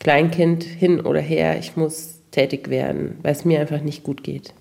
Kleinkind 0.00 0.64
hin 0.64 1.00
oder 1.00 1.20
her, 1.20 1.58
ich 1.58 1.76
muss 1.76 2.16
tätig 2.30 2.68
werden, 2.68 3.16
weil 3.22 3.32
es 3.32 3.44
mir 3.44 3.60
einfach 3.60 3.80
nicht 3.80 4.02
gut 4.02 4.24
geht. 4.24 4.52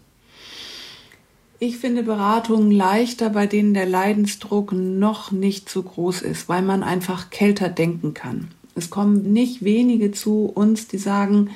Ich 1.60 1.78
finde 1.78 2.04
Beratungen 2.04 2.72
leichter, 2.72 3.30
bei 3.30 3.48
denen 3.48 3.74
der 3.74 3.86
Leidensdruck 3.86 4.74
noch 4.74 5.32
nicht 5.32 5.70
so 5.70 5.82
groß 5.82 6.22
ist, 6.22 6.50
weil 6.50 6.62
man 6.62 6.84
einfach 6.84 7.30
kälter 7.30 7.70
denken 7.70 8.14
kann. 8.14 8.50
Es 8.76 8.90
kommen 8.90 9.32
nicht 9.34 9.64
wenige 9.64 10.12
zu 10.12 10.46
uns, 10.54 10.88
die 10.88 10.98
sagen, 10.98 11.52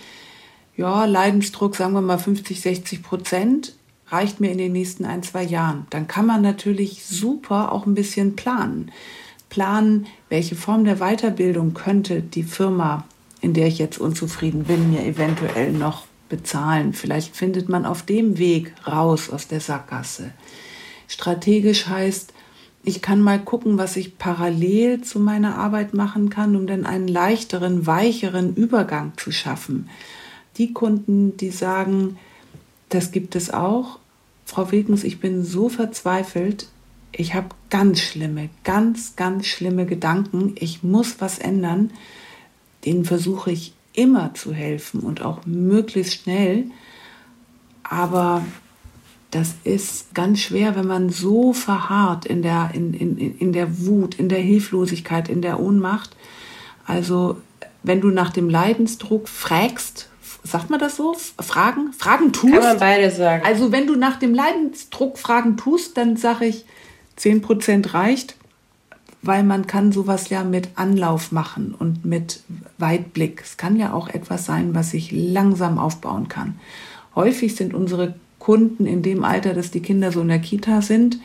ja, 0.78 1.06
Leidensdruck, 1.06 1.76
sagen 1.76 1.94
wir 1.94 2.02
mal 2.02 2.20
50, 2.20 2.62
60 2.62 3.04
Prozent 3.04 3.74
reicht 4.10 4.40
mir 4.40 4.52
in 4.52 4.58
den 4.58 4.72
nächsten 4.72 5.06
ein, 5.06 5.24
zwei 5.24 5.44
Jahren. 5.44 5.86
Dann 5.90 6.08
kann 6.08 6.26
man 6.26 6.42
natürlich 6.42 7.06
super 7.06 7.72
auch 7.72 7.86
ein 7.86 7.96
bisschen 7.96 8.36
planen. 8.36 8.92
Planen, 9.50 10.08
welche 10.30 10.56
Form 10.56 10.84
der 10.84 10.98
Weiterbildung 10.98 11.74
könnte 11.74 12.22
die 12.22 12.44
Firma, 12.44 13.06
in 13.42 13.54
der 13.54 13.68
ich 13.68 13.78
jetzt 13.78 14.00
unzufrieden 14.00 14.66
bin, 14.66 14.92
mir 14.92 15.06
eventuell 15.06 15.72
noch 15.72 16.06
bezahlen. 16.30 16.94
Vielleicht 16.94 17.36
findet 17.36 17.70
man 17.70 17.86
auf 17.86 18.02
dem 18.02 18.38
Weg 18.38 18.74
raus 18.86 19.30
aus 19.30 19.48
der 19.48 19.62
Sackgasse. 19.62 20.32
Strategisch 21.08 21.88
heißt, 21.88 22.34
ich 22.84 23.02
kann 23.02 23.22
mal 23.22 23.40
gucken, 23.40 23.78
was 23.78 23.98
ich 23.98 24.18
parallel 24.18 25.02
zu 25.02 25.20
meiner 25.20 25.58
Arbeit 25.58 25.94
machen 25.94 26.30
kann, 26.30 26.56
um 26.56 26.68
dann 26.68 26.86
einen 26.86 27.08
leichteren, 27.08 27.86
weicheren 27.86 28.56
Übergang 28.56 29.14
zu 29.18 29.32
schaffen. 29.32 29.90
Die 30.58 30.74
Kunden, 30.74 31.36
die 31.38 31.50
sagen, 31.50 32.18
das 32.90 33.12
gibt 33.12 33.36
es 33.36 33.54
auch. 33.54 34.00
Frau 34.46 34.72
Wilkens, 34.72 35.04
ich 35.04 35.20
bin 35.20 35.44
so 35.44 35.70
verzweifelt. 35.70 36.68
Ich 37.12 37.34
habe 37.34 37.50
ganz 37.70 38.00
schlimme, 38.00 38.50
ganz, 38.64 39.16
ganz 39.16 39.48
schlimme 39.48 39.86
Gedanken. 39.86 40.56
Ich 40.60 40.84
muss 40.84 41.16
was 41.20 41.40
ändern. 41.40 41.92
Denen 42.86 43.06
versuche 43.06 43.52
ich 43.52 43.74
immer 43.94 44.34
zu 44.36 44.54
helfen 44.54 45.02
und 45.02 45.22
auch 45.22 45.46
möglichst 45.46 46.22
schnell. 46.22 46.66
Aber 47.84 48.46
das 49.32 49.56
ist 49.64 50.14
ganz 50.14 50.40
schwer, 50.40 50.76
wenn 50.76 50.88
man 50.88 51.10
so 51.10 51.52
verharrt 51.52 52.26
in 52.26 52.42
der, 52.42 52.72
in, 52.74 52.94
in, 52.94 53.38
in 53.38 53.52
der 53.52 53.86
Wut, 53.86 54.16
in 54.16 54.30
der 54.30 54.40
Hilflosigkeit, 54.40 55.28
in 55.28 55.42
der 55.42 55.60
Ohnmacht. 55.60 56.16
Also 56.86 57.38
wenn 57.84 58.00
du 58.00 58.10
nach 58.10 58.32
dem 58.32 58.50
Leidensdruck 58.50 59.28
fragst, 59.28 60.10
sagt 60.52 60.70
man 60.70 60.80
das 60.80 60.96
so? 60.96 61.16
Fragen? 61.40 61.94
Fragen 61.94 62.34
tust? 62.34 62.54
Kann 62.54 62.64
man 62.64 62.80
beides 62.80 63.18
sagen. 63.18 63.44
Also 63.46 63.72
wenn 63.72 63.88
du 63.88 63.96
nach 63.96 64.18
dem 64.18 64.34
Leidensdruck 64.34 65.18
Fragen 65.18 65.58
tust, 65.58 65.98
dann 65.98 66.18
sage 66.18 66.46
ich, 66.46 66.66
10% 67.20 67.94
reicht, 67.94 68.36
weil 69.22 69.44
man 69.44 69.68
kann 69.68 69.92
sowas 69.92 70.30
ja 70.30 70.44
mit 70.44 70.70
Anlauf 70.76 71.32
machen 71.32 71.76
und 71.78 72.06
mit 72.06 72.42
Weitblick. 72.78 73.42
Es 73.44 73.58
kann 73.58 73.76
ja 73.78 73.94
auch 73.94 74.10
etwas 74.10 74.46
sein, 74.46 74.76
was 74.76 74.92
sich 74.92 75.12
langsam 75.12 75.80
aufbauen 75.80 76.28
kann. 76.28 76.60
Häufig 77.16 77.56
sind 77.56 77.74
unsere 77.74 78.16
Kunden 78.40 78.86
in 78.86 79.02
dem 79.02 79.24
Alter, 79.24 79.54
dass 79.54 79.72
die 79.72 79.82
Kinder 79.82 80.12
so 80.12 80.22
in 80.22 80.28
der 80.28 80.40
Kita 80.40 80.82
sind, 80.82 81.20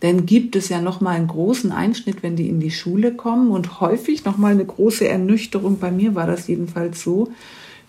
dann 0.00 0.26
gibt 0.26 0.54
es 0.56 0.68
ja 0.68 0.80
noch 0.80 1.00
mal 1.00 1.16
einen 1.16 1.26
großen 1.26 1.72
Einschnitt, 1.72 2.22
wenn 2.22 2.36
die 2.36 2.48
in 2.48 2.60
die 2.60 2.70
Schule 2.70 3.12
kommen 3.12 3.50
und 3.50 3.80
häufig 3.80 4.24
noch 4.24 4.38
mal 4.38 4.52
eine 4.52 4.64
große 4.64 5.06
Ernüchterung. 5.06 5.78
Bei 5.78 5.90
mir 5.90 6.14
war 6.14 6.26
das 6.26 6.46
jedenfalls 6.46 7.02
so, 7.02 7.32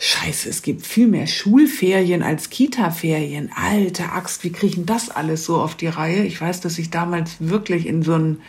Scheiße, 0.01 0.47
es 0.47 0.61
gibt 0.61 0.87
viel 0.87 1.07
mehr 1.07 1.27
Schulferien 1.27 2.23
als 2.23 2.49
Kita-Ferien. 2.49 3.51
Alte 3.53 4.13
Axt, 4.13 4.45
wie 4.45 4.51
kriegen 4.51 4.85
das 4.85 5.09
alles 5.09 5.43
so 5.43 5.57
auf 5.57 5.75
die 5.75 5.87
Reihe? 5.87 6.23
Ich 6.23 6.39
weiß, 6.39 6.61
dass 6.61 6.79
ich 6.79 6.89
damals 6.89 7.35
wirklich 7.39 7.85
in 7.85 8.01
so 8.01 8.13
ein, 8.13 8.39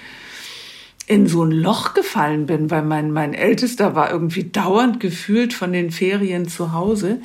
in 1.09 1.27
so 1.27 1.43
ein 1.43 1.51
Loch 1.51 1.93
gefallen 1.95 2.47
bin, 2.47 2.71
weil 2.71 2.83
mein, 2.83 3.11
mein 3.11 3.35
Ältester 3.35 3.97
war 3.97 4.13
irgendwie 4.13 4.45
dauernd 4.45 5.01
gefühlt 5.01 5.53
von 5.53 5.73
den 5.73 5.91
Ferien 5.91 6.47
zu 6.47 6.73
Hause. 6.73 7.21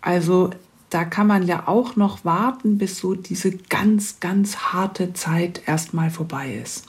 Also 0.00 0.50
da 0.90 1.04
kann 1.04 1.28
man 1.28 1.46
ja 1.46 1.68
auch 1.68 1.94
noch 1.94 2.24
warten, 2.24 2.76
bis 2.76 2.98
so 2.98 3.14
diese 3.14 3.52
ganz, 3.52 4.18
ganz 4.18 4.56
harte 4.56 5.12
Zeit 5.12 5.62
erstmal 5.64 6.10
vorbei 6.10 6.58
ist. 6.60 6.86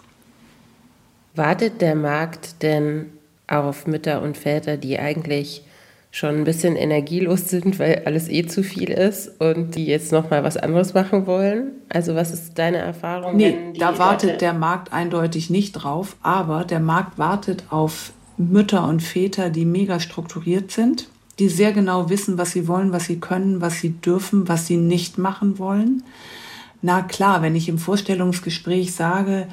Wartet 1.36 1.80
der 1.80 1.94
Markt 1.94 2.64
denn 2.64 3.12
auf 3.46 3.86
Mütter 3.86 4.24
und 4.24 4.36
Väter, 4.36 4.78
die 4.78 4.98
eigentlich 4.98 5.64
schon 6.12 6.38
ein 6.38 6.44
bisschen 6.44 6.76
energielos 6.76 7.50
sind, 7.50 7.78
weil 7.78 8.04
alles 8.06 8.30
eh 8.30 8.46
zu 8.46 8.64
viel 8.64 8.90
ist 8.90 9.40
und 9.40 9.76
die 9.76 9.86
jetzt 9.86 10.12
noch 10.12 10.30
mal 10.32 10.44
was 10.44 10.58
anderes 10.58 10.94
machen 10.94 11.28
wollen? 11.28 11.72
Also 11.88 12.16
was 12.16 12.32
ist 12.32 12.58
deine 12.58 12.78
Erfahrung? 12.78 13.38
Nee, 13.38 13.56
da 13.78 14.00
wartet 14.00 14.32
Leute 14.32 14.40
der 14.40 14.54
Markt 14.54 14.92
eindeutig 14.92 15.50
nicht 15.50 15.74
drauf, 15.74 16.16
aber 16.24 16.66
der 16.66 16.80
Markt 16.80 17.20
wartet 17.20 17.64
auf 17.70 18.12
Mütter 18.38 18.88
und 18.88 19.02
Väter, 19.04 19.50
die 19.50 19.66
mega 19.66 20.00
strukturiert 20.00 20.72
sind, 20.72 21.10
die 21.38 21.50
sehr 21.50 21.74
genau 21.74 22.10
wissen, 22.10 22.38
was 22.38 22.52
sie 22.52 22.68
wollen, 22.68 22.92
was 22.92 23.06
sie 23.06 23.20
können, 23.20 23.62
was 23.62 23.80
sie 23.80 23.92
dürfen, 23.92 24.48
was 24.48 24.66
sie 24.66 24.78
nicht 24.78 25.18
machen 25.18 25.60
wollen. 25.60 26.04
Na 26.82 27.02
klar, 27.02 27.42
wenn 27.42 27.56
ich 27.56 27.70
im 27.70 27.78
Vorstellungsgespräch 27.78 28.94
sage, 28.94 29.48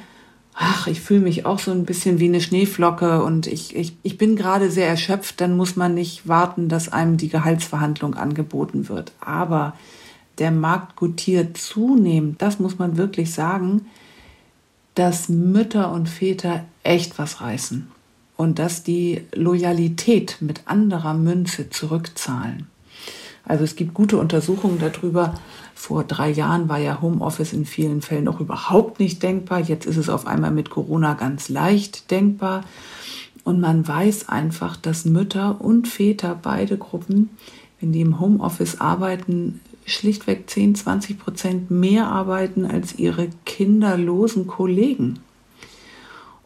ach, 0.59 0.87
ich 0.87 1.01
fühle 1.01 1.21
mich 1.21 1.45
auch 1.45 1.59
so 1.59 1.71
ein 1.71 1.85
bisschen 1.85 2.19
wie 2.19 2.25
eine 2.25 2.41
Schneeflocke 2.41 3.23
und 3.23 3.45
ich, 3.45 3.75
ich, 3.75 3.95
ich 4.01 4.17
bin 4.17 4.35
gerade 4.35 4.71
sehr 4.71 4.87
erschöpft, 4.87 5.39
dann 5.39 5.55
muss 5.55 5.75
man 5.75 5.93
nicht 5.93 6.27
warten, 6.27 6.67
dass 6.67 6.91
einem 6.91 7.17
die 7.17 7.29
Gehaltsverhandlung 7.29 8.15
angeboten 8.15 8.89
wird. 8.89 9.11
Aber 9.21 9.73
der 10.39 10.51
Markt 10.51 10.95
gutiert 10.95 11.57
zunehmend, 11.57 12.41
das 12.41 12.59
muss 12.59 12.79
man 12.79 12.97
wirklich 12.97 13.33
sagen, 13.33 13.85
dass 14.95 15.29
Mütter 15.29 15.91
und 15.91 16.09
Väter 16.09 16.65
echt 16.81 17.19
was 17.19 17.39
reißen 17.39 17.87
und 18.35 18.57
dass 18.57 18.81
die 18.81 19.21
Loyalität 19.35 20.37
mit 20.39 20.61
anderer 20.65 21.13
Münze 21.13 21.69
zurückzahlen. 21.69 22.67
Also 23.47 23.63
es 23.63 23.77
gibt 23.77 23.93
gute 23.93 24.17
Untersuchungen 24.17 24.77
darüber, 24.77 25.35
vor 25.73 26.03
drei 26.03 26.29
Jahren 26.29 26.67
war 26.67 26.79
ja 26.79 27.01
Homeoffice 27.01 27.53
in 27.53 27.65
vielen 27.65 28.01
Fällen 28.01 28.25
noch 28.25 28.41
überhaupt 28.41 28.99
nicht 28.99 29.23
denkbar. 29.23 29.59
Jetzt 29.61 29.85
ist 29.85 29.95
es 29.95 30.09
auf 30.09 30.27
einmal 30.27 30.51
mit 30.51 30.69
Corona 30.69 31.13
ganz 31.13 31.47
leicht 31.47 32.11
denkbar. 32.11 32.63
Und 33.45 33.61
man 33.61 33.87
weiß 33.87 34.27
einfach, 34.27 34.75
dass 34.75 35.05
Mütter 35.05 35.61
und 35.61 35.87
Väter, 35.87 36.37
beide 36.41 36.77
Gruppen, 36.77 37.29
wenn 37.79 37.93
die 37.93 38.01
im 38.01 38.19
Homeoffice 38.19 38.81
arbeiten, 38.81 39.61
schlichtweg 39.85 40.49
10, 40.49 40.75
20 40.75 41.17
Prozent 41.17 41.71
mehr 41.71 42.07
arbeiten 42.07 42.65
als 42.65 42.99
ihre 42.99 43.29
kinderlosen 43.45 44.47
Kollegen. 44.47 45.19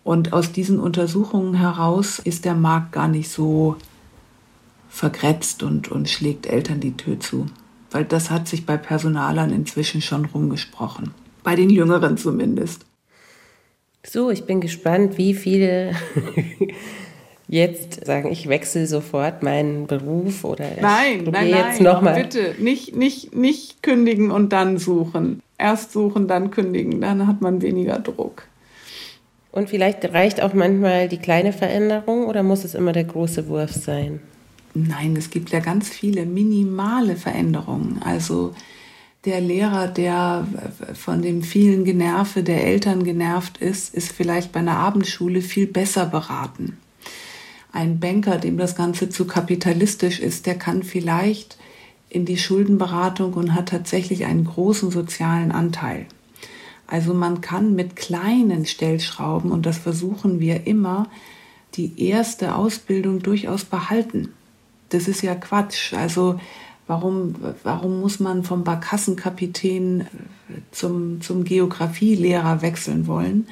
Und 0.04 0.34
aus 0.34 0.52
diesen 0.52 0.80
Untersuchungen 0.80 1.56
heraus 1.56 2.20
ist 2.20 2.46
der 2.46 2.56
Markt 2.56 2.92
gar 2.92 3.08
nicht 3.08 3.32
so 3.32 3.78
vergrätzt 4.92 5.64
und, 5.64 5.90
und 5.90 6.10
schlägt 6.10 6.46
Eltern 6.46 6.80
die 6.80 6.96
Tür 6.96 7.20
zu 7.20 7.48
weil 7.92 8.06
das 8.06 8.32
hat 8.32 8.48
sich 8.48 8.66
bei 8.66 8.78
Personalern 8.78 9.52
inzwischen 9.52 10.02
schon 10.02 10.26
rumgesprochen. 10.26 11.14
Bei 11.44 11.56
den 11.56 11.70
Jüngeren 11.70 12.18
zumindest. 12.18 12.86
So, 14.04 14.32
ich 14.32 14.46
bin 14.46 14.62
gespannt, 14.62 15.18
wie 15.18 15.34
viele 15.34 15.94
jetzt 17.48 18.06
sagen, 18.06 18.32
ich 18.32 18.48
wechsle 18.48 18.88
sofort 18.88 19.44
meinen 19.44 19.86
Beruf 19.88 20.44
oder 20.44 20.72
ich 20.76 20.82
nein, 20.82 21.24
nein, 21.30 21.50
jetzt 21.50 21.82
nein, 21.82 21.84
noch 21.84 22.02
mal. 22.02 22.16
bitte 22.16 22.56
nicht, 22.60 22.96
nicht, 22.96 23.36
nicht 23.36 23.84
kündigen 23.84 24.32
und 24.32 24.54
dann 24.54 24.78
suchen. 24.78 25.42
Erst 25.58 25.92
suchen, 25.92 26.28
dann 26.28 26.50
kündigen, 26.50 27.02
dann 27.02 27.28
hat 27.28 27.42
man 27.42 27.62
weniger 27.62 28.00
Druck. 28.00 28.48
Und 29.52 29.70
vielleicht 29.70 30.06
reicht 30.14 30.42
auch 30.42 30.54
manchmal 30.54 31.10
die 31.10 31.18
kleine 31.18 31.52
Veränderung 31.52 32.26
oder 32.26 32.42
muss 32.42 32.64
es 32.64 32.74
immer 32.74 32.94
der 32.94 33.04
große 33.04 33.48
Wurf 33.50 33.72
sein? 33.72 34.22
Nein, 34.74 35.16
es 35.18 35.30
gibt 35.30 35.50
ja 35.50 35.60
ganz 35.60 35.90
viele 35.90 36.26
minimale 36.26 37.18
Veränderungen. 37.18 38.02
Also 38.04 38.54
der 39.26 39.42
Lehrer, 39.42 39.88
der 39.88 40.48
von 40.94 41.22
dem 41.22 41.44
vielen 41.44 41.84
Generve 41.84 42.42
der 42.42 42.64
Eltern 42.66 43.04
genervt 43.04 43.58
ist, 43.58 43.94
ist 43.94 44.12
vielleicht 44.12 44.52
bei 44.52 44.62
einer 44.62 44.78
Abendschule 44.78 45.42
viel 45.42 45.68
besser 45.68 46.06
beraten. 46.06 46.78
Ein 47.74 48.00
Banker, 48.00 48.38
dem 48.38 48.58
das 48.58 48.76
Ganze 48.76 49.10
zu 49.10 49.26
kapitalistisch 49.26 50.20
ist, 50.20 50.46
der 50.46 50.58
kann 50.58 50.84
vielleicht 50.84 51.58
in 52.10 52.26
die 52.26 52.38
Schuldenberatung 52.38 53.34
und 53.34 53.54
hat 53.54 53.70
tatsächlich 53.70 54.26
einen 54.26 54.46
großen 54.46 54.90
sozialen 54.90 55.52
Anteil. 55.52 56.06
Also 56.88 57.14
man 57.14 57.40
kann 57.40 57.76
mit 57.76 57.96
kleinen 57.96 58.66
Stellschrauben, 58.66 59.52
und 59.52 59.66
das 59.66 59.78
versuchen 59.78 60.40
wir 60.40 60.68
immer, 60.68 61.10
die 61.76 62.06
erste 62.06 62.56
Ausbildung 62.56 63.22
durchaus 63.22 63.64
behalten 63.64 64.34
das 64.92 65.08
ist 65.08 65.22
ja 65.22 65.36
Quatsch. 65.36 65.94
Also 65.94 66.40
warum, 66.88 67.36
warum 67.64 68.00
muss 68.02 68.20
man 68.20 68.44
vom 68.44 68.64
Barkassenkapitän 68.64 70.08
zum, 70.72 71.22
zum 71.22 71.44
Geografielehrer 71.44 72.62
wechseln 72.62 73.08
wollen? 73.08 73.48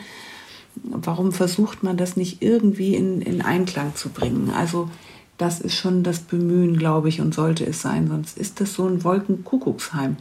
Warum 0.75 1.31
versucht 1.31 1.83
man 1.83 1.97
das 1.97 2.15
nicht 2.15 2.41
irgendwie 2.41 2.95
in, 2.95 3.21
in 3.21 3.41
Einklang 3.41 3.95
zu 3.95 4.09
bringen? 4.09 4.51
Also 4.55 4.89
das 5.37 5.61
ist 5.61 5.75
schon 5.75 6.03
das 6.03 6.19
Bemühen, 6.19 6.77
glaube 6.77 7.09
ich, 7.09 7.21
und 7.21 7.33
sollte 7.33 7.65
es 7.65 7.81
sein. 7.81 8.07
Sonst 8.07 8.37
ist 8.37 8.59
das 8.61 8.73
so 8.73 8.87
ein 8.87 9.03
Wolkenkuckucksheim. 9.03 10.17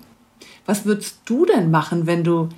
Was 0.64 0.84
würdest 0.84 1.18
du 1.24 1.44
denn 1.44 1.70
machen, 1.70 2.06
wenn 2.06 2.22
du, 2.22 2.48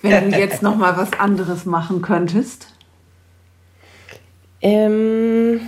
wenn 0.00 0.30
du 0.30 0.38
jetzt 0.38 0.62
noch 0.62 0.76
mal 0.76 0.96
was 0.96 1.12
anderes 1.12 1.66
machen 1.66 2.00
könntest? 2.00 2.68
Ähm 4.62 5.60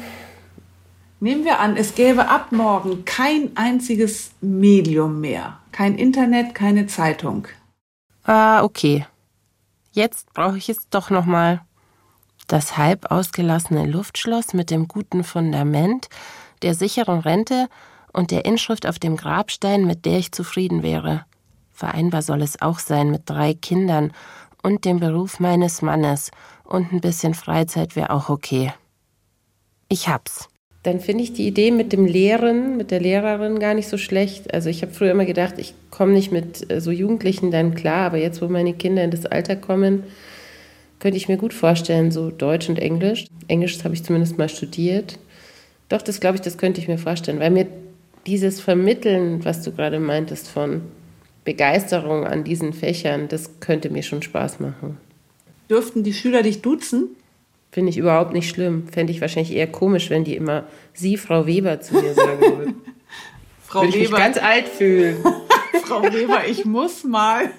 Nehmen 1.20 1.44
wir 1.44 1.58
an, 1.58 1.76
es 1.76 1.96
gäbe 1.96 2.28
ab 2.28 2.52
morgen 2.52 3.04
kein 3.04 3.56
einziges 3.56 4.30
Medium 4.40 5.20
mehr. 5.20 5.58
Kein 5.72 5.96
Internet, 5.96 6.54
keine 6.54 6.86
Zeitung. 6.86 7.48
Ah, 8.22 8.62
okay. 8.62 9.04
Jetzt 9.90 10.32
brauche 10.32 10.58
ich 10.58 10.68
es 10.68 10.88
doch 10.90 11.10
noch 11.10 11.24
mal. 11.24 11.62
Das 12.46 12.76
halb 12.76 13.10
ausgelassene 13.10 13.86
Luftschloss 13.86 14.54
mit 14.54 14.70
dem 14.70 14.86
guten 14.86 15.24
Fundament, 15.24 16.08
der 16.62 16.74
sicheren 16.74 17.18
Rente 17.18 17.68
und 18.12 18.30
der 18.30 18.44
Inschrift 18.44 18.86
auf 18.86 19.00
dem 19.00 19.16
Grabstein, 19.16 19.86
mit 19.86 20.04
der 20.04 20.18
ich 20.18 20.30
zufrieden 20.30 20.84
wäre. 20.84 21.24
Vereinbar 21.72 22.22
soll 22.22 22.42
es 22.42 22.62
auch 22.62 22.78
sein 22.78 23.10
mit 23.10 23.22
drei 23.26 23.54
Kindern 23.54 24.12
und 24.62 24.84
dem 24.84 25.00
Beruf 25.00 25.40
meines 25.40 25.82
Mannes 25.82 26.30
und 26.62 26.92
ein 26.92 27.00
bisschen 27.00 27.34
Freizeit 27.34 27.96
wäre 27.96 28.10
auch 28.10 28.28
okay. 28.28 28.72
Ich 29.88 30.08
hab's 30.08 30.48
dann 30.82 31.00
finde 31.00 31.24
ich 31.24 31.32
die 31.32 31.46
Idee 31.46 31.70
mit 31.70 31.92
dem 31.92 32.06
Lehren, 32.06 32.76
mit 32.76 32.90
der 32.90 33.00
Lehrerin 33.00 33.58
gar 33.58 33.74
nicht 33.74 33.88
so 33.88 33.98
schlecht. 33.98 34.54
Also 34.54 34.70
ich 34.70 34.82
habe 34.82 34.92
früher 34.92 35.10
immer 35.10 35.24
gedacht, 35.24 35.54
ich 35.58 35.74
komme 35.90 36.12
nicht 36.12 36.30
mit 36.30 36.70
äh, 36.70 36.80
so 36.80 36.90
Jugendlichen 36.90 37.50
dann 37.50 37.74
klar, 37.74 38.06
aber 38.06 38.18
jetzt, 38.18 38.40
wo 38.40 38.48
meine 38.48 38.74
Kinder 38.74 39.02
in 39.02 39.10
das 39.10 39.26
Alter 39.26 39.56
kommen, 39.56 40.04
könnte 41.00 41.16
ich 41.16 41.28
mir 41.28 41.36
gut 41.36 41.54
vorstellen, 41.54 42.10
so 42.10 42.30
Deutsch 42.30 42.68
und 42.68 42.78
Englisch. 42.78 43.26
Englisch 43.48 43.82
habe 43.84 43.94
ich 43.94 44.04
zumindest 44.04 44.38
mal 44.38 44.48
studiert. 44.48 45.18
Doch, 45.88 46.02
das 46.02 46.20
glaube 46.20 46.36
ich, 46.36 46.42
das 46.42 46.58
könnte 46.58 46.80
ich 46.80 46.88
mir 46.88 46.98
vorstellen, 46.98 47.40
weil 47.40 47.50
mir 47.50 47.66
dieses 48.26 48.60
Vermitteln, 48.60 49.44
was 49.44 49.62
du 49.62 49.72
gerade 49.72 50.00
meintest, 50.00 50.48
von 50.48 50.82
Begeisterung 51.44 52.24
an 52.26 52.44
diesen 52.44 52.72
Fächern, 52.72 53.28
das 53.28 53.60
könnte 53.60 53.90
mir 53.90 54.02
schon 54.02 54.22
Spaß 54.22 54.60
machen. 54.60 54.98
Dürften 55.70 56.02
die 56.02 56.12
Schüler 56.12 56.42
dich 56.42 56.62
duzen? 56.62 57.16
Finde 57.70 57.90
ich 57.90 57.98
überhaupt 57.98 58.32
nicht 58.32 58.48
schlimm. 58.48 58.88
Fände 58.88 59.12
ich 59.12 59.20
wahrscheinlich 59.20 59.54
eher 59.54 59.66
komisch, 59.66 60.08
wenn 60.10 60.24
die 60.24 60.36
immer 60.36 60.64
Sie, 60.94 61.16
Frau 61.16 61.46
Weber, 61.46 61.80
zu 61.80 61.94
mir 61.94 62.14
sagen 62.14 62.40
würden. 62.40 62.74
Frau 63.66 63.82
Würde 63.82 63.98
ich 63.98 64.08
Weber. 64.08 64.16
mich 64.16 64.18
ganz 64.18 64.38
alt 64.38 64.66
fühlen. 64.68 65.22
Frau 65.84 66.02
Weber, 66.02 66.46
ich 66.48 66.64
muss 66.64 67.04
mal. 67.04 67.50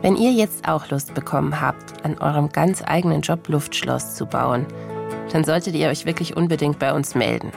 Wenn 0.00 0.16
ihr 0.16 0.32
jetzt 0.32 0.68
auch 0.68 0.90
Lust 0.90 1.14
bekommen 1.14 1.62
habt, 1.62 2.04
an 2.04 2.18
eurem 2.18 2.50
ganz 2.50 2.82
eigenen 2.86 3.22
Job 3.22 3.48
Luftschloss 3.48 4.14
zu 4.14 4.26
bauen, 4.26 4.66
dann 5.32 5.44
solltet 5.44 5.74
ihr 5.74 5.88
euch 5.88 6.04
wirklich 6.04 6.36
unbedingt 6.36 6.78
bei 6.78 6.92
uns 6.92 7.14
melden. 7.14 7.52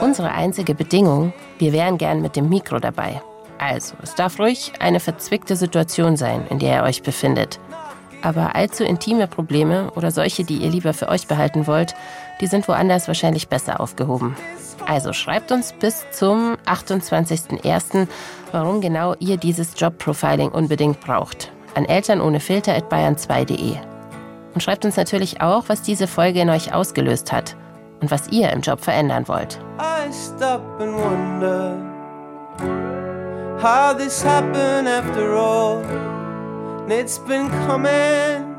unsere 0.02 0.32
einzige 0.32 0.74
Bedingung, 0.74 1.32
wir 1.58 1.72
wären 1.72 1.96
gern 1.96 2.20
mit 2.20 2.36
dem 2.36 2.50
Mikro 2.50 2.80
dabei. 2.80 3.22
Also, 3.56 3.94
es 4.02 4.14
darf 4.14 4.38
ruhig 4.38 4.74
eine 4.78 5.00
verzwickte 5.00 5.56
Situation 5.56 6.18
sein, 6.18 6.46
in 6.50 6.58
der 6.58 6.76
ihr 6.76 6.82
euch 6.82 7.02
befindet. 7.02 7.58
Aber 8.22 8.56
allzu 8.56 8.84
intime 8.84 9.26
Probleme 9.26 9.90
oder 9.94 10.10
solche, 10.10 10.44
die 10.44 10.56
ihr 10.56 10.70
lieber 10.70 10.92
für 10.92 11.08
euch 11.08 11.26
behalten 11.26 11.66
wollt, 11.66 11.94
die 12.40 12.46
sind 12.46 12.66
woanders 12.68 13.08
wahrscheinlich 13.08 13.48
besser 13.48 13.80
aufgehoben. 13.80 14.36
Also 14.86 15.12
schreibt 15.12 15.52
uns 15.52 15.72
bis 15.72 16.06
zum 16.10 16.56
28.01., 16.66 18.08
warum 18.52 18.80
genau 18.80 19.14
ihr 19.18 19.36
dieses 19.36 19.78
Jobprofiling 19.78 20.50
unbedingt 20.50 21.00
braucht. 21.00 21.52
An 21.74 21.84
Eltern 21.84 22.20
ohne 22.20 22.40
Filter 22.40 22.74
at 22.74 22.90
bayern2.de. 22.90 23.76
Und 24.54 24.62
schreibt 24.62 24.84
uns 24.84 24.96
natürlich 24.96 25.40
auch, 25.40 25.64
was 25.68 25.82
diese 25.82 26.06
Folge 26.06 26.40
in 26.40 26.50
euch 26.50 26.72
ausgelöst 26.72 27.32
hat 27.32 27.56
und 28.00 28.10
was 28.10 28.28
ihr 28.28 28.50
im 28.50 28.62
Job 28.62 28.80
verändern 28.80 29.28
wollt. 29.28 29.60
I 29.78 30.10
stop 30.12 30.62
and 30.80 30.94
wonder 30.94 31.76
how 33.60 33.96
this 33.96 34.24
happened 34.24 34.88
after 34.88 35.34
all. 35.34 36.17
It's 36.90 37.18
been 37.18 37.50
coming. 37.66 38.56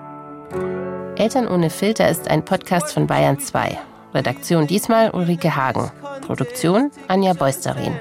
Eltern 1.16 1.48
ohne 1.48 1.72
Filter 1.72 2.08
ist 2.10 2.30
ein 2.30 2.46
Podcast 2.46 2.94
von 2.94 3.08
Bayern 3.08 3.40
2. 3.40 3.76
Redaktion 4.14 4.68
diesmal 4.68 5.10
Ulrike 5.10 5.56
Hagen. 5.56 5.92
Produktion 6.22 6.92
Anja 7.08 7.34
Beusterin. 7.34 8.00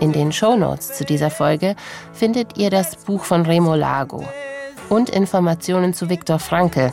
In 0.00 0.12
den 0.12 0.32
Shownotes 0.32 0.94
zu 0.94 1.04
dieser 1.04 1.30
Folge 1.30 1.76
findet 2.14 2.56
ihr 2.56 2.70
das 2.70 2.96
Buch 2.96 3.24
von 3.24 3.44
Remo 3.44 3.74
Lago 3.74 4.26
und 4.88 5.10
Informationen 5.10 5.92
zu 5.92 6.08
Viktor 6.08 6.38
Frankl, 6.38 6.90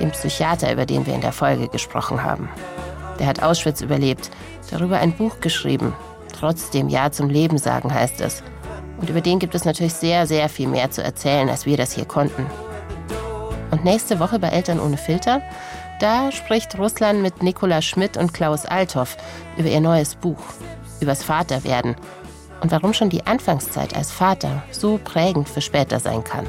dem 0.00 0.10
Psychiater, 0.10 0.72
über 0.72 0.86
den 0.86 1.06
wir 1.06 1.14
in 1.14 1.20
der 1.20 1.32
Folge 1.32 1.68
gesprochen 1.68 2.24
haben. 2.24 2.48
Der 3.20 3.28
hat 3.28 3.40
Auschwitz 3.40 3.82
überlebt, 3.82 4.30
darüber 4.72 4.98
ein 4.98 5.12
Buch 5.12 5.38
geschrieben. 5.40 5.94
Trotzdem 6.36 6.88
Ja 6.88 7.12
zum 7.12 7.30
Leben 7.30 7.58
sagen 7.58 7.94
heißt 7.94 8.20
es. 8.20 8.42
Und 9.00 9.08
über 9.08 9.20
den 9.20 9.38
gibt 9.38 9.54
es 9.54 9.64
natürlich 9.64 9.94
sehr, 9.94 10.26
sehr 10.26 10.48
viel 10.48 10.68
mehr 10.68 10.90
zu 10.90 11.02
erzählen, 11.02 11.48
als 11.48 11.64
wir 11.64 11.76
das 11.76 11.92
hier 11.92 12.04
konnten. 12.04 12.46
Und 13.70 13.84
nächste 13.84 14.20
Woche 14.20 14.38
bei 14.38 14.48
Eltern 14.48 14.80
ohne 14.80 14.96
Filter, 14.96 15.40
da 16.00 16.32
spricht 16.32 16.78
Russland 16.78 17.22
mit 17.22 17.42
Nikola 17.42 17.82
Schmidt 17.82 18.16
und 18.16 18.34
Klaus 18.34 18.66
Althoff 18.66 19.16
über 19.56 19.68
ihr 19.68 19.80
neues 19.80 20.14
Buch, 20.14 20.40
übers 21.00 21.22
Vaterwerden 21.22 21.96
und 22.60 22.72
warum 22.72 22.92
schon 22.92 23.10
die 23.10 23.26
Anfangszeit 23.26 23.96
als 23.96 24.10
Vater 24.10 24.62
so 24.70 24.98
prägend 25.02 25.48
für 25.48 25.60
später 25.60 26.00
sein 26.00 26.24
kann. 26.24 26.46